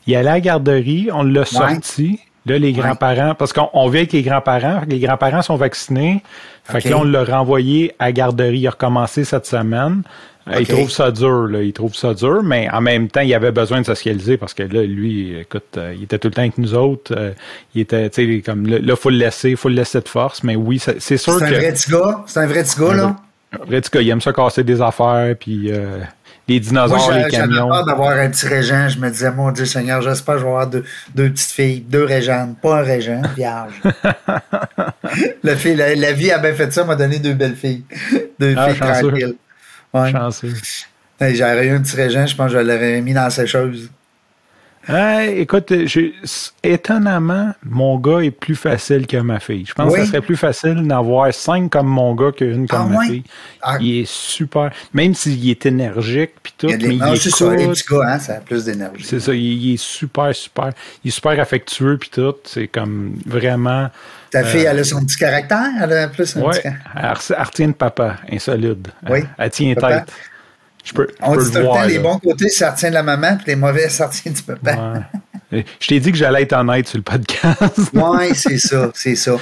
Il 0.06 0.14
est 0.14 0.16
allé 0.16 0.28
à 0.28 0.32
la 0.32 0.40
garderie, 0.40 1.10
on 1.12 1.22
l'a 1.22 1.44
sorti. 1.44 2.20
Là, 2.46 2.58
les 2.58 2.72
grands-parents, 2.72 3.34
parce 3.34 3.52
qu'on 3.52 3.88
vit 3.88 3.98
avec 3.98 4.12
les 4.12 4.22
grands-parents, 4.22 4.82
les 4.88 5.00
grands-parents 5.00 5.42
sont 5.42 5.56
vaccinés. 5.56 6.22
Fait 6.64 6.80
que 6.80 6.88
là, 6.88 6.98
on 6.98 7.04
l'a 7.04 7.24
renvoyé 7.24 7.94
à 7.98 8.12
garderie. 8.12 8.60
Il 8.60 8.66
a 8.68 8.70
recommencé 8.70 9.24
cette 9.24 9.46
semaine. 9.46 10.02
Euh, 10.48 10.60
il 10.60 10.66
trouve 10.66 10.90
ça 10.90 11.10
dur, 11.10 11.48
là. 11.48 11.62
Il 11.62 11.72
trouve 11.72 11.94
ça 11.96 12.14
dur, 12.14 12.42
mais 12.44 12.68
en 12.70 12.80
même 12.80 13.08
temps, 13.08 13.20
il 13.20 13.34
avait 13.34 13.50
besoin 13.50 13.80
de 13.80 13.86
socialiser 13.86 14.36
parce 14.36 14.54
que 14.54 14.62
là, 14.62 14.84
lui, 14.84 15.36
écoute, 15.40 15.76
euh, 15.76 15.92
il 15.96 16.04
était 16.04 16.18
tout 16.18 16.28
le 16.28 16.34
temps 16.34 16.42
avec 16.42 16.56
nous 16.56 16.74
autres. 16.74 17.12
Euh, 17.16 17.32
il 17.74 17.80
était, 17.80 18.08
tu 18.10 18.36
sais, 18.36 18.42
comme 18.42 18.66
là, 18.66 18.78
il 18.80 18.96
faut 18.96 19.10
le 19.10 19.16
laisser, 19.16 19.50
il 19.50 19.56
faut 19.56 19.68
le 19.68 19.74
laisser 19.74 20.00
de 20.00 20.08
force. 20.08 20.44
Mais 20.44 20.54
oui, 20.54 20.78
c'est 20.78 21.16
sûr 21.16 21.40
que. 21.40 21.46
C'est 21.46 21.56
un 21.56 21.58
vrai 21.58 21.72
petit 21.72 21.90
gars. 21.90 22.24
C'est 22.26 22.40
un 22.40 22.46
vrai 22.46 22.62
petit 22.62 22.80
gars, 22.80 22.94
là. 22.94 23.16
Après, 23.52 23.80
tu 23.80 24.02
il 24.02 24.08
aime 24.08 24.20
ça 24.20 24.32
casser 24.32 24.64
des 24.64 24.80
affaires, 24.80 25.34
puis 25.38 25.70
euh, 25.70 25.98
les 26.48 26.60
dinosaures, 26.60 27.12
les 27.12 27.28
camions. 27.28 27.70
J'avais 27.72 27.86
d'avoir 27.86 28.12
un 28.12 28.30
petit 28.30 28.46
Régent. 28.46 28.88
Je 28.88 28.98
me 28.98 29.10
disais, 29.10 29.30
mon 29.30 29.50
Dieu 29.50 29.64
Seigneur, 29.64 30.00
j'espère 30.00 30.34
que 30.34 30.40
je 30.40 30.44
vais 30.44 30.50
avoir 30.50 30.66
deux, 30.66 30.84
deux 31.14 31.30
petites 31.30 31.50
filles, 31.50 31.80
deux 31.80 32.04
Régentes, 32.04 32.60
pas 32.60 32.78
un 32.78 32.82
Régent, 32.82 33.22
vierge. 33.36 33.74
la, 35.42 35.56
fille, 35.56 35.74
la, 35.74 36.12
vie 36.12 36.30
a 36.30 36.38
bien 36.38 36.54
fait 36.54 36.72
ça, 36.72 36.84
m'a 36.84 36.94
donné 36.94 37.18
deux 37.18 37.34
belles 37.34 37.56
filles. 37.56 37.84
Deux 38.38 38.54
ah, 38.56 38.68
filles 38.68 38.80
tranquilles. 38.80 39.34
Ouais. 39.92 40.12
Chanceux. 40.12 40.52
J'aurais 41.20 41.66
eu 41.66 41.70
un 41.70 41.80
petit 41.80 41.96
Régent, 41.96 42.26
je 42.26 42.36
pense 42.36 42.52
que 42.52 42.58
je 42.58 42.62
l'aurais 42.62 43.00
mis 43.00 43.14
dans 43.14 43.30
ces 43.30 43.46
choses 44.86 44.96
écoute, 45.36 45.72
étonnamment, 46.62 47.52
mon 47.64 47.98
gars 47.98 48.20
est 48.20 48.30
plus 48.30 48.54
facile 48.54 49.06
que 49.06 49.16
ma 49.16 49.40
fille. 49.40 49.64
Je 49.66 49.74
pense 49.74 49.92
que 49.92 50.00
ce 50.00 50.06
serait 50.06 50.20
plus 50.20 50.36
facile 50.36 50.86
d'avoir 50.86 51.32
cinq 51.32 51.70
comme 51.70 51.86
mon 51.86 52.14
gars 52.14 52.32
qu'une 52.32 52.66
comme 52.66 52.92
ah, 52.94 52.98
ma 52.98 53.04
fille. 53.06 53.24
Ah. 53.62 53.78
Il 53.80 54.00
est 54.00 54.08
super. 54.08 54.70
Même 54.92 55.14
s'il 55.14 55.48
est 55.50 55.66
énergique 55.66 56.32
puis 56.42 56.54
tout. 56.56 56.68
Il 56.68 56.88
mais 56.88 56.94
il 56.96 57.18
c'est 57.18 57.30
ça, 57.30 57.54
les 57.54 57.66
petits 57.68 57.84
gars, 57.90 58.14
hein, 58.14 58.18
ça 58.18 58.34
a 58.34 58.40
plus 58.40 58.64
d'énergie. 58.64 59.04
C'est 59.04 59.20
ça, 59.20 59.34
il, 59.34 59.74
est 59.74 59.80
super, 59.80 60.34
super. 60.34 60.70
Il 61.04 61.08
est 61.08 61.12
super 61.12 61.38
affectueux 61.40 61.98
puis 61.98 62.10
tout. 62.10 62.34
C'est 62.44 62.68
comme 62.68 63.18
vraiment. 63.26 63.88
Ta 64.30 64.44
fille, 64.44 64.64
elle 64.64 64.78
a 64.78 64.84
son 64.84 65.04
petit 65.04 65.16
caractère? 65.16 65.70
Elle 65.80 65.92
a 65.92 66.08
plus 66.08 66.36
un 66.36 66.42
petit 66.42 66.62
caractère. 66.62 67.30
Elle, 67.38 67.44
retient 67.44 67.68
de 67.68 67.72
papa, 67.72 68.16
insolide. 68.30 68.88
Oui. 69.08 69.20
Elle, 69.38 69.50
tient 69.50 69.74
tête. 69.74 70.12
On 71.22 71.36
dit 71.36 71.50
tout 71.50 71.58
le 71.58 71.64
temps, 71.64 71.84
les 71.84 71.98
bons 71.98 72.18
côtés, 72.18 72.48
ça 72.48 72.70
retient 72.70 72.90
de 72.90 72.94
la 72.94 73.02
maman, 73.02 73.36
puis 73.36 73.46
les 73.48 73.56
mauvais, 73.56 73.88
ça 73.88 74.06
retient 74.06 74.32
du 74.32 74.42
papa. 74.42 75.08
Je 75.52 75.86
t'ai 75.86 76.00
dit 76.00 76.10
que 76.10 76.18
j'allais 76.18 76.42
être 76.42 76.54
honnête 76.54 76.88
sur 76.88 76.98
le 76.98 77.04
podcast. 77.04 77.78
oui, 77.94 78.34
c'est 78.34 78.58
ça, 78.58 78.90
c'est 78.94 79.14
ça. 79.14 79.36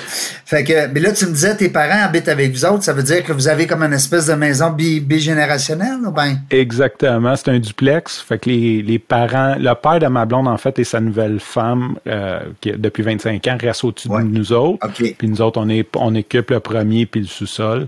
Fait 0.44 0.62
que, 0.62 0.86
mais 0.88 1.00
là, 1.00 1.12
tu 1.12 1.26
me 1.26 1.32
disais, 1.32 1.56
tes 1.56 1.70
parents 1.70 2.04
habitent 2.04 2.28
avec 2.28 2.52
vous 2.52 2.64
autres, 2.66 2.84
ça 2.84 2.92
veut 2.92 3.02
dire 3.02 3.24
que 3.24 3.32
vous 3.32 3.48
avez 3.48 3.66
comme 3.66 3.82
une 3.82 3.94
espèce 3.94 4.26
de 4.26 4.34
maison 4.34 4.70
bigénérationnelle, 4.70 6.00
ou 6.06 6.10
bien? 6.10 6.36
Exactement, 6.50 7.34
c'est 7.36 7.50
un 7.50 7.58
duplex. 7.58 8.20
Fait 8.20 8.38
que 8.38 8.50
les, 8.50 8.98
parents, 8.98 9.54
le 9.58 9.72
père 9.74 9.98
de 9.98 10.06
ma 10.08 10.26
blonde, 10.26 10.46
en 10.46 10.58
fait, 10.58 10.78
et 10.78 10.84
sa 10.84 11.00
nouvelle 11.00 11.40
femme, 11.40 11.96
euh, 12.06 12.40
qui 12.60 12.72
depuis 12.72 13.02
25 13.02 13.46
ans, 13.48 13.56
reste 13.58 13.84
au-dessus 13.84 14.08
de 14.08 14.14
nous 14.14 14.52
autres. 14.52 14.86
Puis 14.92 15.16
nous 15.22 15.40
autres, 15.40 15.58
on, 15.58 15.68
est, 15.70 15.88
on 15.96 16.14
occupe 16.14 16.50
le 16.50 16.60
premier 16.60 17.06
puis 17.06 17.22
le 17.22 17.26
sous-sol. 17.26 17.86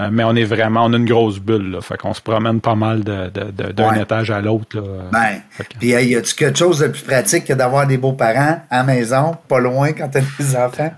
Euh, 0.00 0.08
mais 0.12 0.24
on 0.24 0.34
est 0.36 0.44
vraiment, 0.44 0.84
on 0.84 0.92
a 0.92 0.96
une 0.96 1.04
grosse 1.04 1.38
bulle, 1.38 1.72
là. 1.72 1.80
Fait 1.80 1.96
qu'on 1.96 2.14
se 2.14 2.20
promène 2.20 2.60
pas 2.60 2.74
mal 2.74 3.02
d'un 3.02 3.28
de, 3.28 4.00
étage 4.00 4.30
à 4.30 4.40
l'autre, 4.40 4.82
Ben, 5.12 5.40
puis 5.78 5.88
y 5.88 6.16
a-tu 6.16 6.34
quelque 6.34 6.58
chose 6.58 6.80
de 6.80 6.88
plus 6.88 7.02
pratique 7.02 7.44
que 7.44 7.52
d'avoir 7.52 7.86
des 7.86 7.98
beaux-parents 7.98 8.60
à 8.70 8.78
la 8.78 8.84
maison, 8.84 9.36
pas 9.48 9.58
loin 9.58 9.92
quand 9.92 10.08
t'as 10.08 10.20
des 10.38 10.56
enfants? 10.56 10.90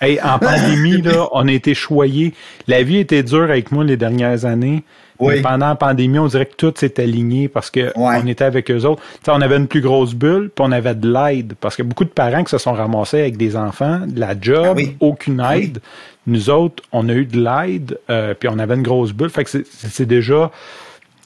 hey, 0.00 0.20
en 0.22 0.38
pandémie, 0.38 1.02
là, 1.02 1.28
on 1.32 1.46
a 1.48 1.52
été 1.52 1.74
choyés. 1.74 2.34
La 2.66 2.82
vie 2.82 2.98
était 2.98 3.22
dure 3.22 3.44
avec 3.44 3.72
moi 3.72 3.84
les 3.84 3.96
dernières 3.96 4.44
années. 4.44 4.84
Mais 5.20 5.40
pendant 5.40 5.68
la 5.68 5.74
pandémie, 5.74 6.18
on 6.18 6.26
dirait 6.26 6.46
que 6.46 6.54
tout 6.54 6.72
s'est 6.76 7.00
aligné 7.00 7.48
parce 7.48 7.70
qu'on 7.70 7.90
on 7.96 8.26
était 8.26 8.44
avec 8.44 8.70
eux 8.70 8.84
autres. 8.84 9.02
on 9.26 9.40
avait 9.40 9.56
une 9.56 9.66
plus 9.66 9.80
grosse 9.80 10.14
bulle, 10.14 10.50
puis 10.54 10.64
on 10.66 10.72
avait 10.72 10.94
de 10.94 11.12
l'aide. 11.12 11.54
Parce 11.60 11.76
que 11.76 11.82
beaucoup 11.82 12.04
de 12.04 12.10
parents 12.10 12.44
qui 12.44 12.50
se 12.50 12.58
sont 12.58 12.72
ramassés 12.72 13.20
avec 13.20 13.36
des 13.36 13.56
enfants, 13.56 14.00
de 14.06 14.20
la 14.20 14.34
job, 14.40 14.76
ben 14.76 14.94
aucune 15.00 15.40
aide. 15.40 15.80
Nous 16.28 16.50
autres, 16.50 16.82
on 16.92 17.08
a 17.08 17.14
eu 17.14 17.24
de 17.24 17.42
l'aide, 17.42 17.98
euh, 18.10 18.34
puis 18.34 18.50
on 18.52 18.58
avait 18.58 18.74
une 18.74 18.82
grosse 18.82 19.12
bulle. 19.12 19.30
Fait 19.30 19.44
que 19.44 19.64
c'est 19.64 20.06
déjà 20.06 20.50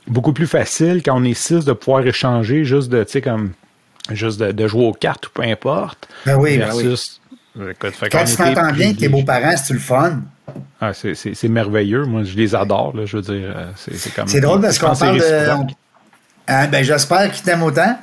beaucoup 0.06 0.32
plus 0.32 0.46
facile 0.46 1.02
quand 1.04 1.20
on 1.20 1.24
est 1.24 1.34
six 1.34 1.64
de 1.64 1.72
pouvoir 1.72 2.06
échanger 2.06 2.64
juste 2.64 2.88
de, 2.88 3.02
tu 3.02 3.10
sais, 3.10 3.20
comme, 3.20 3.50
juste 4.12 4.40
de, 4.40 4.68
jouer 4.68 4.86
aux 4.86 4.92
cartes 4.92 5.26
ou 5.26 5.30
peu 5.34 5.42
importe. 5.42 6.08
Ben 6.24 6.36
oui, 6.36 6.56
ben 6.56 6.70
oui. 6.72 7.74
quand 7.80 8.24
tu 8.24 8.36
t'entends 8.36 8.72
bien 8.72 8.86
avec 8.86 8.98
tes 8.98 9.08
beaux-parents, 9.08 9.56
c'est-tu 9.56 9.72
le 9.74 9.80
fun? 9.80 10.20
Ah, 10.80 10.92
c'est 10.94 11.48
merveilleux. 11.48 12.04
Moi, 12.04 12.22
je 12.22 12.36
les 12.36 12.54
adore. 12.54 12.96
Là, 12.96 13.04
je 13.04 13.16
veux 13.16 13.22
dire, 13.22 13.52
euh, 13.56 13.66
c'est 13.74 14.14
comme. 14.14 14.28
C'est 14.28 14.40
drôle 14.40 14.60
parce 14.60 14.78
qu'on 14.78 14.94
parle 14.94 15.18
de. 15.18 15.72
Hein, 16.48 16.68
ben, 16.68 16.82
J'espère 16.82 17.30
qu'ils 17.30 17.44
t'aiment 17.44 17.62
autant. 17.62 17.98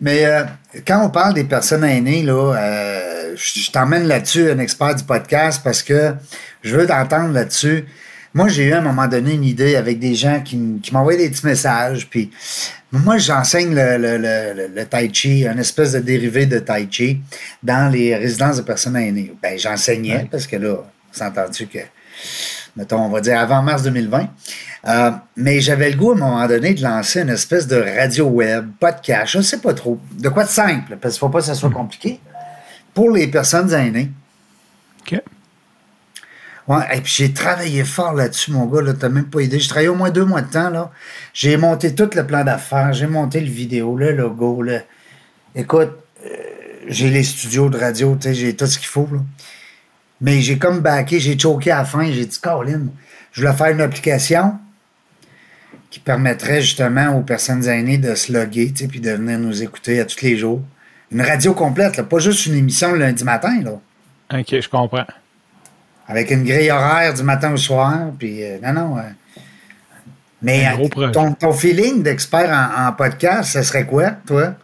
Mais 0.00 0.24
euh, 0.26 0.44
quand 0.86 1.04
on 1.04 1.10
parle 1.10 1.34
des 1.34 1.44
personnes 1.44 1.84
aînées, 1.84 2.22
là, 2.22 2.54
euh, 2.56 3.34
je, 3.36 3.70
t'emmène 3.70 4.06
là-dessus, 4.06 4.50
un 4.50 4.58
expert 4.58 4.94
du 4.94 5.04
podcast, 5.04 5.60
parce 5.64 5.82
que 5.82 6.14
je 6.62 6.76
veux 6.76 6.86
t'entendre 6.86 7.32
là-dessus. 7.32 7.84
Moi, 8.32 8.48
j'ai 8.48 8.66
eu 8.66 8.72
à 8.72 8.78
un 8.78 8.82
moment 8.82 9.08
donné 9.08 9.34
une 9.34 9.44
idée 9.44 9.74
avec 9.74 9.98
des 9.98 10.14
gens 10.14 10.40
qui, 10.40 10.80
qui 10.82 10.92
m'envoyaient 10.92 11.18
des 11.18 11.30
petits 11.30 11.46
messages. 11.46 12.08
Puis 12.08 12.30
moi, 12.92 13.18
j'enseigne 13.18 13.74
le, 13.74 13.96
le, 13.96 14.18
le, 14.18 14.68
le, 14.74 14.86
Tai 14.86 15.10
Chi, 15.12 15.44
une 15.44 15.58
espèce 15.58 15.92
de 15.92 15.98
dérivé 15.98 16.46
de 16.46 16.60
Tai 16.60 16.86
Chi 16.88 17.20
dans 17.62 17.90
les 17.90 18.14
résidences 18.14 18.58
de 18.58 18.62
personnes 18.62 18.96
aînées. 18.96 19.32
Ben, 19.42 19.58
j'enseignais 19.58 20.28
parce 20.30 20.46
que 20.46 20.56
là, 20.56 20.76
s'entend-tu 21.10 21.66
que, 21.66 21.78
mettons, 22.76 23.00
on 23.00 23.08
va 23.08 23.20
dire 23.20 23.38
avant 23.38 23.62
mars 23.62 23.82
2020. 23.82 24.28
Euh, 24.88 25.10
mais 25.36 25.60
j'avais 25.60 25.90
le 25.90 25.96
goût 25.96 26.12
à 26.12 26.14
un 26.14 26.18
moment 26.18 26.46
donné 26.46 26.74
de 26.74 26.82
lancer 26.82 27.20
une 27.20 27.28
espèce 27.28 27.66
de 27.66 27.76
radio 27.76 28.26
web, 28.26 28.70
podcast, 28.78 29.32
je 29.32 29.38
ne 29.38 29.42
sais 29.42 29.58
pas 29.58 29.74
trop. 29.74 29.98
De 30.18 30.28
quoi 30.28 30.44
de 30.44 30.48
simple, 30.48 30.96
parce 30.96 31.14
qu'il 31.14 31.24
ne 31.24 31.28
faut 31.28 31.28
pas 31.28 31.40
que 31.40 31.46
ça 31.46 31.54
soit 31.54 31.70
compliqué. 31.70 32.20
Pour 32.94 33.10
les 33.10 33.28
personnes 33.28 33.72
aînées. 33.72 34.10
OK. 35.00 35.20
Ouais, 36.68 36.84
et 36.92 37.00
puis 37.00 37.12
j'ai 37.16 37.32
travaillé 37.32 37.84
fort 37.84 38.14
là-dessus, 38.14 38.52
mon 38.52 38.66
gars, 38.66 38.80
là, 38.80 38.94
t'as 38.94 39.08
même 39.08 39.26
pas 39.26 39.42
idée. 39.42 39.58
J'ai 39.58 39.68
travaillé 39.68 39.88
au 39.88 39.94
moins 39.94 40.10
deux 40.10 40.24
mois 40.24 40.40
de 40.40 40.50
temps, 40.50 40.70
là. 40.70 40.90
J'ai 41.34 41.56
monté 41.56 41.94
tout 41.94 42.08
le 42.14 42.26
plan 42.26 42.44
d'affaires, 42.44 42.92
j'ai 42.92 43.06
monté 43.06 43.40
le 43.40 43.50
vidéo, 43.50 43.96
le 43.96 44.12
logo, 44.12 44.62
là. 44.62 44.80
Écoute, 45.54 45.90
euh, 46.24 46.28
j'ai 46.86 47.10
les 47.10 47.24
studios 47.24 47.68
de 47.70 47.78
radio, 47.78 48.16
j'ai 48.20 48.54
tout 48.54 48.66
ce 48.66 48.78
qu'il 48.78 48.88
faut, 48.88 49.08
là. 49.12 49.20
Mais 50.20 50.40
j'ai 50.40 50.58
comme 50.58 50.80
backé, 50.80 51.18
j'ai 51.18 51.38
choqué 51.38 51.70
à 51.70 51.78
la 51.78 51.84
fin, 51.84 52.10
j'ai 52.10 52.26
dit, 52.26 52.40
Caroline, 52.40 52.90
je 53.32 53.40
voulais 53.40 53.54
faire 53.54 53.68
une 53.68 53.80
application 53.80 54.58
qui 55.90 55.98
permettrait 55.98 56.60
justement 56.60 57.16
aux 57.16 57.22
personnes 57.22 57.66
aînées 57.66 57.98
de 57.98 58.14
se 58.14 58.32
loguer, 58.32 58.72
tu 58.72 58.84
sais, 58.84 58.88
puis 58.88 59.00
de 59.00 59.10
venir 59.10 59.38
nous 59.38 59.62
écouter 59.62 60.00
à 60.00 60.04
tous 60.04 60.22
les 60.22 60.36
jours. 60.36 60.60
Une 61.10 61.22
radio 61.22 61.52
complète, 61.52 61.96
là, 61.96 62.04
pas 62.04 62.18
juste 62.18 62.46
une 62.46 62.54
émission 62.54 62.92
le 62.92 62.98
lundi 62.98 63.24
matin, 63.24 63.60
là. 63.62 63.80
OK, 64.32 64.60
je 64.60 64.68
comprends. 64.68 65.06
Avec 66.06 66.30
une 66.30 66.44
grille 66.44 66.70
horaire 66.70 67.14
du 67.14 67.22
matin 67.22 67.52
au 67.52 67.56
soir, 67.56 68.10
puis 68.18 68.44
euh, 68.44 68.58
non, 68.62 68.72
non. 68.72 68.98
Euh, 68.98 69.02
mais 70.42 70.66
euh, 70.66 71.08
ton, 71.12 71.34
ton, 71.34 71.52
feeling 71.52 72.02
d'expert 72.02 72.50
en, 72.76 72.92
podcast, 72.92 73.52
ce 73.52 73.62
serait 73.62 73.84
quoi, 73.84 74.12
toi? 74.26 74.54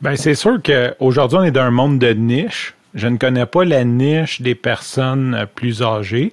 Ben, 0.00 0.16
c'est 0.16 0.34
sûr 0.34 0.60
qu'aujourd'hui, 0.62 1.38
on 1.38 1.44
est 1.44 1.50
dans 1.50 1.62
un 1.62 1.70
monde 1.70 1.98
de 1.98 2.12
niche. 2.12 2.74
Je 2.94 3.08
ne 3.08 3.16
connais 3.16 3.46
pas 3.46 3.64
la 3.64 3.84
niche 3.84 4.40
des 4.40 4.54
personnes 4.54 5.46
plus 5.54 5.82
âgées. 5.82 6.30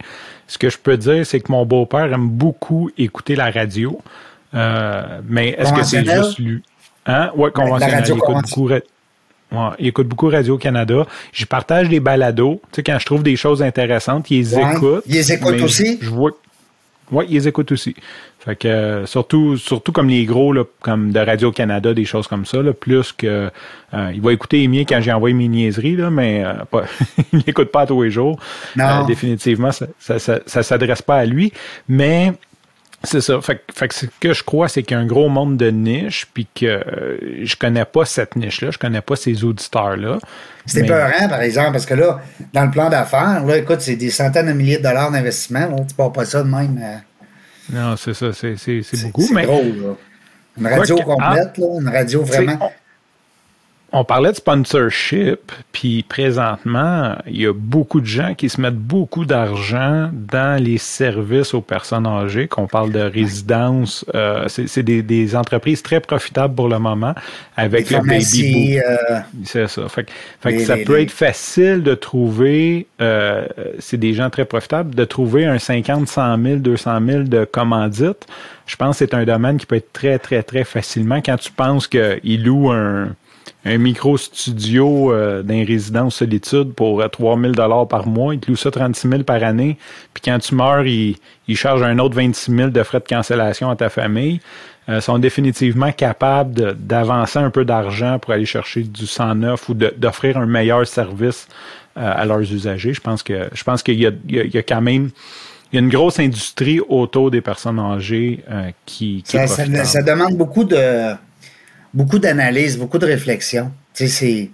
Ce 0.48 0.58
que 0.58 0.70
je 0.70 0.78
peux 0.78 0.98
dire, 0.98 1.26
c'est 1.26 1.40
que 1.40 1.52
mon 1.52 1.66
beau-père 1.66 2.12
aime 2.14 2.30
beaucoup 2.30 2.92
écouter 2.98 3.36
la 3.36 3.50
radio. 3.50 4.00
Euh, 4.54 5.22
mais 5.28 5.50
est-ce 5.58 5.74
que 5.74 5.84
c'est 5.84 6.06
juste 6.06 6.40
lui? 6.40 6.62
Hein? 7.06 7.32
Oui, 7.36 7.50
conventionnel. 7.52 8.04
il, 8.06 8.18
écoute 8.18 8.42
beaucoup, 8.44 8.70
il 9.80 9.88
écoute 9.88 10.08
beaucoup 10.08 10.30
Radio-Canada. 10.30 11.08
Je 11.32 11.46
partage 11.46 11.90
des 11.90 12.00
balados. 12.00 12.62
Tu 12.72 12.78
sais, 12.78 12.84
quand 12.84 13.00
je 13.00 13.06
trouve 13.06 13.24
des 13.24 13.36
choses 13.36 13.64
intéressantes, 13.64 14.30
il 14.30 14.40
les 14.40 14.60
écoute. 14.60 15.04
Il 15.08 15.16
les 15.16 15.32
écoute 15.32 15.62
aussi? 15.62 15.98
Je 16.02 16.10
vois, 16.10 16.32
oui, 17.12 17.26
ils 17.30 17.48
écoutent 17.48 17.72
aussi. 17.72 17.96
Fait 18.40 18.56
que 18.56 18.68
euh, 18.68 19.06
surtout, 19.06 19.58
surtout 19.58 19.92
comme 19.92 20.08
les 20.10 20.26
gros, 20.26 20.54
là, 20.54 20.64
comme 20.82 21.12
de 21.12 21.20
Radio-Canada, 21.20 21.94
des 21.94 22.06
choses 22.06 22.28
comme 22.28 22.46
ça, 22.46 22.62
là, 22.62 22.74
plus 22.74 23.12
que 23.12 23.52
euh, 23.94 24.12
il 24.14 24.22
va 24.22 24.34
écouter 24.34 24.60
les 24.60 24.68
miens 24.68 24.84
quand 24.88 25.02
j'ai 25.02 25.12
envoyé 25.12 25.36
mes 25.36 25.48
niaiseries, 25.48 25.98
là, 25.98 26.10
mais 26.10 26.44
euh, 26.44 26.54
pas, 26.66 26.86
il 27.34 27.44
n'écoute 27.46 27.72
pas 27.72 27.86
tous 27.86 28.02
les 28.02 28.12
jours. 28.12 28.40
Non. 28.76 29.06
définitivement, 29.06 29.72
ça 29.72 29.88
ça, 30.00 30.20
ça, 30.20 30.40
ça 30.46 30.64
s'adresse 30.64 31.02
pas 31.02 31.18
à 31.18 31.26
lui. 31.26 31.52
Mais 31.88 32.34
c'est 33.04 33.22
ça. 33.22 33.40
Fait, 33.42 33.58
que 33.88 33.94
ce 33.94 34.06
que 34.20 34.34
je 34.34 34.44
crois, 34.44 34.70
c'est 34.70 34.84
qu'il 34.84 34.96
y 34.96 35.00
a 35.00 35.02
un 35.02 35.06
gros 35.06 35.30
monde 35.30 35.58
de 35.58 35.70
niches, 35.72 36.28
puis 36.34 36.48
que 36.54 36.84
je 37.44 37.56
connais 37.56 37.86
pas 37.86 38.06
cette 38.06 38.36
niche-là, 38.36 38.72
je 38.72 38.78
connais 38.78 39.02
pas 39.02 39.16
ces 39.16 39.44
auditeurs-là. 39.44 40.20
C'est 40.66 40.82
épeurant, 40.82 41.28
par 41.30 41.42
exemple, 41.42 41.72
parce 41.72 41.86
que 41.86 41.96
là, 41.96 42.20
dans 42.54 42.66
le 42.66 42.72
plan 42.72 42.90
d'affaires, 42.90 43.44
là, 43.46 43.58
écoute, 43.58 43.82
c'est 43.82 43.96
des 43.96 44.12
centaines 44.12 44.48
de 44.48 44.54
milliers 44.54 44.78
de 44.78 44.84
dollars 44.84 45.12
d'investissement. 45.12 45.68
Là, 45.68 45.76
tu 45.88 45.96
pars 45.96 46.12
pas 46.12 46.26
ça 46.26 46.44
de 46.44 46.50
même. 46.50 46.80
Euh. 46.82 46.98
Non, 47.74 47.96
c'est 47.98 48.14
ça, 48.14 48.34
c'est, 48.34 48.56
beaucoup. 49.04 49.22
C'est 49.22 49.44
gros, 49.44 49.64
là. 49.64 49.96
Une 50.58 50.68
radio 50.68 50.98
complète, 50.98 51.58
là, 51.58 51.80
une 51.80 51.90
radio 51.90 52.24
vraiment 52.24 52.72
on 53.94 54.06
parlait 54.06 54.32
de 54.32 54.38
sponsorship, 54.38 55.52
puis 55.74 56.04
présentement, 56.04 57.16
il 57.28 57.42
y 57.42 57.46
a 57.46 57.54
beaucoup 57.54 58.00
de 58.00 58.06
gens 58.06 58.36
qui 58.36 58.48
se 58.48 58.62
mettent 58.62 58.78
beaucoup 58.78 59.26
d'argent 59.26 60.10
dans 60.14 60.62
les 60.64 60.78
services 60.78 61.54
aux 61.54 61.62
personnes 61.62 62.08
âgées, 62.08 62.48
qu'on 62.48 62.68
parle 62.68 62.92
de 62.94 63.02
résidence. 63.02 64.06
Euh, 64.16 64.48
c'est 64.48 64.84
des, 64.84 65.36
entreprises 65.36 65.84
très 65.84 66.00
profitables 66.00 66.56
pour 66.56 66.70
le 66.70 66.80
moment 66.80 67.14
avec 67.58 67.90
le 67.90 68.00
baby 68.00 68.80
euh, 68.80 69.20
C'est 69.44 69.68
ça. 69.68 69.88
Fait, 69.90 70.06
que 70.42 70.60
ça 70.60 70.78
peut 70.78 71.00
être 71.00 71.12
facile 71.12 71.84
de 71.84 71.94
trouver, 71.94 72.88
euh, 73.02 73.46
c'est 73.80 73.98
des 73.98 74.14
gens 74.14 74.30
très 74.30 74.46
profitables, 74.46 74.96
de 74.96 75.06
trouver 75.06 75.46
un 75.46 75.60
50, 75.60 76.08
100 76.08 76.44
000, 76.44 76.56
200 76.58 77.00
000 77.06 77.24
de 77.24 77.44
commandites. 77.44 78.26
Je 78.66 78.76
pense 78.78 79.00
que 79.00 79.06
c'est 79.06 79.14
un 79.14 79.26
domaine 79.26 79.58
qui 79.58 79.66
peut 79.66 79.76
être 79.76 79.92
très, 79.92 80.18
très, 80.18 80.44
très 80.44 80.64
facilement 80.64 81.22
quand 81.22 81.38
tu 81.38 81.52
penses 81.52 81.88
qu'il 81.88 82.44
loue 82.44 82.72
un 82.72 83.10
un 83.64 83.78
micro-studio 83.78 85.14
euh, 85.14 85.44
d'un 85.44 85.64
résident 85.66 86.10
solitude 86.10 86.74
pour 86.74 87.08
3000 87.10 87.52
dollars 87.52 87.88
par 87.88 88.08
mois. 88.08 88.34
Il 88.34 88.40
te 88.40 88.50
loue 88.50 88.58
ça 88.58 88.72
36 88.72 89.08
000 89.08 89.24
par 89.24 89.44
année. 89.44 89.78
Puis 90.14 90.24
quand 90.26 90.40
tu 90.40 90.56
meurs, 90.56 90.86
il, 90.86 91.18
il 91.48 91.58
charge 91.58 91.84
un 91.84 92.00
autre 92.00 92.16
26 92.16 92.56
000 92.56 92.70
de 92.70 92.84
frais 92.84 93.00
de 93.00 93.08
cancellation 93.08 93.70
à 93.70 93.76
ta 93.76 93.90
famille. 93.90 94.40
Euh, 94.90 95.00
sont 95.00 95.20
définitivement 95.20 95.92
capables 95.92 96.76
d'avancer 96.76 97.38
un 97.38 97.52
peu 97.52 97.66
d'argent 97.66 98.18
pour 98.18 98.34
aller 98.34 98.48
chercher 98.48 98.82
du 98.82 99.06
109 99.06 99.70
ou 99.70 99.74
d'offrir 99.76 100.38
un 100.38 100.48
meilleur 100.48 100.88
service 100.88 101.48
euh, 101.98 102.14
à 102.16 102.26
leurs 102.26 102.42
usagers. 102.42 102.94
Je 102.94 103.00
pense 103.00 103.22
que 103.22 103.48
je 103.54 103.64
pense 103.64 103.84
qu'il 103.84 104.00
y, 104.00 104.08
y, 104.28 104.58
a 104.58 104.64
quand 104.64 104.82
même 104.82 105.12
il 105.72 105.76
y 105.76 105.78
a 105.78 105.82
une 105.82 105.90
grosse 105.90 106.20
industrie 106.20 106.80
autour 106.80 107.30
des 107.30 107.42
personnes 107.42 107.80
âgées 107.80 108.44
euh, 108.50 108.72
qui, 108.88 109.22
qui 109.24 109.38
ça, 109.38 109.46
ça, 109.46 109.86
ça, 109.86 110.02
demande 110.02 110.36
beaucoup 110.36 110.64
de 110.64 111.14
beaucoup 111.94 112.20
d'analyse, 112.20 112.78
beaucoup 112.78 112.98
de 112.98 113.06
réflexion. 113.06 113.72
Tu 113.94 114.08
sais, 114.08 114.10
c'est 114.10 114.52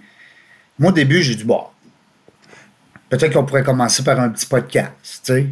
moi 0.78 0.90
au 0.90 0.94
début 0.94 1.22
j'ai 1.22 1.34
dit 1.34 1.44
bon, 1.44 1.62
peut-être 3.08 3.32
qu'on 3.32 3.44
pourrait 3.44 3.64
commencer 3.64 4.02
par 4.02 4.18
un 4.20 4.28
petit 4.28 4.46
podcast, 4.46 5.22
tu 5.24 5.32
sais 5.32 5.46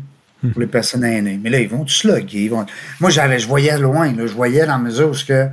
pour 0.53 0.61
les 0.61 0.66
personnes 0.66 1.05
aînées. 1.05 1.38
Mais 1.42 1.51
là, 1.51 1.61
ils 1.61 1.68
vont 1.68 1.85
tous 1.85 2.05
loguer. 2.05 2.44
Ils 2.44 2.51
vont... 2.51 2.64
Moi, 3.01 3.11
j'avais, 3.11 3.38
je 3.38 3.46
voyais 3.46 3.77
loin. 3.79 4.12
Là, 4.12 4.27
je 4.27 4.33
voyais 4.33 4.66
dans 4.66 4.72
la 4.72 4.79
mesure 4.79 5.11
où 5.11 5.27
que 5.27 5.49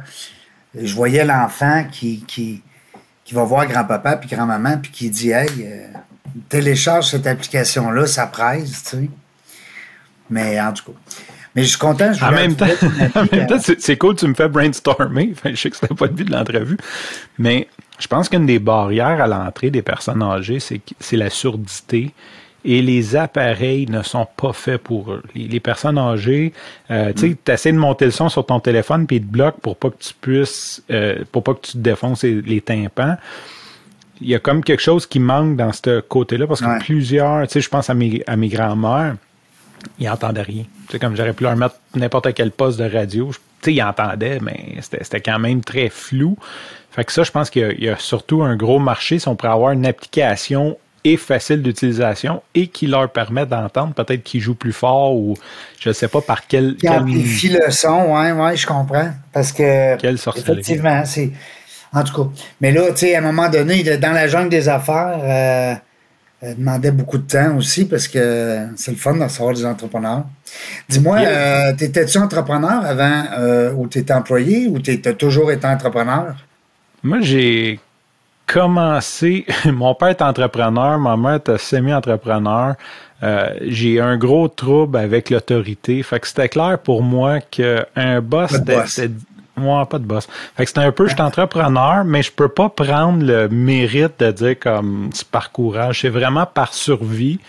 je 0.75 0.93
voyais 0.93 1.23
l'enfant 1.25 1.85
qui, 1.91 2.23
qui, 2.27 2.61
qui 3.23 3.33
va 3.33 3.43
voir 3.43 3.67
grand-papa 3.67 4.17
puis 4.17 4.29
grand-maman 4.29 4.77
puis 4.77 4.91
qui 4.91 5.09
dit 5.09 5.31
Hey, 5.31 5.49
euh, 5.59 5.87
télécharge 6.49 7.09
cette 7.09 7.27
application-là, 7.27 8.07
ça 8.07 8.27
presse, 8.27 8.83
tu 8.83 8.89
sais. 8.89 9.09
Mais 10.29 10.59
en 10.59 10.73
tout 10.73 10.91
cas. 10.91 10.99
Mais 11.55 11.63
je 11.63 11.69
suis 11.69 11.77
content. 11.77 12.11
Je 12.13 12.23
en 12.23 12.31
même 12.31 12.55
temps, 12.55 12.65
c'est 13.77 13.97
cool, 13.97 14.15
tu 14.15 14.27
me 14.27 14.33
fais 14.33 14.49
brainstormer. 14.49 15.33
je 15.45 15.55
sais 15.55 15.69
que 15.69 15.75
c'était 15.75 15.93
pas 15.93 16.07
le 16.07 16.13
but 16.13 16.25
de 16.25 16.31
l'entrevue. 16.31 16.77
Mais 17.37 17.67
je 17.99 18.07
pense 18.07 18.29
qu'une 18.29 18.45
des 18.45 18.59
barrières 18.59 19.21
à 19.21 19.27
l'entrée 19.27 19.69
des 19.69 19.81
personnes 19.81 20.23
âgées, 20.23 20.59
c'est 20.59 21.17
la 21.17 21.29
surdité 21.29 22.13
et 22.65 22.81
les 22.81 23.15
appareils 23.15 23.87
ne 23.87 24.01
sont 24.01 24.27
pas 24.37 24.53
faits 24.53 24.81
pour 24.81 25.11
eux. 25.11 25.23
Les, 25.35 25.59
personnes 25.59 25.97
âgées, 25.97 26.53
euh, 26.91 27.11
tu 27.13 27.21
sais, 27.21 27.29
mm. 27.29 27.35
tu 27.45 27.51
essaies 27.51 27.71
de 27.71 27.77
monter 27.77 28.05
le 28.05 28.11
son 28.11 28.29
sur 28.29 28.45
ton 28.45 28.59
téléphone 28.59 29.05
puis 29.05 29.17
il 29.17 29.21
te 29.21 29.31
bloque 29.31 29.59
pour 29.59 29.75
pas 29.75 29.89
que 29.89 29.97
tu 29.99 30.13
puisses, 30.19 30.81
euh, 30.89 31.23
pour 31.31 31.43
pas 31.43 31.53
que 31.55 31.61
tu 31.61 31.73
te 31.73 31.77
défonces 31.77 32.23
les, 32.23 32.61
tympans. 32.61 33.17
Il 34.21 34.29
y 34.29 34.35
a 34.35 34.39
comme 34.39 34.63
quelque 34.63 34.81
chose 34.81 35.05
qui 35.05 35.19
manque 35.19 35.57
dans 35.57 35.73
ce 35.73 35.99
côté-là 35.99 36.47
parce 36.47 36.61
que 36.61 36.79
plusieurs, 36.79 37.45
tu 37.47 37.53
sais, 37.53 37.61
je 37.61 37.69
pense 37.69 37.89
à 37.89 37.93
mes, 37.93 38.23
à 38.27 38.37
mes 38.37 38.47
grands-mères, 38.47 39.15
ils 39.99 40.07
n'entendaient 40.07 40.41
rien. 40.41 40.63
Tu 40.87 40.93
sais, 40.93 40.99
comme 40.99 41.15
j'aurais 41.15 41.33
pu 41.33 41.43
leur 41.43 41.55
mettre 41.55 41.75
n'importe 41.95 42.33
quel 42.33 42.51
poste 42.51 42.79
de 42.79 42.89
radio, 42.89 43.31
tu 43.31 43.39
sais, 43.61 43.73
ils 43.73 43.83
entendaient, 43.83 44.39
mais 44.41 44.75
c'était 44.81 45.21
quand 45.21 45.39
même 45.39 45.63
très 45.63 45.89
flou. 45.89 46.37
Fait 46.91 47.03
que 47.03 47.11
ça, 47.11 47.23
je 47.23 47.31
pense 47.31 47.49
qu'il 47.49 47.75
y, 47.79 47.85
y, 47.85 47.89
a 47.89 47.97
surtout 47.97 48.43
un 48.43 48.55
gros 48.55 48.79
marché 48.79 49.19
si 49.19 49.27
on 49.27 49.35
pourrait 49.35 49.53
avoir 49.53 49.71
une 49.71 49.85
application 49.85 50.77
et 51.03 51.17
facile 51.17 51.61
d'utilisation 51.61 52.41
et 52.55 52.67
qui 52.67 52.87
leur 52.87 53.09
permet 53.09 53.45
d'entendre, 53.45 53.93
peut-être 53.93 54.23
qu'ils 54.23 54.41
jouent 54.41 54.55
plus 54.55 54.71
fort 54.71 55.15
ou 55.15 55.35
je 55.79 55.89
ne 55.89 55.93
sais 55.93 56.07
pas 56.07 56.21
par 56.21 56.47
quel. 56.47 56.75
Qui 56.75 56.87
amplifie 56.87 57.49
le 57.49 57.69
son, 57.71 58.05
oui, 58.07 58.31
ouais, 58.31 58.55
je 58.55 58.65
comprends. 58.65 59.09
Parce 59.31 59.51
que. 59.51 59.97
Quelle 59.97 60.15
Effectivement, 60.15 61.03
c'est. 61.05 61.31
En 61.93 62.03
tout 62.03 62.23
cas. 62.23 62.29
Mais 62.61 62.71
là, 62.71 62.91
tu 62.91 62.99
sais, 62.99 63.15
à 63.15 63.19
un 63.19 63.21
moment 63.21 63.49
donné, 63.49 63.83
dans 63.97 64.13
la 64.13 64.27
jungle 64.27 64.49
des 64.49 64.69
affaires, 64.69 65.19
euh 65.21 65.75
demandait 66.57 66.91
beaucoup 66.91 67.17
de 67.17 67.27
temps 67.27 67.55
aussi 67.57 67.85
parce 67.85 68.07
que 68.07 68.67
c'est 68.75 68.91
le 68.91 68.97
fun 68.97 69.15
de 69.15 69.23
recevoir 69.23 69.53
des 69.53 69.65
entrepreneurs. 69.65 70.25
Dis-moi, 70.89 71.19
euh, 71.19 71.73
t'étais-tu 71.73 72.17
entrepreneur 72.17 72.85
avant 72.85 73.23
euh, 73.37 73.73
ou 73.73 73.87
t'étais 73.87 74.13
employé 74.13 74.67
ou 74.67 74.79
t'as 74.79 75.13
toujours 75.13 75.51
été 75.51 75.65
entrepreneur? 75.65 76.35
Moi, 77.01 77.19
j'ai 77.21 77.79
commencé, 78.45 79.45
mon 79.65 79.95
père 79.95 80.09
est 80.09 80.21
entrepreneur, 80.21 80.99
ma 80.99 81.17
mère 81.17 81.39
est 81.47 81.57
semi-entrepreneur. 81.57 82.75
Euh, 83.23 83.53
j'ai 83.61 84.01
un 84.01 84.17
gros 84.17 84.49
trouble 84.49 84.97
avec 84.97 85.29
l'autorité. 85.29 86.03
Fait 86.03 86.19
que 86.19 86.27
c'était 86.27 86.49
clair 86.49 86.77
pour 86.79 87.01
moi 87.01 87.39
qu'un 87.39 88.21
boss, 88.21 88.51
c'était 88.51 89.09
moi, 89.55 89.85
pas 89.87 89.99
de 89.99 90.05
boss. 90.05 90.27
Fait 90.55 90.63
que 90.63 90.69
c'était 90.69 90.81
un 90.81 90.91
peu, 90.91 91.07
je 91.07 91.13
suis 91.13 91.21
entrepreneur, 91.21 92.03
mais 92.03 92.23
je 92.23 92.31
peux 92.31 92.49
pas 92.49 92.69
prendre 92.69 93.23
le 93.23 93.47
mérite 93.49 94.19
de 94.19 94.31
dire 94.31 94.59
comme 94.59 95.09
c'est 95.13 95.27
par 95.27 95.51
courage. 95.51 96.01
C'est 96.01 96.09
vraiment 96.09 96.45
par 96.45 96.73
survie 96.73 97.39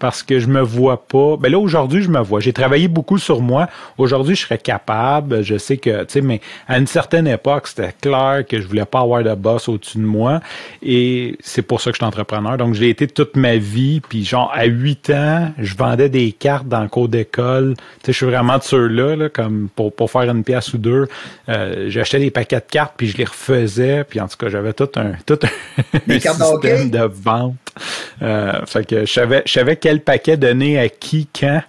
parce 0.00 0.22
que 0.22 0.40
je 0.40 0.48
me 0.48 0.60
vois 0.62 1.06
pas. 1.06 1.36
Ben 1.36 1.52
là, 1.52 1.58
aujourd'hui, 1.58 2.02
je 2.02 2.08
me 2.08 2.20
vois. 2.20 2.40
J'ai 2.40 2.54
travaillé 2.54 2.88
beaucoup 2.88 3.18
sur 3.18 3.40
moi. 3.42 3.68
Aujourd'hui, 3.98 4.34
je 4.34 4.42
serais 4.42 4.58
capable. 4.58 5.44
Je 5.44 5.58
sais 5.58 5.76
que, 5.76 6.04
tu 6.04 6.14
sais, 6.14 6.20
mais 6.22 6.40
à 6.66 6.78
une 6.78 6.86
certaine 6.86 7.28
époque, 7.28 7.68
c'était 7.68 7.94
clair 8.00 8.44
que 8.48 8.60
je 8.60 8.66
voulais 8.66 8.86
pas 8.86 9.00
avoir 9.00 9.22
de 9.22 9.34
boss 9.34 9.68
au-dessus 9.68 9.98
de 9.98 10.04
moi. 10.04 10.40
Et 10.82 11.36
c'est 11.40 11.62
pour 11.62 11.80
ça 11.80 11.90
que 11.90 11.96
je 11.96 11.98
suis 11.98 12.06
entrepreneur. 12.06 12.56
Donc, 12.56 12.74
j'ai 12.74 12.88
été 12.88 13.06
toute 13.06 13.36
ma 13.36 13.56
vie. 13.56 14.00
Puis, 14.00 14.24
genre, 14.24 14.50
à 14.54 14.64
8 14.64 15.10
ans, 15.10 15.52
je 15.58 15.76
vendais 15.76 16.08
des 16.08 16.32
cartes 16.32 16.66
dans 16.66 16.82
le 16.82 16.88
cours 16.88 17.08
d'école. 17.08 17.74
Tu 17.76 18.06
sais, 18.06 18.12
je 18.12 18.16
suis 18.16 18.26
vraiment 18.26 18.56
de 18.56 18.62
ceux-là, 18.62 19.16
là, 19.16 19.28
comme 19.28 19.68
pour, 19.76 19.94
pour 19.94 20.10
faire 20.10 20.22
une 20.22 20.42
pièce 20.42 20.72
ou 20.72 20.78
deux. 20.78 21.08
Euh, 21.50 21.90
J'achetais 21.90 22.18
des 22.18 22.30
paquets 22.30 22.56
de 22.56 22.70
cartes, 22.70 22.94
puis 22.96 23.08
je 23.08 23.18
les 23.18 23.24
refaisais. 23.24 24.04
Puis, 24.04 24.18
en 24.18 24.28
tout 24.28 24.38
cas, 24.38 24.48
j'avais 24.48 24.72
tout 24.72 24.88
un, 24.96 25.12
tout 25.26 25.38
un, 25.42 26.18
système 26.18 26.90
de 26.90 27.02
vente. 27.02 27.56
Euh, 28.22 28.64
fait 28.66 28.86
que 28.86 29.00
je 29.04 29.12
savais, 29.12 29.42
je 29.46 29.52
savais 29.52 29.76
quel 29.90 30.02
paquet 30.02 30.36
donner 30.36 30.78
à 30.78 30.88
qui, 30.88 31.28
quand. 31.38 31.62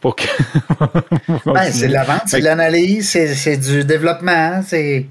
Pour 0.00 0.16
que 0.16 0.24
ben, 1.46 1.70
c'est 1.70 1.86
de 1.88 1.92
la 1.92 2.04
vente, 2.04 2.22
c'est 2.26 2.40
de 2.40 2.44
l'analyse, 2.44 3.10
c'est 3.10 3.56
du 3.58 3.84
développement, 3.84 4.60
c'est 4.66 5.06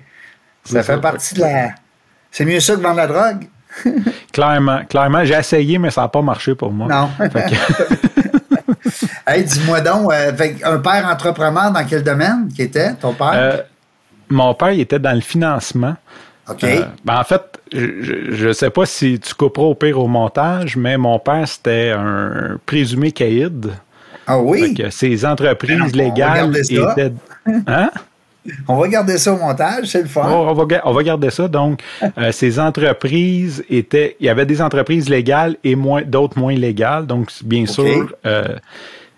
ça 0.65 0.84
fait 0.84 1.00
partie 1.00 1.36
de 1.36 1.41
la. 1.41 1.69
C'est 2.32 2.43
mieux 2.43 2.60
ça 2.60 2.76
que 2.76 2.82
vendre 2.82 2.98
la 2.98 3.08
drogue. 3.08 3.48
clairement, 4.34 4.84
clairement. 4.89 5.24
J'ai 5.24 5.36
essayé, 5.36 5.78
mais 5.78 5.91
ça 5.91 6.02
n'a 6.02 6.08
pas 6.10 6.22
marché 6.22 6.54
pour 6.56 6.72
moi. 6.72 6.88
Non. 6.88 7.10
hey, 9.28 9.43
dis-moi 9.43 9.82
donc, 9.82 10.12
euh, 10.12 10.32
un 10.63 10.80
père 10.80 11.08
entrepreneur 11.08 11.72
dans 11.72 11.86
quel 11.88 12.04
domaine 12.04 12.50
qui 12.54 12.63
était 12.63 12.93
ton 12.95 13.13
père? 13.13 13.32
Euh, 13.36 13.58
mon 14.28 14.54
père, 14.56 14.72
il 14.72 14.82
était 14.82 15.00
dans 15.00 15.13
le 15.13 15.22
financement. 15.22 15.95
OK. 16.50 16.64
Euh, 16.64 16.86
ben 17.06 17.20
en 17.20 17.24
fait, 17.24 17.42
je 17.72 18.48
ne 18.48 18.54
sais 18.54 18.70
pas 18.70 18.86
si 18.86 19.20
tu 19.20 19.34
couperas 19.34 19.68
au 19.68 19.76
pire 19.76 20.00
au 20.00 20.08
montage, 20.08 20.76
mais 20.76 20.98
mon 20.98 21.20
père, 21.20 21.48
c'était 21.48 21.92
un 21.92 22.58
présumé 22.66 23.12
caïd. 23.12 23.72
Ah 24.26 24.40
oui? 24.40 24.74
Que 24.74 24.90
ces 24.90 25.26
entreprises 25.26 25.96
légales 25.96 26.56
étaient. 26.58 27.14
Hein? 27.66 27.90
On 28.68 28.78
va 28.78 28.88
garder 28.88 29.18
ça 29.18 29.34
au 29.34 29.38
montage, 29.38 29.88
c'est 29.88 30.02
le 30.02 30.08
fun. 30.08 30.22
on, 30.26 30.54
va, 30.54 30.66
on, 30.86 30.94
va, 30.94 31.04
garder 31.04 31.30
ça. 31.30 31.48
Donc, 31.48 31.82
euh, 32.18 32.32
ces 32.32 32.60
entreprises 32.60 33.64
étaient. 33.70 34.16
Il 34.20 34.26
y 34.26 34.30
avait 34.30 34.46
des 34.46 34.62
entreprises 34.62 35.10
légales 35.10 35.58
et 35.64 35.76
moins 35.76 36.04
d'autres 36.04 36.38
moins 36.38 36.54
légales. 36.54 37.06
Donc, 37.06 37.32
bien 37.44 37.66
sûr. 37.66 38.14
Euh, 38.26 38.56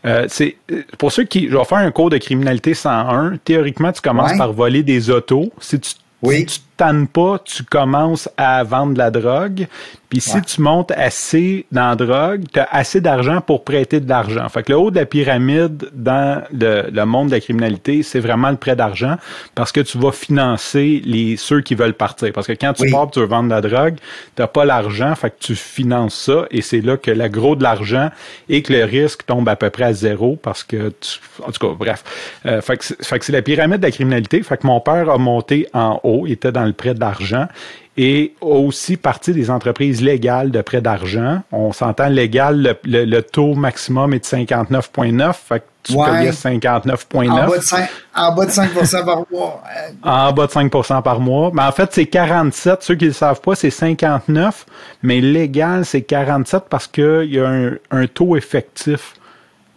euh, 0.05 0.25
c'est 0.29 0.55
pour 0.97 1.11
ceux 1.11 1.23
qui. 1.25 1.49
Je 1.49 1.57
vais 1.57 1.63
faire 1.65 1.79
un 1.79 1.91
cours 1.91 2.09
de 2.09 2.17
criminalité 2.17 2.73
101. 2.73 3.37
Théoriquement, 3.43 3.91
tu 3.91 4.01
commences 4.01 4.37
par 4.37 4.53
voler 4.53 4.83
des 4.83 5.09
autos. 5.09 5.51
Si 5.59 5.79
tu 5.79 5.91
oui. 6.21 6.39
Si 6.39 6.45
tu 6.45 6.59
tannes 6.81 7.05
pas, 7.05 7.37
tu 7.45 7.63
commences 7.63 8.27
à 8.37 8.63
vendre 8.63 8.93
de 8.93 8.97
la 8.97 9.11
drogue. 9.11 9.67
Puis 10.09 10.19
si 10.19 10.41
tu 10.41 10.61
montes 10.61 10.91
assez 10.91 11.65
dans 11.71 11.89
la 11.89 11.95
drogue, 11.95 12.43
tu 12.51 12.59
as 12.59 12.67
assez 12.69 12.99
d'argent 12.99 13.39
pour 13.39 13.63
prêter 13.63 14.01
de 14.01 14.09
l'argent. 14.09 14.49
Fait 14.49 14.61
que 14.61 14.73
le 14.73 14.77
haut 14.77 14.91
de 14.91 14.97
la 14.97 15.05
pyramide 15.05 15.89
dans 15.93 16.43
le, 16.51 17.05
monde 17.05 17.27
de 17.27 17.35
la 17.35 17.39
criminalité, 17.39 18.03
c'est 18.03 18.19
vraiment 18.19 18.49
le 18.49 18.57
prêt 18.57 18.75
d'argent 18.75 19.15
parce 19.55 19.71
que 19.71 19.79
tu 19.79 19.97
vas 19.99 20.11
financer 20.11 21.01
les 21.05 21.37
ceux 21.37 21.61
qui 21.61 21.75
veulent 21.75 21.93
partir. 21.93 22.33
Parce 22.33 22.47
que 22.47 22.51
quand 22.51 22.73
tu 22.73 22.91
pars, 22.91 23.09
tu 23.09 23.19
veux 23.19 23.25
vendre 23.25 23.47
de 23.47 23.53
la 23.53 23.61
drogue, 23.61 23.95
tu 24.35 24.43
pas 24.51 24.65
l'argent, 24.65 25.15
fait 25.15 25.29
que 25.29 25.37
tu 25.39 25.55
finances 25.55 26.15
ça 26.15 26.45
et 26.51 26.61
c'est 26.61 26.81
là 26.81 26.97
que 26.97 27.11
le 27.11 27.27
gros 27.29 27.55
de 27.55 27.63
l'argent 27.63 28.09
et 28.49 28.63
que 28.63 28.73
le 28.73 28.83
risque 28.83 29.25
tombe 29.25 29.47
à 29.47 29.55
peu 29.55 29.69
près 29.69 29.85
à 29.85 29.93
zéro 29.93 30.35
parce 30.35 30.63
que 30.63 30.89
tu, 30.89 31.19
en 31.47 31.51
tout 31.51 31.67
cas, 31.67 31.73
bref. 31.77 32.03
Euh, 32.47 32.59
fait 32.59 32.77
que 32.77 32.85
c'est 33.25 33.29
la 33.29 33.43
pyramide 33.43 33.77
de 33.77 33.85
la 33.85 33.91
criminalité. 33.91 34.43
Fait 34.43 34.57
que 34.57 34.67
mon 34.67 34.81
père 34.81 35.09
a 35.09 35.17
monté 35.17 35.67
en 35.73 36.01
haut, 36.03 36.25
il 36.27 36.33
était 36.33 36.51
dans 36.51 36.70
le 36.71 36.75
prêt 36.75 36.93
d'argent 36.93 37.47
et 37.97 38.33
aussi 38.39 38.95
partie 38.95 39.33
des 39.33 39.49
entreprises 39.49 40.01
légales 40.01 40.49
de 40.51 40.61
prêt 40.61 40.81
d'argent. 40.81 41.41
On 41.51 41.73
s'entend 41.73 42.07
légal, 42.07 42.77
le, 42.85 43.21
taux 43.21 43.53
maximum 43.53 44.13
est 44.13 44.19
de 44.19 44.25
59,9, 44.25 45.33
fait 45.33 45.59
que 45.59 45.65
tu 45.83 45.93
payais 45.93 46.31
59,9. 46.31 47.29
En 47.29 47.47
bas 47.47 47.57
de 47.57 47.61
5, 47.61 47.89
en 48.15 48.33
bas 48.33 48.45
de 48.45 48.51
5 48.51 49.05
par 49.05 49.23
mois. 49.29 49.61
en 50.03 50.31
bas 50.31 50.47
de 50.47 50.51
5% 50.51 51.01
par 51.01 51.19
mois. 51.19 51.51
Mais 51.53 51.63
en 51.63 51.71
fait, 51.71 51.89
c'est 51.91 52.05
47. 52.05 52.81
Ceux 52.81 52.95
qui 52.95 53.05
ne 53.05 53.09
le 53.09 53.13
savent 53.13 53.41
pas, 53.41 53.55
c'est 53.55 53.69
59, 53.69 54.65
mais 55.03 55.19
légal, 55.19 55.85
c'est 55.85 56.03
47 56.03 56.63
parce 56.69 56.87
qu'il 56.87 57.25
y 57.25 57.39
a 57.39 57.71
un, 57.91 58.07
taux 58.07 58.37
effectif. 58.37 59.15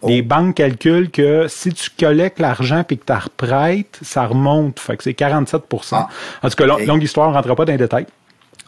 Oh. 0.05 0.09
Les 0.09 0.21
banques 0.21 0.55
calculent 0.55 1.09
que 1.09 1.47
si 1.47 1.73
tu 1.73 1.89
collectes 1.89 2.39
l'argent 2.39 2.85
et 2.87 2.95
que 2.95 3.03
tu 3.03 3.11
reprêtes, 3.11 3.97
ça 4.03 4.27
remonte. 4.27 4.79
Fait 4.79 4.95
que 4.95 5.03
c'est 5.03 5.15
47 5.15 5.63
ah. 5.91 6.07
En 6.43 6.49
tout 6.49 6.55
cas, 6.55 6.65
longue 6.65 7.01
histoire, 7.01 7.27
on 7.27 7.31
ne 7.31 7.35
rentrera 7.35 7.55
pas 7.55 7.65
dans 7.65 7.71
les 7.71 7.79
détails. 7.79 8.05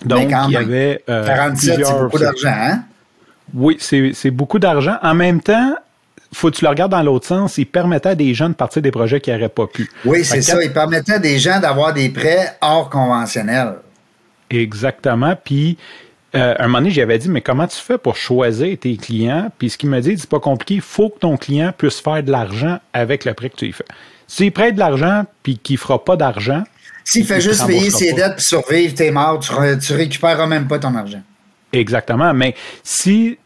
Donc, 0.03 0.31
il 0.47 0.51
y 0.51 0.57
avait. 0.57 1.03
Euh, 1.09 1.25
47, 1.25 1.85
c'est 1.85 1.93
beaucoup 1.93 2.17
d'argent, 2.17 2.53
hein? 2.53 2.83
Oui, 3.53 3.77
c'est 3.79 4.31
beaucoup 4.31 4.59
d'argent. 4.59 4.97
En 5.03 5.13
même 5.13 5.41
temps, 5.41 5.75
faut 6.33 6.49
que 6.49 6.55
tu 6.55 6.65
le 6.65 6.69
regardes 6.69 6.91
dans 6.91 7.03
l'autre 7.03 7.27
sens, 7.27 7.59
il 7.59 7.65
permettait 7.65 8.09
à 8.09 8.15
des 8.15 8.33
gens 8.33 8.49
de 8.49 8.55
partir 8.55 8.81
des 8.81 8.91
projets 8.91 9.21
qui 9.21 9.31
n'auraient 9.31 9.47
pas 9.47 9.67
pu. 9.67 9.89
Oui, 10.05 10.25
c'est 10.25 10.41
ça. 10.41 10.61
Il 10.63 10.73
permettait 10.73 11.13
à 11.13 11.19
des 11.19 11.37
gens 11.37 11.59
d'avoir 11.59 11.93
des 11.93 12.09
prêts 12.09 12.57
hors 12.61 12.89
conventionnels. 12.89 13.75
Exactement. 14.49 15.35
Puis, 15.41 15.77
euh, 16.35 16.55
un 16.59 16.67
moment 16.67 16.79
donné, 16.79 16.91
j'avais 16.91 17.17
dit, 17.17 17.29
mais 17.29 17.41
comment 17.41 17.67
tu 17.67 17.77
fais 17.77 17.97
pour 17.97 18.15
choisir 18.15 18.77
tes 18.77 18.97
clients? 18.97 19.49
Puis 19.57 19.69
ce 19.69 19.77
qu'il 19.77 19.89
m'a 19.89 20.01
dit, 20.01 20.17
c'est 20.17 20.29
pas 20.29 20.39
compliqué, 20.39 20.75
il 20.75 20.81
faut 20.81 21.09
que 21.09 21.19
ton 21.19 21.37
client 21.37 21.73
puisse 21.77 21.99
faire 21.99 22.21
de 22.21 22.31
l'argent 22.31 22.79
avec 22.93 23.25
le 23.25 23.33
prêt 23.33 23.49
que 23.49 23.55
tu 23.55 23.65
lui 23.65 23.73
fais. 23.73 23.85
S'il 24.27 24.51
prête 24.51 24.75
de 24.75 24.79
l'argent 24.79 25.25
puis 25.41 25.57
qu'il 25.57 25.77
fera 25.77 26.03
pas 26.03 26.17
d'argent. 26.17 26.63
S'il 27.05 27.25
fait 27.25 27.39
juste 27.39 27.65
payer 27.65 27.89
ses 27.89 28.11
dettes 28.11 28.35
puis 28.35 28.45
survivre, 28.45 28.93
t'es 28.93 29.11
mort, 29.11 29.39
tu, 29.39 29.53
tu 29.79 29.93
récupéreras 29.93 30.47
même 30.47 30.67
pas 30.67 30.79
ton 30.79 30.93
argent. 30.95 31.21
Exactement. 31.71 32.33
Mais 32.33 32.53
si 32.83 33.37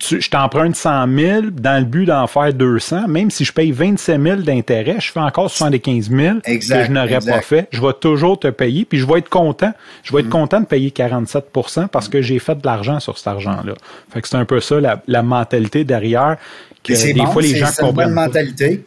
je 0.00 0.28
t'emprunte 0.28 0.76
100 0.76 1.06
000 1.16 1.40
dans 1.52 1.78
le 1.78 1.84
but 1.84 2.06
d'en 2.06 2.26
faire 2.26 2.52
200, 2.52 3.08
même 3.08 3.30
si 3.30 3.44
je 3.44 3.52
paye 3.52 3.72
27 3.72 4.20
000 4.20 4.36
d'intérêt, 4.42 4.96
je 4.98 5.10
fais 5.10 5.20
encore 5.20 5.50
75 5.50 6.10
000 6.10 6.40
que 6.40 6.60
je 6.60 6.90
n'aurais 6.90 7.20
pas 7.20 7.40
fait. 7.40 7.68
Je 7.72 7.80
vais 7.80 7.92
toujours 7.98 8.38
te 8.38 8.48
payer, 8.48 8.84
puis 8.84 8.98
je 8.98 9.06
vais 9.06 9.18
être 9.20 9.28
content. 9.28 9.72
Je 10.02 10.12
vais 10.12 10.20
être 10.20 10.26
mm. 10.26 10.30
content 10.30 10.60
de 10.60 10.66
payer 10.66 10.90
47 10.90 11.46
parce 11.90 12.08
que 12.08 12.20
j'ai 12.20 12.38
fait 12.38 12.56
de 12.56 12.66
l'argent 12.66 13.00
sur 13.00 13.16
cet 13.16 13.28
argent-là. 13.28 13.74
Fait 14.12 14.20
que 14.20 14.28
c'est 14.28 14.36
un 14.36 14.44
peu 14.44 14.60
ça 14.60 14.76
la, 14.80 15.22
mentalité 15.22 15.84
derrière. 15.84 16.36
Que 16.84 16.92
des 16.92 17.26
fois, 17.26 17.42
les 17.42 17.56
gens 17.56 17.66
comprennent. 17.78 18.06
C'est 18.06 18.10
une 18.10 18.14
mentalité. 18.14 18.84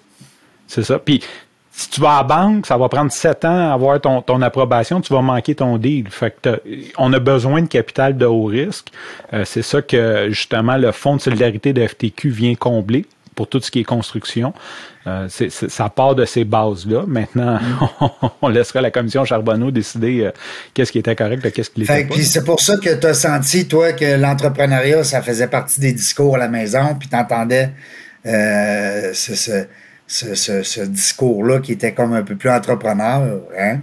C'est 0.67 0.83
ça. 0.83 0.99
Puis 0.99 1.21
si 1.79 1.89
tu 1.89 2.01
vas 2.01 2.17
à 2.17 2.17
la 2.17 2.23
banque, 2.23 2.65
ça 2.65 2.75
va 2.75 2.89
prendre 2.89 3.09
sept 3.09 3.45
ans 3.45 3.69
à 3.69 3.73
avoir 3.73 4.01
ton, 4.01 4.21
ton 4.21 4.41
approbation, 4.41 4.99
tu 4.99 5.13
vas 5.13 5.21
manquer 5.21 5.55
ton 5.55 5.77
deal. 5.77 6.09
Fait 6.09 6.35
que 6.41 6.61
on 6.97 7.13
a 7.13 7.19
besoin 7.19 7.61
de 7.61 7.67
capital 7.67 8.17
de 8.17 8.25
haut 8.25 8.43
risque. 8.43 8.87
Euh, 9.31 9.45
c'est 9.45 9.61
ça 9.61 9.81
que 9.81 10.27
justement 10.29 10.75
le 10.75 10.91
Fonds 10.91 11.15
de 11.15 11.21
solidarité 11.21 11.71
de 11.71 11.87
FTQ 11.87 12.31
vient 12.31 12.55
combler 12.55 13.05
pour 13.33 13.47
tout 13.47 13.61
ce 13.61 13.71
qui 13.71 13.79
est 13.79 13.83
construction. 13.85 14.53
Euh, 15.07 15.29
ça 15.29 15.87
part 15.87 16.15
de 16.15 16.25
ces 16.25 16.43
bases-là. 16.43 17.05
Maintenant, 17.07 17.57
on, 18.41 18.49
laissera 18.49 18.81
la 18.81 18.91
commission 18.91 19.23
Charbonneau 19.23 19.71
décider 19.71 20.25
euh, 20.25 20.31
qu'est-ce 20.73 20.91
qui 20.91 20.99
était 20.99 21.15
correct 21.15 21.45
et 21.45 21.51
qu'est-ce 21.53 21.69
qui 21.69 21.79
l'était 21.79 22.03
pas. 22.03 22.15
C'est 22.21 22.43
pour 22.43 22.59
ça 22.59 22.75
que 22.75 22.93
tu 22.93 23.07
as 23.07 23.13
senti, 23.13 23.69
toi, 23.69 23.93
que 23.93 24.17
l'entrepreneuriat, 24.17 25.05
ça 25.05 25.21
faisait 25.21 25.47
partie 25.47 25.79
des 25.79 25.93
discours 25.93 26.35
à 26.35 26.39
la 26.39 26.49
maison, 26.49 26.95
puis 26.99 27.07
tu 27.07 27.15
entendais 27.15 27.69
euh, 28.25 29.11
ce, 29.13 29.35
ce, 29.35 29.65
discours-là 30.87 31.59
qui 31.59 31.73
était 31.73 31.93
comme 31.93 32.13
un 32.13 32.23
peu 32.23 32.35
plus 32.35 32.49
entrepreneur, 32.49 33.39
hein? 33.57 33.79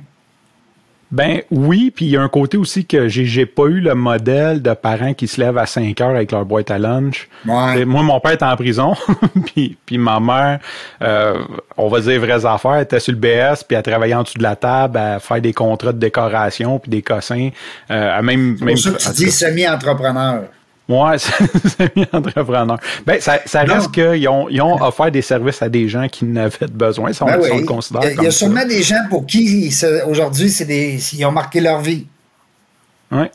Ben 1.12 1.42
oui, 1.52 1.92
puis 1.94 2.06
il 2.06 2.10
y 2.10 2.16
a 2.16 2.22
un 2.22 2.28
côté 2.28 2.56
aussi 2.56 2.84
que 2.84 3.06
j'ai, 3.06 3.26
j'ai 3.26 3.46
pas 3.46 3.66
eu 3.66 3.78
le 3.78 3.94
modèle 3.94 4.60
de 4.60 4.72
parents 4.72 5.14
qui 5.14 5.28
se 5.28 5.40
lèvent 5.40 5.56
à 5.56 5.66
5 5.66 6.00
heures 6.00 6.10
avec 6.10 6.32
leur 6.32 6.44
boîte 6.44 6.70
à 6.72 6.78
lunch. 6.78 7.28
Moi, 7.44 8.02
mon 8.02 8.18
père 8.18 8.32
était 8.32 8.44
en 8.44 8.56
prison, 8.56 8.94
puis, 9.46 9.78
puis 9.86 9.98
ma 9.98 10.18
mère, 10.18 10.58
euh, 11.02 11.38
on 11.76 11.88
va 11.88 12.00
dire 12.00 12.20
vraies 12.20 12.44
affaires, 12.44 12.80
était 12.80 12.98
sur 12.98 13.12
le 13.12 13.18
BS, 13.18 13.62
puis 13.66 13.76
elle 13.76 13.84
travaillait 13.84 14.14
en 14.14 14.24
dessous 14.24 14.38
de 14.38 14.42
la 14.42 14.56
table, 14.56 14.98
à 14.98 15.20
faire 15.20 15.40
des 15.40 15.52
contrats 15.52 15.92
de 15.92 15.98
décoration, 15.98 16.80
puis 16.80 16.90
des 16.90 17.02
cossins. 17.02 17.50
Euh, 17.92 18.22
même, 18.22 18.56
C'est 18.58 18.64
pour 18.64 18.78
ça 18.78 18.90
que 18.90 19.16
tu 19.16 19.24
dis 19.24 19.30
semi-entrepreneur. 19.30 20.42
Ouais, 20.88 21.18
semi-entrepreneur. 21.18 22.78
Ben, 23.04 23.20
ça, 23.20 23.40
ça 23.44 23.62
reste 23.62 23.90
qu'ils 23.90 24.28
ont, 24.28 24.48
ils 24.48 24.62
ont 24.62 24.80
offert 24.80 25.10
des 25.10 25.22
services 25.22 25.60
à 25.60 25.68
des 25.68 25.88
gens 25.88 26.06
qui 26.08 26.24
n'avaient 26.24 26.68
besoin, 26.70 27.12
si 27.12 27.22
on, 27.22 27.26
ben 27.26 27.40
le 27.40 27.64
considère. 27.64 28.02
Il 28.04 28.08
y 28.08 28.10
a, 28.10 28.14
il 28.14 28.24
y 28.24 28.26
a 28.28 28.30
sûrement 28.30 28.64
des 28.64 28.82
gens 28.82 29.00
pour 29.10 29.26
qui 29.26 29.74
aujourd'hui, 30.06 30.48
c'est 30.48 30.64
des, 30.64 30.98
ils 31.14 31.24
ont 31.24 31.32
marqué 31.32 31.60
leur 31.60 31.80
vie. 31.80 32.06
Oui. 33.10 33.26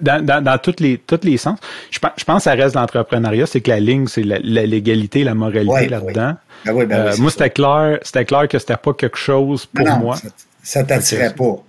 Dans, 0.00 0.24
dans, 0.24 0.42
dans 0.42 0.58
tous 0.58 0.76
les, 0.80 0.98
toutes 0.98 1.24
les 1.24 1.36
sens. 1.36 1.58
Je, 1.90 1.98
je 2.16 2.24
pense 2.24 2.38
que 2.38 2.42
ça 2.42 2.54
reste 2.54 2.74
l'entrepreneuriat, 2.74 3.46
c'est 3.46 3.60
que 3.60 3.70
la 3.70 3.78
ligne, 3.80 4.06
c'est 4.08 4.24
la, 4.24 4.38
légalité, 4.38 5.22
la 5.22 5.34
moralité 5.34 5.88
là-dedans. 5.88 6.36
Ben 6.64 6.86
ben 6.86 6.92
euh, 6.92 7.16
moi, 7.18 7.30
c'était 7.30 7.50
clair, 7.50 7.98
clair 8.26 8.48
que 8.48 8.58
c'était 8.58 8.76
pas 8.76 8.94
quelque 8.94 9.18
chose 9.18 9.66
pour 9.66 9.88
moi. 9.98 10.16
Ça, 10.16 10.28
ça 10.62 10.84
t'attirait 10.84 11.34
pas. 11.34 11.62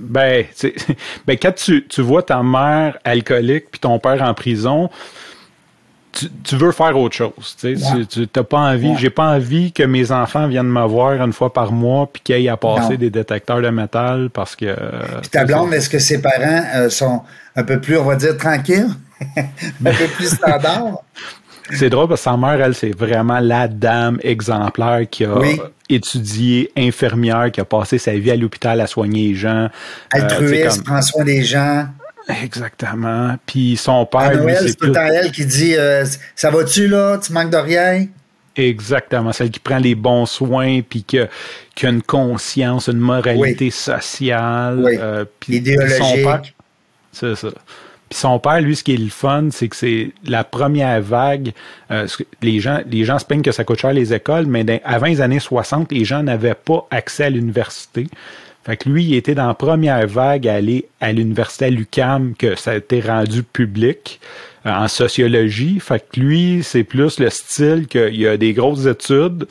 Ben, 0.00 0.44
ben 1.26 1.38
quand 1.40 1.54
tu, 1.54 1.86
tu, 1.86 2.02
vois 2.02 2.22
ta 2.22 2.42
mère 2.42 2.98
alcoolique 3.04 3.70
puis 3.70 3.80
ton 3.80 3.98
père 3.98 4.22
en 4.22 4.34
prison, 4.34 4.90
tu, 6.12 6.28
tu 6.42 6.56
veux 6.56 6.72
faire 6.72 6.96
autre 6.98 7.14
chose. 7.14 7.56
Tu 7.60 7.76
n'as 7.76 8.42
pas 8.42 8.58
envie. 8.58 8.96
J'ai 8.98 9.10
pas 9.10 9.30
envie 9.34 9.72
que 9.72 9.82
mes 9.82 10.12
enfants 10.12 10.48
viennent 10.48 10.68
me 10.68 10.86
voir 10.86 11.12
une 11.22 11.32
fois 11.32 11.52
par 11.52 11.72
mois 11.72 12.08
puis 12.12 12.22
qu'ils 12.22 12.34
aillent 12.34 12.48
à 12.48 12.56
passer 12.56 12.96
des 12.96 13.10
détecteurs 13.10 13.62
de 13.62 13.70
métal 13.70 14.30
parce 14.30 14.56
que. 14.56 14.76
Puis 15.20 15.30
ta 15.30 15.44
blonde, 15.44 15.72
est-ce 15.72 15.88
que 15.88 15.98
ses 15.98 16.20
parents 16.20 16.64
euh, 16.74 16.90
sont 16.90 17.22
un 17.56 17.62
peu 17.62 17.80
plus, 17.80 17.96
on 17.96 18.04
va 18.04 18.16
dire, 18.16 18.36
tranquilles? 18.36 18.88
un 19.36 19.92
peu 19.92 20.06
plus 20.16 20.28
standard? 20.28 21.02
C'est 21.72 21.90
drôle 21.90 22.08
parce 22.08 22.20
que 22.20 22.24
sa 22.24 22.36
mère, 22.36 22.60
elle, 22.60 22.74
c'est 22.74 22.96
vraiment 22.96 23.40
la 23.40 23.68
dame 23.68 24.18
exemplaire 24.22 25.02
qui 25.10 25.24
a 25.24 25.34
étudié 25.88 26.70
infirmière, 26.76 27.50
qui 27.52 27.60
a 27.60 27.64
passé 27.64 27.98
sa 27.98 28.12
vie 28.12 28.30
à 28.30 28.36
l'hôpital 28.36 28.80
à 28.80 28.86
soigner 28.86 29.28
les 29.28 29.34
gens. 29.34 29.68
Altruiste, 30.12 30.80
euh, 30.80 30.82
prend 30.84 31.02
soin 31.02 31.24
des 31.24 31.42
gens. 31.42 31.86
Exactement. 32.42 33.36
Puis 33.46 33.76
son 33.76 34.06
père. 34.06 34.36
Noël, 34.36 34.58
c'est 34.66 34.76
tout 34.76 34.94
elle 34.94 35.32
qui 35.32 35.46
dit 35.46 35.74
euh, 35.76 36.04
Ça 36.36 36.50
va-tu 36.50 36.86
là? 36.86 37.18
Tu 37.18 37.32
manques 37.32 37.50
de 37.50 37.56
rien 37.56 38.06
Exactement. 38.56 39.32
Celle 39.32 39.50
qui 39.50 39.60
prend 39.60 39.78
les 39.78 39.94
bons 39.94 40.26
soins, 40.26 40.80
puis 40.82 41.02
qui 41.04 41.18
a, 41.18 41.28
une 41.82 42.02
conscience, 42.02 42.88
une 42.88 42.98
moralité 42.98 43.70
sociale. 43.70 44.82
Oui. 44.84 44.96
Euh, 44.98 45.24
Idéologique. 45.48 46.54
C'est 47.12 47.34
ça. 47.34 47.48
Puis 48.10 48.18
son 48.18 48.40
père, 48.40 48.60
lui, 48.60 48.74
ce 48.74 48.82
qui 48.82 48.92
est 48.92 48.98
le 48.98 49.08
fun, 49.08 49.48
c'est 49.52 49.68
que 49.68 49.76
c'est 49.76 50.10
la 50.26 50.42
première 50.42 51.00
vague. 51.00 51.52
Euh, 51.92 52.08
les 52.42 52.58
gens, 52.58 52.80
les 52.90 53.04
gens 53.04 53.20
se 53.20 53.24
plaignent 53.24 53.42
que 53.42 53.52
ça 53.52 53.62
coûte 53.62 53.78
cher 53.78 53.92
les 53.92 54.12
écoles, 54.12 54.46
mais 54.46 54.82
avant 54.84 55.06
les 55.06 55.20
années 55.20 55.38
60, 55.38 55.92
les 55.92 56.04
gens 56.04 56.22
n'avaient 56.22 56.54
pas 56.54 56.86
accès 56.90 57.24
à 57.24 57.30
l'université. 57.30 58.08
Fait 58.64 58.76
que 58.76 58.88
lui, 58.88 59.04
il 59.04 59.14
était 59.14 59.36
dans 59.36 59.46
la 59.46 59.54
première 59.54 60.06
vague 60.08 60.46
à 60.48 60.54
aller 60.54 60.86
à 61.00 61.12
l'université 61.12 61.66
à 61.66 61.70
l'UCAM, 61.70 62.34
que 62.36 62.56
ça 62.56 62.72
a 62.72 62.76
été 62.76 63.00
rendu 63.00 63.44
public 63.44 64.20
euh, 64.66 64.70
en 64.70 64.88
sociologie. 64.88 65.78
Fait 65.80 66.04
que 66.04 66.18
lui, 66.18 66.62
c'est 66.64 66.84
plus 66.84 67.20
le 67.20 67.30
style 67.30 67.86
qu'il 67.86 68.16
y 68.16 68.26
a 68.26 68.36
des 68.36 68.52
grosses 68.52 68.86
études, 68.86 69.46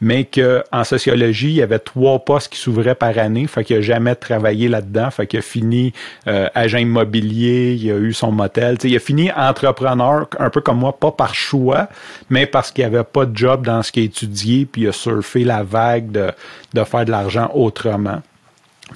mais 0.00 0.24
qu'en 0.24 0.84
sociologie, 0.84 1.48
il 1.48 1.56
y 1.56 1.62
avait 1.62 1.78
trois 1.78 2.18
postes 2.20 2.52
qui 2.52 2.58
s'ouvraient 2.58 2.94
par 2.94 3.16
année, 3.18 3.46
fait 3.46 3.64
qu'il 3.64 3.76
n'a 3.76 3.82
jamais 3.82 4.14
travaillé 4.14 4.68
là-dedans, 4.68 5.10
fait 5.10 5.26
qu'il 5.26 5.38
a 5.40 5.42
fini 5.42 5.92
euh, 6.26 6.48
agent 6.54 6.78
immobilier, 6.78 7.76
il 7.80 7.90
a 7.90 7.96
eu 7.96 8.12
son 8.12 8.32
motel, 8.32 8.78
il 8.82 8.96
a 8.96 9.00
fini 9.00 9.30
entrepreneur, 9.32 10.26
un 10.38 10.50
peu 10.50 10.60
comme 10.60 10.78
moi, 10.78 10.98
pas 10.98 11.12
par 11.12 11.34
choix, 11.34 11.88
mais 12.30 12.46
parce 12.46 12.70
qu'il 12.70 12.84
avait 12.84 13.04
pas 13.04 13.26
de 13.26 13.36
job 13.36 13.66
dans 13.66 13.82
ce 13.82 13.92
qu'il 13.92 14.02
a 14.02 14.06
étudié, 14.06 14.66
puis 14.66 14.82
il 14.82 14.88
a 14.88 14.92
surfé 14.92 15.44
la 15.44 15.62
vague 15.62 16.10
de, 16.10 16.30
de 16.74 16.84
faire 16.84 17.04
de 17.04 17.10
l'argent 17.10 17.50
autrement. 17.54 18.22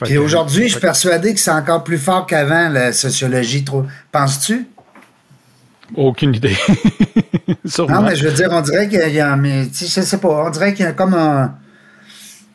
Et 0.07 0.19
aujourd'hui, 0.19 0.65
je 0.65 0.73
suis 0.73 0.81
persuadé 0.81 1.35
que 1.35 1.41
c'est 1.41 1.53
encore 1.53 1.85
plus 1.85 1.99
fort 1.99 2.27
qu'avant, 2.27 2.69
la 2.69 2.93
sociologie. 2.93 3.65
Penses-tu? 4.11 4.67
Aucune 5.95 6.35
idée. 6.35 6.57
non, 7.79 8.03
mais 8.03 8.17
je 8.17 8.27
veux 8.27 8.35
dire, 8.35 8.49
on 8.51 8.61
dirait 8.61 8.89
qu'il 8.89 9.13
y 9.13 9.21
a, 9.21 9.37
mais, 9.37 9.65
je 9.65 9.87
sais 9.87 10.19
pas, 10.19 10.47
on 10.47 10.51
dirait 10.51 10.75
qu'il 10.75 10.85
y 10.85 10.89
a 10.89 10.93
comme 10.93 11.15
un, 11.15 11.55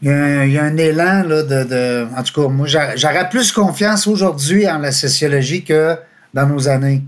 il 0.02 0.10
y 0.10 0.58
a 0.58 0.64
un, 0.64 0.78
élan, 0.78 1.24
là, 1.24 1.44
de, 1.44 1.64
de, 1.64 2.08
en 2.16 2.24
tout 2.24 2.42
cas, 2.42 2.48
moi, 2.48 2.68
j'aurais 2.68 3.30
plus 3.30 3.52
confiance 3.52 4.08
aujourd'hui 4.08 4.68
en 4.68 4.80
la 4.80 4.92
sociologie 4.92 5.64
que 5.64 5.98
dans 6.34 6.48
nos 6.48 6.68
années. 6.70 7.04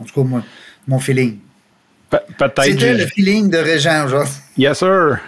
En 0.00 0.04
tout 0.04 0.14
cas, 0.14 0.28
moi, 0.28 0.42
mon 0.86 0.98
feeling. 0.98 1.38
Peut-être. 2.10 2.62
C'était 2.62 2.94
le 2.94 3.06
feeling 3.06 3.50
de 3.50 3.58
Régent 3.58 4.04
aujourd'hui. 4.06 4.34
Yes, 4.58 4.78
sir. 4.78 5.20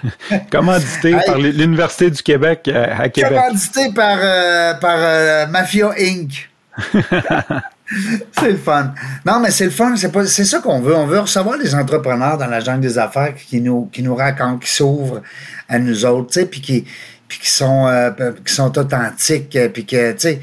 Commandité 0.50 1.14
par 1.24 1.38
l'Université 1.38 2.10
du 2.10 2.20
Québec 2.20 2.62
euh, 2.66 2.86
à, 2.98 3.08
Québec. 3.08 3.38
Commandité 3.38 3.92
par, 3.94 4.18
euh, 4.20 4.74
par 4.74 4.96
euh, 4.98 5.46
Mafia 5.46 5.92
Inc. 5.96 6.50
c'est 8.38 8.50
le 8.50 8.56
fun. 8.56 8.94
Non, 9.26 9.40
mais 9.40 9.50
c'est 9.50 9.64
le 9.64 9.70
fun. 9.70 9.94
C'est, 9.96 10.12
pas, 10.12 10.26
c'est 10.26 10.44
ça 10.44 10.60
qu'on 10.60 10.80
veut. 10.80 10.94
On 10.94 11.06
veut 11.06 11.20
recevoir 11.20 11.56
les 11.56 11.74
entrepreneurs 11.74 12.38
dans 12.38 12.46
la 12.46 12.60
jungle 12.60 12.80
des 12.80 12.98
affaires 12.98 13.34
qui 13.34 13.60
nous, 13.60 13.86
qui 13.92 14.02
nous 14.02 14.14
racontent, 14.14 14.58
qui 14.58 14.70
s'ouvrent 14.70 15.22
à 15.68 15.78
nous 15.78 16.04
autres, 16.04 16.28
tu 16.28 16.40
sais, 16.40 16.46
puis 16.46 16.60
qui, 16.60 16.84
puis 17.28 17.38
qui, 17.38 17.50
sont, 17.50 17.86
euh, 17.86 18.10
qui 18.44 18.52
sont 18.52 18.76
authentiques, 18.76 19.54
euh, 19.56 19.68
puis 19.68 19.86
que, 19.86 20.12
tu 20.12 20.18
sais, 20.18 20.40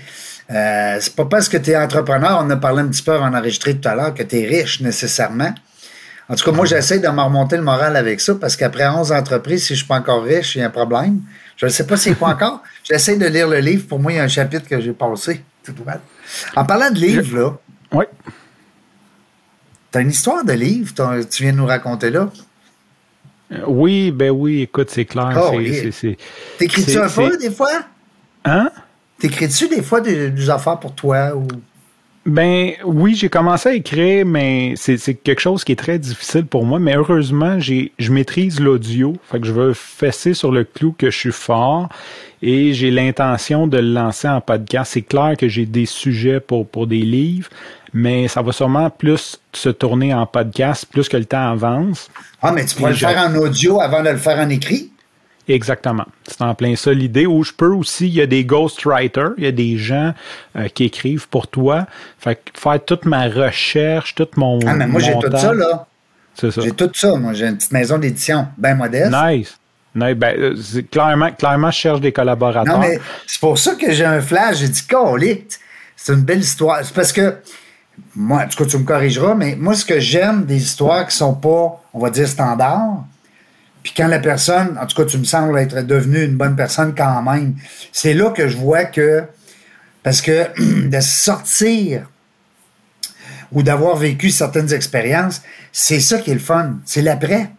euh, 0.50 0.98
c'est 1.02 1.16
pas 1.16 1.26
parce 1.26 1.50
que 1.50 1.58
tu 1.58 1.72
es 1.72 1.78
entrepreneur, 1.78 2.42
on 2.42 2.50
a 2.50 2.56
parlé 2.56 2.82
un 2.82 2.88
petit 2.88 3.04
peu 3.04 3.14
avant 3.14 3.30
d'enregistrer 3.30 3.78
tout 3.78 3.88
à 3.90 3.96
l'heure, 3.96 4.14
que 4.14 4.24
tu 4.24 4.40
es 4.40 4.46
riche 4.46 4.80
nécessairement. 4.80 5.54
En 6.30 6.36
tout 6.36 6.44
cas, 6.44 6.52
moi, 6.52 6.66
j'essaie 6.66 7.00
de 7.00 7.08
me 7.08 7.22
remonter 7.22 7.56
le 7.56 7.64
moral 7.64 7.96
avec 7.96 8.20
ça 8.20 8.36
parce 8.36 8.56
qu'après 8.56 8.88
11 8.88 9.12
entreprises, 9.14 9.66
si 9.68 9.74
je 9.74 9.80
suis 9.80 9.88
pas 9.88 9.96
encore 9.96 10.24
riche, 10.24 10.56
il 10.56 10.60
y 10.60 10.62
a 10.62 10.68
un 10.68 10.70
problème. 10.70 11.22
Je 11.56 11.66
ne 11.66 11.72
sais 11.72 11.86
pas 11.86 11.96
c'est 11.96 12.16
quoi 12.16 12.30
encore. 12.34 12.64
J'essaie 12.84 13.16
de 13.16 13.26
lire 13.28 13.48
le 13.48 13.60
livre. 13.60 13.88
Pour 13.88 14.00
moi, 14.00 14.12
il 14.12 14.16
y 14.16 14.20
a 14.20 14.24
un 14.24 14.28
chapitre 14.28 14.68
que 14.68 14.80
j'ai 14.80 14.92
passé. 14.92 15.42
C'est 15.64 15.74
tout 15.74 15.86
mal. 15.86 16.02
En 16.56 16.66
parlant 16.66 16.92
de 16.92 17.00
livres, 17.00 17.38
là. 17.38 17.58
Oui. 17.92 18.06
Tu 19.92 19.98
as 19.98 20.02
une 20.02 20.10
histoire 20.10 20.44
de 20.44 20.54
livre, 20.54 20.94
tu 21.30 21.44
viens 21.44 21.54
de 21.54 21.58
nous 21.58 21.66
raconter 21.66 22.10
là? 22.10 22.30
Euh, 23.52 23.64
oui, 23.68 24.12
ben 24.12 24.30
oui, 24.30 24.64
écoute, 24.64 24.90
c'est 24.90 25.06
clair. 25.06 25.32
Oh, 25.38 25.58
T'écris-tu 26.58 26.98
un 26.98 27.10
peu 27.10 27.38
des 27.38 27.52
fois? 27.52 27.70
Hein? 28.44 28.70
T'écris-tu 29.20 29.70
des 29.70 29.82
fois 29.82 30.02
des, 30.02 30.50
affaires 30.50 30.80
pour 30.80 30.94
toi 30.94 31.36
ou? 31.36 31.48
Ben 32.26 32.74
oui, 32.84 33.16
j'ai 33.16 33.30
commencé 33.30 33.70
à 33.70 33.74
écrire, 33.74 34.26
mais 34.26 34.74
c'est 34.76 34.98
quelque 35.14 35.40
chose 35.40 35.64
qui 35.64 35.72
est 35.72 35.78
très 35.78 35.98
difficile 35.98 36.46
pour 36.46 36.66
moi. 36.66 36.78
Mais 36.78 36.94
heureusement, 36.94 37.58
j'ai 37.58 37.94
je 37.98 38.12
maîtrise 38.12 38.60
l'audio. 38.60 39.16
Fait 39.32 39.40
que 39.40 39.48
je 39.48 39.54
veux 39.54 39.74
fesser 39.74 40.34
sur 40.34 40.52
le 40.52 40.66
clou 40.66 40.94
que 40.98 41.10
je 41.10 41.18
suis 41.18 41.32
fort 41.32 41.88
et 42.42 42.74
j'ai 42.74 42.92
l'intention 42.92 43.68
de 43.68 43.78
le 43.78 43.94
lancer 43.94 44.28
en 44.28 44.42
podcast. 44.42 44.92
C'est 44.94 45.02
clair 45.02 45.36
que 45.38 45.48
j'ai 45.48 45.66
des 45.66 45.86
sujets 45.86 46.40
pour, 46.40 46.68
pour 46.68 46.88
des 46.88 47.02
livres, 47.02 47.50
mais 47.94 48.28
ça 48.28 48.42
va 48.42 48.52
sûrement 48.52 48.90
plus 48.90 49.40
se 49.54 49.70
tourner 49.70 50.14
en 50.14 50.26
podcast 50.26 50.86
plus 50.86 51.10
que 51.10 51.18
le 51.18 51.26
temps 51.26 51.52
avance. 51.52 52.10
Ah, 52.42 52.52
mais 52.52 52.66
tu 52.66 52.76
pourrais 52.76 52.92
le 52.92 52.98
faire 52.98 53.18
en 53.18 53.36
audio 53.36 53.82
avant 53.82 54.04
de 54.04 54.10
le 54.10 54.18
faire 54.18 54.38
en 54.40 54.50
écrit? 54.50 54.92
Exactement. 55.48 56.06
C'est 56.28 56.42
en 56.42 56.54
plein 56.56 56.76
ça 56.76 56.94
l'idée. 56.94 57.26
Où 57.26 57.44
je 57.44 57.54
peux 57.54 57.72
aussi, 57.72 58.08
il 58.08 58.14
y 58.14 58.22
a 58.22 58.26
des 58.26 58.44
ghostwriters, 58.44 59.32
il 59.38 59.46
y 59.46 59.48
a 59.48 59.52
des 59.52 59.78
gens 59.78 60.14
euh, 60.58 60.68
qui 60.68 60.84
écrivent 60.84 61.30
pour 61.30 61.48
toi. 61.48 61.88
Fait 62.20 62.36
que 62.36 62.60
faire 62.60 62.84
toute 62.84 63.06
ma 63.06 63.28
recherche, 63.30 64.14
tout 64.16 64.28
mon. 64.36 64.60
Ah, 64.68 64.76
mais 64.76 64.88
moi, 64.88 65.00
j'ai 65.00 65.14
tout 65.14 65.32
ça, 65.36 65.54
là. 65.54 65.88
C'est 66.36 66.52
ça. 66.52 66.62
J'ai 66.62 66.72
tout 66.72 66.92
ça. 66.94 67.16
Moi, 67.16 67.34
j'ai 67.34 67.48
une 67.48 67.56
petite 67.56 67.72
maison 67.72 67.98
d'édition 67.98 68.48
bien 68.58 68.76
modeste. 68.76 69.12
Nice. 69.12 69.58
Ben, 69.98 70.36
euh, 70.38 70.56
clairement, 70.92 71.32
clairement, 71.32 71.72
je 71.72 71.78
cherche 71.78 72.02
des 72.02 72.12
collaborateurs. 72.12 72.80
Non, 72.80 72.80
mais 72.80 73.00
c'est 73.26 73.40
pour 73.40 73.58
ça 73.58 73.76
que 73.76 73.92
j'ai 73.92 74.06
un 74.06 74.22
flash. 74.22 74.58
J'ai 74.58 74.70
dit, 74.70 74.86
colique, 74.86 75.54
c'est 75.96 76.14
une 76.14 76.22
belle 76.22 76.40
histoire. 76.40 76.80
C'est 76.84 76.94
parce 76.94 77.12
que, 77.12 77.36
moi, 78.16 78.44
en 78.44 78.48
tout 78.48 78.64
cas, 78.64 78.70
tu 78.70 78.78
me 78.78 78.84
corrigeras, 78.84 79.36
mais 79.36 79.56
moi, 79.56 79.74
ce 79.74 79.86
que 79.86 80.00
j'aime 80.00 80.46
des 80.46 80.62
histoires 80.62 81.08
qui 81.08 81.16
sont 81.16 81.34
pas, 81.34 81.84
on 81.94 82.00
va 82.00 82.10
dire, 82.10 82.28
standards, 82.28 83.04
puis 83.88 83.94
quand 83.96 84.08
la 84.08 84.20
personne, 84.20 84.78
en 84.78 84.86
tout 84.86 85.02
cas, 85.02 85.06
tu 85.06 85.18
me 85.18 85.24
sembles 85.24 85.58
être 85.58 85.82
devenue 85.82 86.24
une 86.26 86.36
bonne 86.36 86.56
personne 86.56 86.94
quand 86.94 87.22
même, 87.22 87.56
c'est 87.94 88.14
là 88.14 88.32
que 88.32 88.48
je 88.48 88.58
vois 88.58 88.84
que, 88.84 89.24
parce 90.04 90.22
que 90.22 90.48
de 90.90 91.00
sortir 91.00 92.10
ou 93.52 93.64
d'avoir 93.64 93.96
vécu 93.96 94.30
certaines 94.30 94.74
expériences, 94.74 95.42
c'est 95.72 96.02
ça 96.02 96.18
qui 96.18 96.32
est 96.32 96.34
le 96.34 96.40
fun. 96.42 96.80
C'est 96.84 97.02
l'après. 97.02 97.50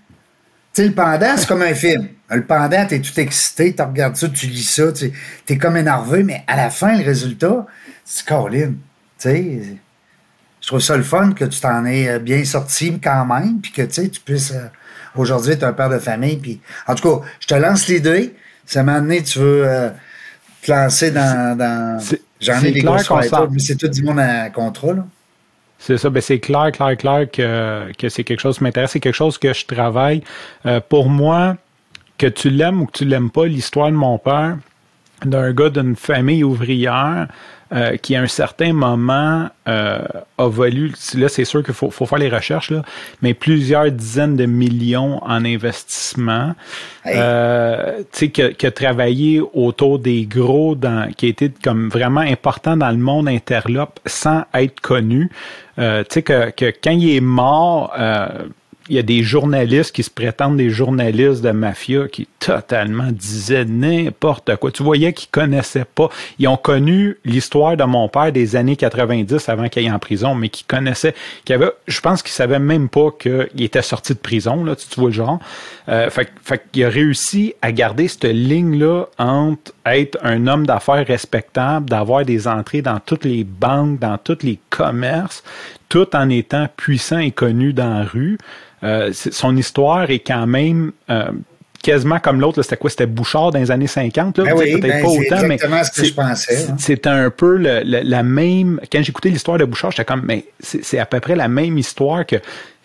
Tu 0.74 0.82
sais, 0.82 0.88
le 0.88 0.94
pendant, 0.94 1.34
c'est 1.36 1.46
comme 1.46 1.62
un 1.62 1.74
film. 1.74 2.08
Le 2.30 2.44
pendant, 2.44 2.86
t'es 2.86 3.00
tout 3.00 3.18
excité, 3.18 3.74
tu 3.74 3.82
regardes 3.82 4.16
ça, 4.16 4.28
tu 4.28 4.46
lis 4.46 4.62
ça, 4.62 4.92
tu 4.92 5.12
es 5.48 5.58
comme 5.58 5.76
énervé, 5.76 6.22
mais 6.22 6.44
à 6.46 6.56
la 6.56 6.68
fin, 6.68 6.96
le 6.96 7.04
résultat, 7.04 7.66
c'est 8.04 8.26
Caroline. 8.26 8.76
Tu 9.18 9.28
sais, 9.28 9.60
je 10.60 10.66
trouve 10.66 10.80
ça 10.80 10.96
le 10.96 11.02
fun 11.02 11.32
que 11.32 11.46
tu 11.46 11.60
t'en 11.60 11.84
aies 11.86 12.18
bien 12.18 12.44
sorti 12.44 13.00
quand 13.02 13.24
même, 13.24 13.60
puis 13.60 13.72
que 13.72 13.82
tu 13.82 14.20
puisses 14.20 14.52
euh, 14.52 14.66
Aujourd'hui, 15.18 15.56
tu 15.56 15.62
es 15.62 15.64
un 15.64 15.72
père 15.72 15.88
de 15.88 15.98
famille. 15.98 16.36
Puis, 16.36 16.60
en 16.86 16.94
tout 16.94 17.08
cas, 17.08 17.26
je 17.40 17.46
te 17.46 17.54
lance 17.54 17.88
l'idée. 17.88 18.34
Ça 18.64 18.82
m'a 18.82 18.94
amené, 18.94 19.22
tu 19.22 19.38
veux 19.40 19.66
euh, 19.66 19.90
te 20.62 20.70
lancer 20.70 21.10
dans. 21.10 21.98
J'en 22.40 22.62
ai 22.62 22.70
des 22.70 22.82
gros 22.82 22.94
mais 23.50 23.58
c'est 23.58 23.76
tout 23.76 23.88
du 23.88 24.02
monde 24.02 24.20
à 24.20 24.48
contrat. 24.50 24.94
C'est 25.80 25.96
ça, 25.96 26.10
ben 26.10 26.20
c'est 26.20 26.40
clair, 26.40 26.70
clair, 26.72 26.96
clair 26.96 27.30
que, 27.30 27.92
que 27.96 28.08
c'est 28.08 28.24
quelque 28.24 28.40
chose 28.40 28.58
qui 28.58 28.64
m'intéresse, 28.64 28.92
c'est 28.92 29.00
quelque 29.00 29.14
chose 29.14 29.38
que 29.38 29.52
je 29.52 29.64
travaille. 29.64 30.22
Euh, 30.66 30.80
pour 30.80 31.08
moi, 31.08 31.56
que 32.18 32.26
tu 32.26 32.50
l'aimes 32.50 32.82
ou 32.82 32.86
que 32.86 32.98
tu 32.98 33.04
l'aimes 33.04 33.30
pas, 33.30 33.46
l'histoire 33.46 33.90
de 33.90 33.96
mon 33.96 34.18
père, 34.18 34.58
d'un 35.24 35.52
gars 35.52 35.70
d'une 35.70 35.96
famille 35.96 36.44
ouvrière, 36.44 37.28
euh, 37.70 37.96
qui 37.98 38.16
à 38.16 38.22
un 38.22 38.26
certain 38.26 38.72
moment 38.72 39.50
euh, 39.68 39.98
a 40.38 40.48
valu, 40.48 40.94
là 41.14 41.28
c'est 41.28 41.44
sûr 41.44 41.62
qu'il 41.62 41.74
faut, 41.74 41.90
faut, 41.90 42.06
faire 42.06 42.18
les 42.18 42.30
recherches, 42.30 42.70
là, 42.70 42.82
mais 43.20 43.34
plusieurs 43.34 43.90
dizaines 43.90 44.36
de 44.36 44.46
millions 44.46 45.22
en 45.22 45.44
investissement, 45.44 46.54
euh, 47.06 47.98
tu 48.10 48.30
sais, 48.34 48.54
qui, 48.54 48.66
a 48.66 48.70
travaillé 48.70 49.42
autour 49.52 49.98
des 49.98 50.24
gros, 50.24 50.76
dans, 50.76 51.12
qui 51.12 51.26
a 51.26 51.28
été 51.28 51.52
comme 51.62 51.90
vraiment 51.90 52.22
important 52.22 52.76
dans 52.76 52.90
le 52.90 52.96
monde 52.96 53.28
interlope 53.28 54.00
sans 54.06 54.44
être 54.54 54.80
connu. 54.80 55.30
Euh, 55.78 56.04
tu 56.04 56.14
sais, 56.14 56.22
que, 56.22 56.50
que 56.50 56.72
quand 56.82 56.92
il 56.92 57.16
est 57.16 57.20
mort, 57.20 57.94
il 58.88 58.96
y 58.96 58.98
a 58.98 59.02
des 59.02 59.22
journalistes 59.22 59.94
qui 59.94 60.02
se 60.02 60.10
prétendent 60.10 60.56
des 60.56 60.70
journalistes 60.70 61.42
de 61.42 61.50
mafia 61.50 62.08
qui 62.08 62.28
totalement 62.38 63.10
disaient 63.10 63.64
n'importe 63.64 64.56
quoi. 64.56 64.70
Tu 64.70 64.82
voyais 64.82 65.12
qu'ils 65.12 65.28
connaissaient 65.30 65.84
pas. 65.84 66.08
Ils 66.38 66.48
ont 66.48 66.56
connu 66.56 67.18
l'histoire 67.24 67.76
de 67.76 67.84
mon 67.84 68.08
père 68.08 68.32
des 68.32 68.56
années 68.56 68.76
90 68.76 69.48
avant 69.48 69.68
qu'il 69.68 69.84
aille 69.84 69.92
en 69.92 69.98
prison, 69.98 70.34
mais 70.34 70.48
qui 70.48 70.64
connaissaient, 70.64 71.14
qui 71.44 71.54
je 71.86 72.00
pense 72.00 72.22
qu'ils 72.22 72.32
savaient 72.32 72.58
même 72.58 72.88
pas 72.88 73.10
qu'il 73.18 73.62
était 73.62 73.82
sorti 73.82 74.14
de 74.14 74.18
prison, 74.18 74.64
là, 74.64 74.76
tu, 74.76 75.00
vois 75.00 75.10
le 75.10 75.14
genre. 75.14 75.38
Euh, 75.88 76.10
fait, 76.10 76.30
fait 76.42 76.62
qu'il 76.72 76.84
a 76.84 76.88
réussi 76.88 77.54
à 77.62 77.72
garder 77.72 78.08
cette 78.08 78.24
ligne-là 78.24 79.06
entre 79.18 79.72
être 79.86 80.18
un 80.22 80.46
homme 80.46 80.66
d'affaires 80.66 81.06
respectable, 81.06 81.88
d'avoir 81.88 82.24
des 82.24 82.46
entrées 82.46 82.82
dans 82.82 83.00
toutes 83.00 83.24
les 83.24 83.44
banques, 83.44 83.98
dans 83.98 84.18
tous 84.18 84.38
les 84.42 84.58
commerces, 84.70 85.42
tout 85.88 86.14
en 86.14 86.28
étant 86.28 86.68
puissant 86.76 87.18
et 87.18 87.30
connu 87.30 87.72
dans 87.72 87.90
la 87.90 88.04
rue. 88.04 88.38
Euh, 88.82 89.10
son 89.12 89.56
histoire 89.56 90.10
est 90.10 90.20
quand 90.20 90.46
même 90.46 90.92
euh, 91.10 91.30
quasiment 91.82 92.20
comme 92.20 92.40
l'autre. 92.40 92.62
C'était 92.62 92.76
quoi? 92.76 92.90
C'était 92.90 93.06
Bouchard 93.06 93.50
dans 93.50 93.58
les 93.58 93.70
années 93.70 93.86
50. 93.86 94.36
Ben 94.36 94.54
peut-être 94.54 94.80
ben 94.80 95.02
pas 95.02 95.08
autant, 95.08 95.46
mais 95.46 95.58
ce 95.58 95.90
que 95.90 96.06
je 96.06 96.14
pensais. 96.14 96.66
Hein. 96.70 96.76
C'était 96.78 97.08
un 97.08 97.30
peu 97.30 97.56
la 97.56 98.22
même... 98.22 98.80
Quand 98.90 99.02
j'écoutais 99.02 99.30
l'histoire 99.30 99.58
de 99.58 99.64
Bouchard, 99.64 99.90
j'étais 99.90 100.04
comme, 100.04 100.22
mais 100.24 100.44
c'est 100.60 100.98
à 100.98 101.06
peu 101.06 101.20
près 101.20 101.34
la 101.34 101.48
même 101.48 101.78
histoire 101.78 102.24
que 102.26 102.36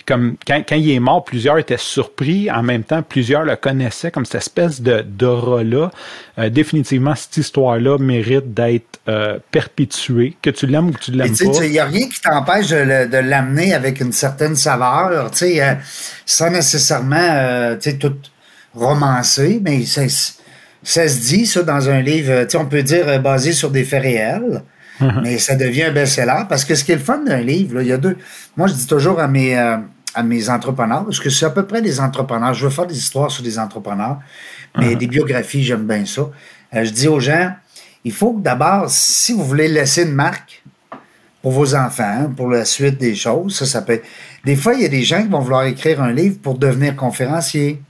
comme 0.05 0.35
quand, 0.45 0.61
quand, 0.67 0.75
il 0.75 0.91
est 0.91 0.99
mort, 0.99 1.23
plusieurs 1.23 1.57
étaient 1.57 1.77
surpris. 1.77 2.49
En 2.51 2.63
même 2.63 2.83
temps, 2.83 3.01
plusieurs 3.01 3.43
le 3.43 3.55
connaissaient 3.55 4.11
comme 4.11 4.25
cette 4.25 4.41
espèce 4.41 4.81
de 4.81 5.01
d'aura-là. 5.01 5.91
Euh, 6.39 6.49
définitivement, 6.49 7.15
cette 7.15 7.37
histoire-là 7.37 7.97
mérite 7.97 8.53
d'être 8.53 8.99
euh, 9.07 9.39
perpétuée. 9.51 10.35
Que 10.41 10.49
tu 10.49 10.67
l'aimes 10.67 10.89
ou 10.89 10.91
que 10.91 10.99
tu 10.99 11.11
l'aimes 11.11 11.35
pas. 11.35 11.65
Il 11.65 11.71
n'y 11.71 11.79
a 11.79 11.85
rien 11.85 12.07
qui 12.07 12.21
t'empêche 12.21 12.69
de, 12.69 13.17
l'amener 13.17 13.73
avec 13.73 14.01
une 14.01 14.11
certaine 14.11 14.55
saveur, 14.55 15.31
euh, 15.41 15.73
sans 16.25 16.49
nécessairement 16.49 17.77
tout 17.99 18.15
romancer, 18.73 19.61
mais 19.63 19.85
ça, 19.85 20.01
ça 20.81 21.07
se 21.07 21.19
dit, 21.21 21.45
ça, 21.45 21.63
dans 21.63 21.89
un 21.89 22.01
livre, 22.01 22.47
on 22.55 22.65
peut 22.65 22.83
dire 22.83 23.21
basé 23.21 23.53
sur 23.53 23.69
des 23.69 23.83
faits 23.83 24.03
réels. 24.03 24.63
Uh-huh. 25.01 25.21
Mais 25.23 25.39
ça 25.39 25.55
devient 25.55 25.83
un 25.83 25.91
best-seller 25.91 26.43
parce 26.47 26.65
que 26.65 26.75
ce 26.75 26.83
qui 26.83 26.91
est 26.91 26.95
le 26.95 27.01
fun 27.01 27.17
d'un 27.17 27.41
livre, 27.41 27.81
il 27.81 27.87
y 27.87 27.91
a 27.91 27.97
deux. 27.97 28.15
Moi, 28.55 28.67
je 28.67 28.73
dis 28.73 28.85
toujours 28.85 29.19
à 29.19 29.27
mes, 29.27 29.55
à 30.13 30.23
mes 30.23 30.49
entrepreneurs, 30.49 31.05
parce 31.05 31.19
que 31.19 31.29
c'est 31.29 31.45
à 31.45 31.49
peu 31.49 31.65
près 31.65 31.81
des 31.81 31.99
entrepreneurs. 31.99 32.53
Je 32.53 32.65
veux 32.65 32.71
faire 32.71 32.85
des 32.85 32.97
histoires 32.97 33.31
sur 33.31 33.43
des 33.43 33.57
entrepreneurs, 33.57 34.19
mais 34.77 34.93
uh-huh. 34.93 34.97
des 34.97 35.07
biographies, 35.07 35.63
j'aime 35.63 35.85
bien 35.85 36.05
ça. 36.05 36.29
Euh, 36.73 36.83
je 36.85 36.91
dis 36.91 37.07
aux 37.07 37.19
gens, 37.19 37.53
il 38.03 38.11
faut 38.11 38.33
que 38.33 38.41
d'abord, 38.41 38.89
si 38.89 39.33
vous 39.33 39.43
voulez 39.43 39.67
laisser 39.67 40.03
une 40.03 40.13
marque 40.13 40.63
pour 41.41 41.51
vos 41.51 41.75
enfants, 41.75 42.31
pour 42.35 42.49
la 42.49 42.65
suite 42.65 42.97
des 42.97 43.15
choses, 43.15 43.57
ça, 43.57 43.65
ça 43.65 43.81
peut 43.81 44.01
Des 44.45 44.55
fois, 44.55 44.73
il 44.73 44.81
y 44.81 44.85
a 44.85 44.89
des 44.89 45.03
gens 45.03 45.21
qui 45.21 45.29
vont 45.29 45.39
vouloir 45.39 45.65
écrire 45.65 46.01
un 46.01 46.11
livre 46.11 46.37
pour 46.41 46.57
devenir 46.57 46.95
conférencier. 46.95 47.81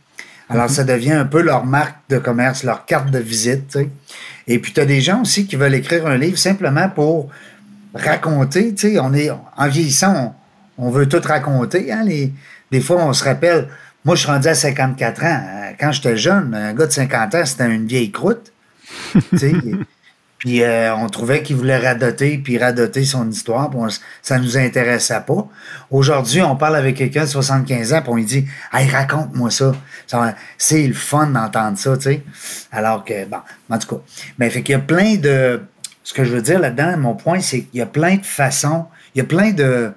Alors, 0.50 0.68
uh-huh. 0.68 0.74
ça 0.74 0.84
devient 0.84 1.14
un 1.14 1.26
peu 1.26 1.42
leur 1.42 1.66
marque 1.66 1.98
de 2.10 2.18
commerce, 2.18 2.64
leur 2.64 2.86
carte 2.86 3.12
de 3.12 3.20
visite. 3.20 3.78
Et 4.48 4.60
puis, 4.60 4.74
tu 4.74 4.80
as 4.80 4.86
des 4.86 5.02
gens 5.02 5.22
aussi 5.22 5.46
qui 5.46 5.56
veulent 5.56 5.76
écrire 5.76 6.08
un 6.08 6.18
livre 6.18 6.38
simplement 6.38 6.90
pour 6.90 7.30
raconter. 7.94 8.74
On 9.02 9.14
est, 9.14 9.30
en 9.30 9.68
vieillissant, 9.68 10.14
on 10.16 10.43
veut 10.78 11.08
tout 11.08 11.22
raconter. 11.24 11.92
Hein, 11.92 12.06
des 12.72 12.82
fois, 12.82 12.98
on 13.06 13.14
se 13.14 13.24
rappelle, 13.24 13.68
moi, 14.06 14.16
je 14.16 14.22
suis 14.22 14.30
rendu 14.30 14.48
à 14.48 14.56
54 14.56 15.24
ans. 15.24 15.42
Quand 15.80 15.92
j'étais 15.92 16.18
jeune, 16.18 16.54
un 16.54 16.74
gars 16.74 16.88
de 16.88 16.92
50 16.92 17.36
ans, 17.36 17.46
c'était 17.46 17.70
une 17.70 17.88
vieille 17.88 18.12
croûte. 18.12 18.52
puis 20.38 20.62
euh, 20.62 20.94
on 20.96 21.08
trouvait 21.08 21.42
qu'il 21.42 21.56
voulait 21.56 21.78
radoter, 21.78 22.38
puis 22.38 22.58
radoter 22.58 23.06
son 23.06 23.30
histoire, 23.30 23.70
puis 23.70 23.80
ça 24.22 24.40
nous 24.40 24.58
intéressait 24.58 25.22
pas. 25.22 25.48
Aujourd'hui, 25.90 26.42
on 26.42 26.58
parle 26.58 26.76
avec 26.76 26.98
quelqu'un 26.98 27.24
de 27.24 27.30
75 27.30 27.94
ans, 27.94 28.02
puis 28.02 28.10
on 28.12 28.16
lui 28.16 28.26
dit 28.26 28.46
Hey, 28.74 28.90
raconte-moi 28.90 29.50
ça. 29.50 29.72
C'est 30.58 30.86
le 30.86 30.94
fun 30.94 31.28
d'entendre 31.28 31.78
ça, 31.78 31.96
tu 31.96 32.04
sais. 32.04 32.24
Alors 32.74 33.06
que, 33.06 33.26
bon, 33.26 33.40
en 33.70 33.80
tout 33.80 33.96
cas. 33.96 34.02
Mais 34.38 34.50
fait 34.50 34.64
qu'il 34.64 34.74
y 34.74 34.76
a 34.76 34.80
plein 34.80 35.16
de. 35.16 35.62
Ce 36.04 36.14
que 36.14 36.26
je 36.26 36.34
veux 36.34 36.42
dire 36.42 36.60
là-dedans, 36.60 36.98
mon 36.98 37.16
point, 37.16 37.40
c'est 37.40 37.62
qu'il 37.62 37.80
y 37.80 37.82
a 37.82 37.86
plein 37.86 38.18
de 38.18 38.26
façons, 38.26 38.88
il 39.16 39.20
y 39.20 39.22
a 39.22 39.26
plein 39.26 39.52
de 39.52 39.94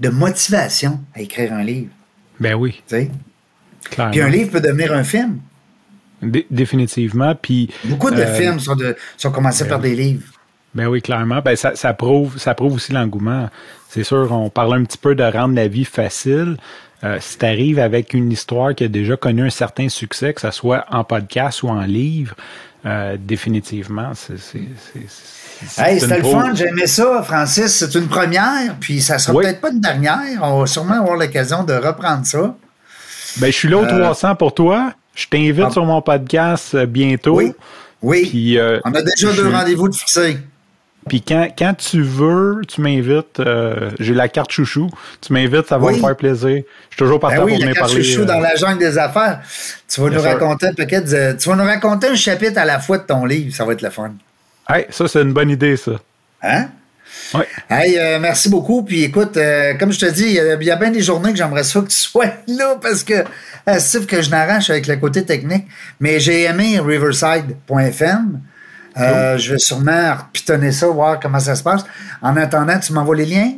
de 0.00 0.08
motivation 0.08 1.00
à 1.14 1.20
écrire 1.20 1.52
un 1.52 1.62
livre. 1.62 1.90
Ben 2.40 2.54
oui. 2.54 2.82
Puis 2.88 4.20
un 4.20 4.28
livre 4.28 4.50
peut 4.50 4.60
devenir 4.60 4.92
un 4.92 5.04
film. 5.04 5.40
définitivement. 6.50 7.34
Puis, 7.34 7.70
Beaucoup 7.84 8.10
de 8.10 8.20
euh, 8.20 8.34
films 8.34 8.60
sont, 8.60 8.76
de, 8.76 8.96
sont 9.16 9.30
commencés 9.30 9.64
ben 9.64 9.70
par 9.70 9.80
des 9.80 9.94
livres. 9.94 10.26
Ben 10.74 10.86
oui, 10.86 11.02
clairement. 11.02 11.40
Ben 11.44 11.56
ça, 11.56 11.74
ça, 11.74 11.92
prouve, 11.92 12.38
ça 12.38 12.54
prouve 12.54 12.74
aussi 12.74 12.92
l'engouement. 12.92 13.48
C'est 13.88 14.04
sûr, 14.04 14.30
on 14.32 14.50
parle 14.50 14.74
un 14.74 14.84
petit 14.84 14.98
peu 14.98 15.14
de 15.14 15.24
rendre 15.24 15.54
la 15.54 15.68
vie 15.68 15.84
facile. 15.84 16.56
Euh, 17.02 17.18
si 17.20 17.38
tu 17.38 17.46
arrives 17.46 17.78
avec 17.78 18.14
une 18.14 18.30
histoire 18.30 18.74
qui 18.74 18.84
a 18.84 18.88
déjà 18.88 19.16
connu 19.16 19.42
un 19.42 19.50
certain 19.50 19.88
succès, 19.88 20.34
que 20.34 20.40
ce 20.40 20.50
soit 20.50 20.84
en 20.90 21.02
podcast 21.02 21.62
ou 21.62 21.68
en 21.68 21.80
livre, 21.80 22.36
euh, 22.86 23.16
définitivement, 23.18 24.12
c'est 24.14 24.36
Hey, 25.78 26.00
c'était 26.00 26.18
le 26.18 26.24
fun, 26.24 26.54
j'aimais 26.54 26.86
ça, 26.86 27.22
Francis. 27.22 27.76
C'est 27.76 27.94
une 27.98 28.08
première, 28.08 28.76
puis 28.80 29.00
ça 29.00 29.18
sera 29.18 29.38
peut-être 29.40 29.60
pas 29.60 29.70
une 29.70 29.80
dernière. 29.80 30.40
On 30.42 30.60
va 30.60 30.66
sûrement 30.66 31.00
avoir 31.00 31.16
l'occasion 31.16 31.64
de 31.64 31.74
reprendre 31.74 32.26
ça. 32.26 32.54
Ben, 33.36 33.46
je 33.46 33.56
suis 33.56 33.68
là 33.68 33.78
au 33.78 33.86
300 33.86 34.30
euh, 34.30 34.34
pour 34.34 34.54
toi. 34.54 34.92
Je 35.14 35.26
t'invite 35.26 35.66
ah. 35.68 35.70
sur 35.70 35.84
mon 35.84 36.00
podcast 36.02 36.74
euh, 36.74 36.86
bientôt. 36.86 37.36
Oui. 37.36 37.52
Oui. 38.02 38.54
Euh, 38.56 38.80
On 38.84 38.94
a 38.94 39.02
déjà 39.02 39.32
deux 39.32 39.48
rendez-vous 39.48 39.88
de 39.88 39.94
fixer. 39.94 40.38
Puis 41.08 41.22
quand, 41.22 41.48
quand 41.58 41.74
tu 41.74 42.02
veux, 42.02 42.60
tu 42.68 42.80
m'invites. 42.80 43.40
Euh, 43.40 43.90
j'ai 43.98 44.14
la 44.14 44.28
carte 44.28 44.52
chouchou. 44.52 44.88
Tu 45.20 45.32
m'invites, 45.32 45.66
ça 45.68 45.78
va 45.78 45.92
me 45.92 45.98
faire 45.98 46.16
plaisir. 46.16 46.48
Je 46.48 46.94
suis 46.94 46.96
toujours 46.96 47.20
partant 47.20 47.38
ben 47.38 47.44
oui, 47.44 47.52
pour 47.52 47.60
venir 47.62 47.74
parler. 47.74 48.02
chouchou 48.02 48.24
dans 48.24 48.38
la 48.38 48.54
jungle 48.54 48.78
des 48.78 48.98
affaires. 48.98 49.40
Tu 49.88 50.00
vas 50.00 50.10
nous 50.10 50.20
raconter 50.20 50.68
Tu 50.74 51.48
vas 51.48 51.56
nous 51.56 51.64
raconter 51.64 52.08
un 52.08 52.14
chapitre 52.14 52.58
à 52.58 52.64
la 52.64 52.78
fois 52.80 52.98
de 52.98 53.04
ton 53.04 53.24
livre. 53.24 53.54
Ça 53.54 53.64
va 53.64 53.72
être 53.72 53.82
le 53.82 53.90
fun. 53.90 54.12
Hey, 54.72 54.86
ça, 54.90 55.08
c'est 55.08 55.22
une 55.22 55.32
bonne 55.32 55.50
idée, 55.50 55.76
ça. 55.76 55.92
Hein? 56.42 56.68
Oui. 57.34 57.42
Hey, 57.68 57.98
euh, 57.98 58.20
merci 58.20 58.48
beaucoup. 58.48 58.84
Puis 58.84 59.02
écoute, 59.02 59.36
euh, 59.36 59.74
comme 59.74 59.90
je 59.90 59.98
te 59.98 60.06
dis, 60.06 60.26
il 60.26 60.64
y, 60.64 60.70
a 60.70 60.76
bien 60.76 60.90
des 60.92 61.00
journées 61.02 61.32
que 61.32 61.36
j'aimerais 61.36 61.64
ça 61.64 61.80
que 61.80 61.88
tu 61.88 61.96
sois 61.96 62.26
là 62.46 62.76
parce 62.80 63.02
que 63.02 63.14
euh, 63.14 63.76
c'est 63.78 64.06
que 64.06 64.22
je 64.22 64.30
n'arrache 64.30 64.70
avec 64.70 64.86
le 64.86 64.96
côté 64.96 65.24
technique. 65.24 65.64
Mais 65.98 66.20
j'ai 66.20 66.44
aimé 66.44 66.78
riverside.fm. 66.78 68.40
Je 68.96 69.52
vais 69.52 69.58
sûrement 69.58 70.14
repitonner 70.14 70.70
ça, 70.70 70.86
voir 70.86 71.18
comment 71.18 71.40
ça 71.40 71.56
se 71.56 71.64
passe. 71.64 71.84
En 72.22 72.36
attendant, 72.36 72.78
tu 72.78 72.92
m'envoies 72.92 73.16
les 73.16 73.26
liens? 73.26 73.52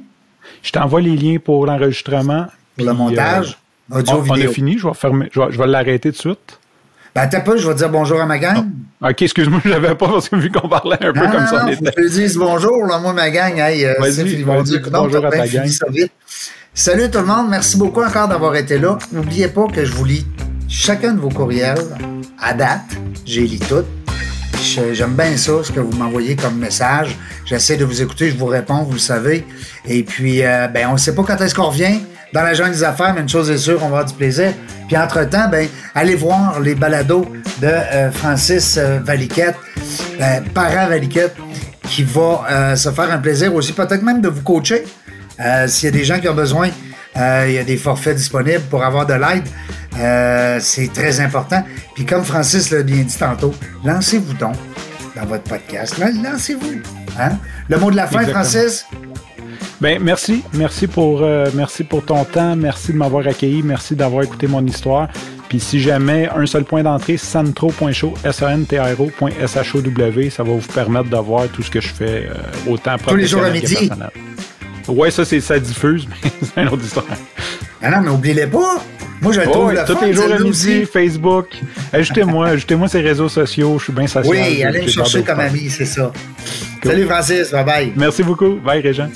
Je 0.63 0.71
t'envoie 0.71 1.03
les 1.03 1.17
liins 1.17 1.39
pour 1.39 1.67
l'enregistrement. 1.67 2.47
Pour 2.77 2.87
le 2.87 2.95
montage. 2.95 3.59
audio, 3.91 4.15
on, 4.17 4.21
vidéo. 4.21 4.49
on 4.49 4.51
a 4.51 4.55
fini. 4.55 4.79
Je 4.79 4.89
vais, 4.89 4.95
fermer, 4.95 5.29
je 5.31 5.41
vais, 5.41 5.47
je 5.51 5.59
vais 5.59 5.67
l'arrêter 5.67 6.11
tout 6.11 6.17
de 6.17 6.21
suite. 6.21 6.59
Ben, 7.15 7.27
t'as 7.27 7.41
pas, 7.41 7.57
je 7.57 7.69
vais 7.69 7.75
dire 7.75 7.91
bonjour 7.91 8.21
à 8.21 8.27
ma 8.27 8.39
gang. 8.39 8.65
Ah, 9.03 9.11
ok, 9.11 9.23
excuse-moi, 9.23 9.61
je 9.65 9.71
l'avais 9.71 9.95
pas 9.95 10.09
parce 10.09 10.29
que 10.29 10.37
vu 10.37 10.51
qu'on 10.51 10.69
parlait 10.69 10.97
un 11.01 11.13
peu 11.13 11.21
comme 11.21 11.47
ça. 11.47 11.65
Non, 11.65 11.73
faut 11.73 11.85
que 11.85 12.03
je 12.03 12.09
dise 12.09 12.37
bonjour, 12.37 12.87
là, 12.87 12.99
moi, 12.99 13.13
ma 13.13 13.31
gang. 13.31 13.59
Hey, 13.59 13.87
ils 14.27 14.45
vont 14.45 14.63
dire 14.63 14.81
bonjour 14.91 15.27
à 15.27 15.31
ta 15.31 15.47
gang. 15.47 15.69
Salut 16.75 17.11
tout 17.11 17.19
le 17.19 17.27
monde, 17.27 17.51
merci 17.51 17.77
beaucoup 17.77 18.03
encore 18.03 18.29
d'avoir 18.29 18.57
été 18.57 18.79
là. 18.79 18.97
N'oubliez 19.13 19.49
pas 19.49 19.67
que 19.67 19.85
je 19.85 19.93
vous 19.93 20.07
lis 20.07 20.27
chacun 20.69 21.13
de 21.13 21.21
vos 21.21 21.29
courriels 21.29 21.85
à 22.41 22.55
date. 22.55 22.97
J'ai 23.27 23.47
lu 23.47 23.59
tout. 23.59 23.85
J'aime 24.93 25.15
bien 25.15 25.37
ça, 25.37 25.53
ce 25.63 25.71
que 25.71 25.81
vous 25.81 25.93
m'envoyez 25.99 26.35
comme 26.35 26.57
message. 26.57 27.19
J'essaie 27.45 27.77
de 27.77 27.85
vous 27.85 28.01
écouter, 28.01 28.31
je 28.31 28.39
vous 28.39 28.47
réponds, 28.47 28.85
vous 28.85 28.95
le 28.95 28.99
savez. 28.99 29.45
Et 29.87 30.03
puis, 30.03 30.43
euh, 30.45 30.69
ben, 30.69 30.87
on 30.89 30.93
ne 30.93 30.99
sait 30.99 31.15
pas 31.15 31.25
quand 31.25 31.37
est-ce 31.43 31.55
qu'on 31.55 31.69
revient 31.69 31.99
dans 32.33 32.43
la 32.43 32.55
jungle 32.55 32.73
des 32.73 32.85
affaires, 32.85 33.15
mais 33.15 33.21
une 33.21 33.29
chose 33.29 33.51
est 33.51 33.59
sûre, 33.59 33.79
on 33.79 33.89
va 33.89 33.99
avoir 33.99 34.05
du 34.07 34.15
plaisir. 34.15 34.53
Puis 34.89 34.97
entre-temps, 34.97 35.49
ben, 35.51 35.69
allez 35.95 36.15
voir 36.15 36.61
les 36.61 36.75
balados 36.75 37.27
de 37.61 37.67
euh, 37.67 38.11
Francis 38.11 38.77
euh, 38.79 39.01
Valiquette, 39.03 39.57
euh, 40.21 40.41
parent 40.55 40.89
Valiquette, 40.89 41.37
qui 41.85 42.05
va 42.05 42.45
euh, 42.51 42.77
se 42.77 42.91
faire 42.91 43.11
un 43.11 43.19
plaisir 43.19 43.55
aussi, 43.55 43.73
peut-être 43.73 44.03
même 44.03 44.21
de 44.21 44.29
vous 44.29 44.43
coacher. 44.43 44.85
S'il 45.67 45.87
y 45.87 45.89
a 45.89 45.91
des 45.91 46.05
gens 46.05 46.21
qui 46.21 46.29
ont 46.29 46.35
besoin, 46.35 46.69
il 47.17 47.53
y 47.53 47.59
a 47.59 47.65
des 47.65 47.77
forfaits 47.77 48.17
disponibles 48.17 48.63
pour 48.71 48.85
avoir 48.85 49.07
de 49.07 49.15
l'aide. 49.15 50.61
c'est 50.63 50.93
très 50.93 51.19
important. 51.21 51.65
Puis 51.97 52.07
comme 52.07 52.23
Francis 52.23 52.71
l'a 52.71 52.85
bien 52.85 53.03
dit 53.03 53.17
tantôt, 53.17 53.53
lancez-vous 53.85 54.35
donc 54.35 54.55
dans 55.17 55.27
votre 55.27 55.43
podcast. 55.43 55.97
Lancez-vous. 55.99 56.81
Hein? 57.19 57.39
Le 57.69 57.79
mot 57.79 57.91
de 57.91 57.97
la 57.97 58.07
fin, 58.07 58.25
Francis? 58.25 58.87
Ben 59.83 59.99
merci, 60.01 60.45
merci 60.53 60.87
pour 60.87 61.23
euh, 61.25 61.51
merci 61.55 61.83
pour 61.83 62.05
ton 62.05 62.23
temps, 62.23 62.55
merci 62.55 62.93
de 62.93 62.97
m'avoir 62.97 63.27
accueilli, 63.27 63.65
merci 63.65 63.97
d'avoir 63.97 64.23
écouté 64.23 64.47
mon 64.47 64.65
histoire. 64.65 65.09
Puis 65.49 65.59
si 65.59 65.81
jamais 65.81 66.29
un 66.33 66.47
seul 66.47 66.63
point 66.63 66.85
d'entrée, 66.85 67.17
santro.show, 67.17 68.15
s 68.25 68.43
a 68.45 68.53
n 68.53 68.65
t 68.65 68.79
r 68.79 69.01
o 69.01 69.11
w 69.19 70.31
ça 70.31 70.45
va 70.45 70.53
vous 70.53 70.73
permettre 70.73 71.09
d'avoir 71.11 71.49
tout 71.49 71.65
ce 71.65 71.71
que 71.73 71.81
je 71.81 71.89
fais 71.89 72.29
euh, 72.31 72.71
autant 72.71 72.95
Tous 72.97 73.17
les 73.17 73.27
jours 73.27 73.43
à 73.43 73.51
midi. 73.51 73.91
Ouais, 74.87 75.11
ça 75.11 75.25
c'est 75.25 75.41
ça 75.41 75.59
diffuse, 75.59 76.07
mais 76.23 76.31
c'est 76.41 76.63
une 76.63 76.69
autre 76.69 76.85
histoire. 76.85 77.07
Ah 77.83 77.91
non, 77.91 78.03
mais 78.03 78.11
oubliez-les 78.11 78.47
pas. 78.47 78.85
Moi, 79.21 79.33
je 79.33 79.41
oh, 79.53 79.69
le 79.69 79.85
Tous 79.85 80.01
les 80.01 80.13
jours 80.13 80.33
à 80.33 80.39
midi, 80.39 80.85
Facebook. 80.85 81.47
Ajoutez-moi, 81.93 82.51
ajoutez-moi 82.51 82.87
ces 82.87 83.01
réseaux 83.01 83.29
sociaux. 83.29 83.79
Je 83.79 83.85
suis 83.85 83.93
bien 83.93 84.07
social. 84.07 84.31
Oui, 84.31 84.63
allez 84.63 84.83
me 84.83 84.89
chercher 84.89 85.23
comme 85.23 85.41
ami, 85.41 85.69
c'est 85.71 85.87
ça. 85.87 86.13
Salut 86.85 87.05
Francis, 87.05 87.51
bye 87.51 87.65
bye. 87.65 87.93
Merci 87.97 88.23
beaucoup. 88.23 88.61
Bye 88.65 88.81
Régent. 88.81 89.09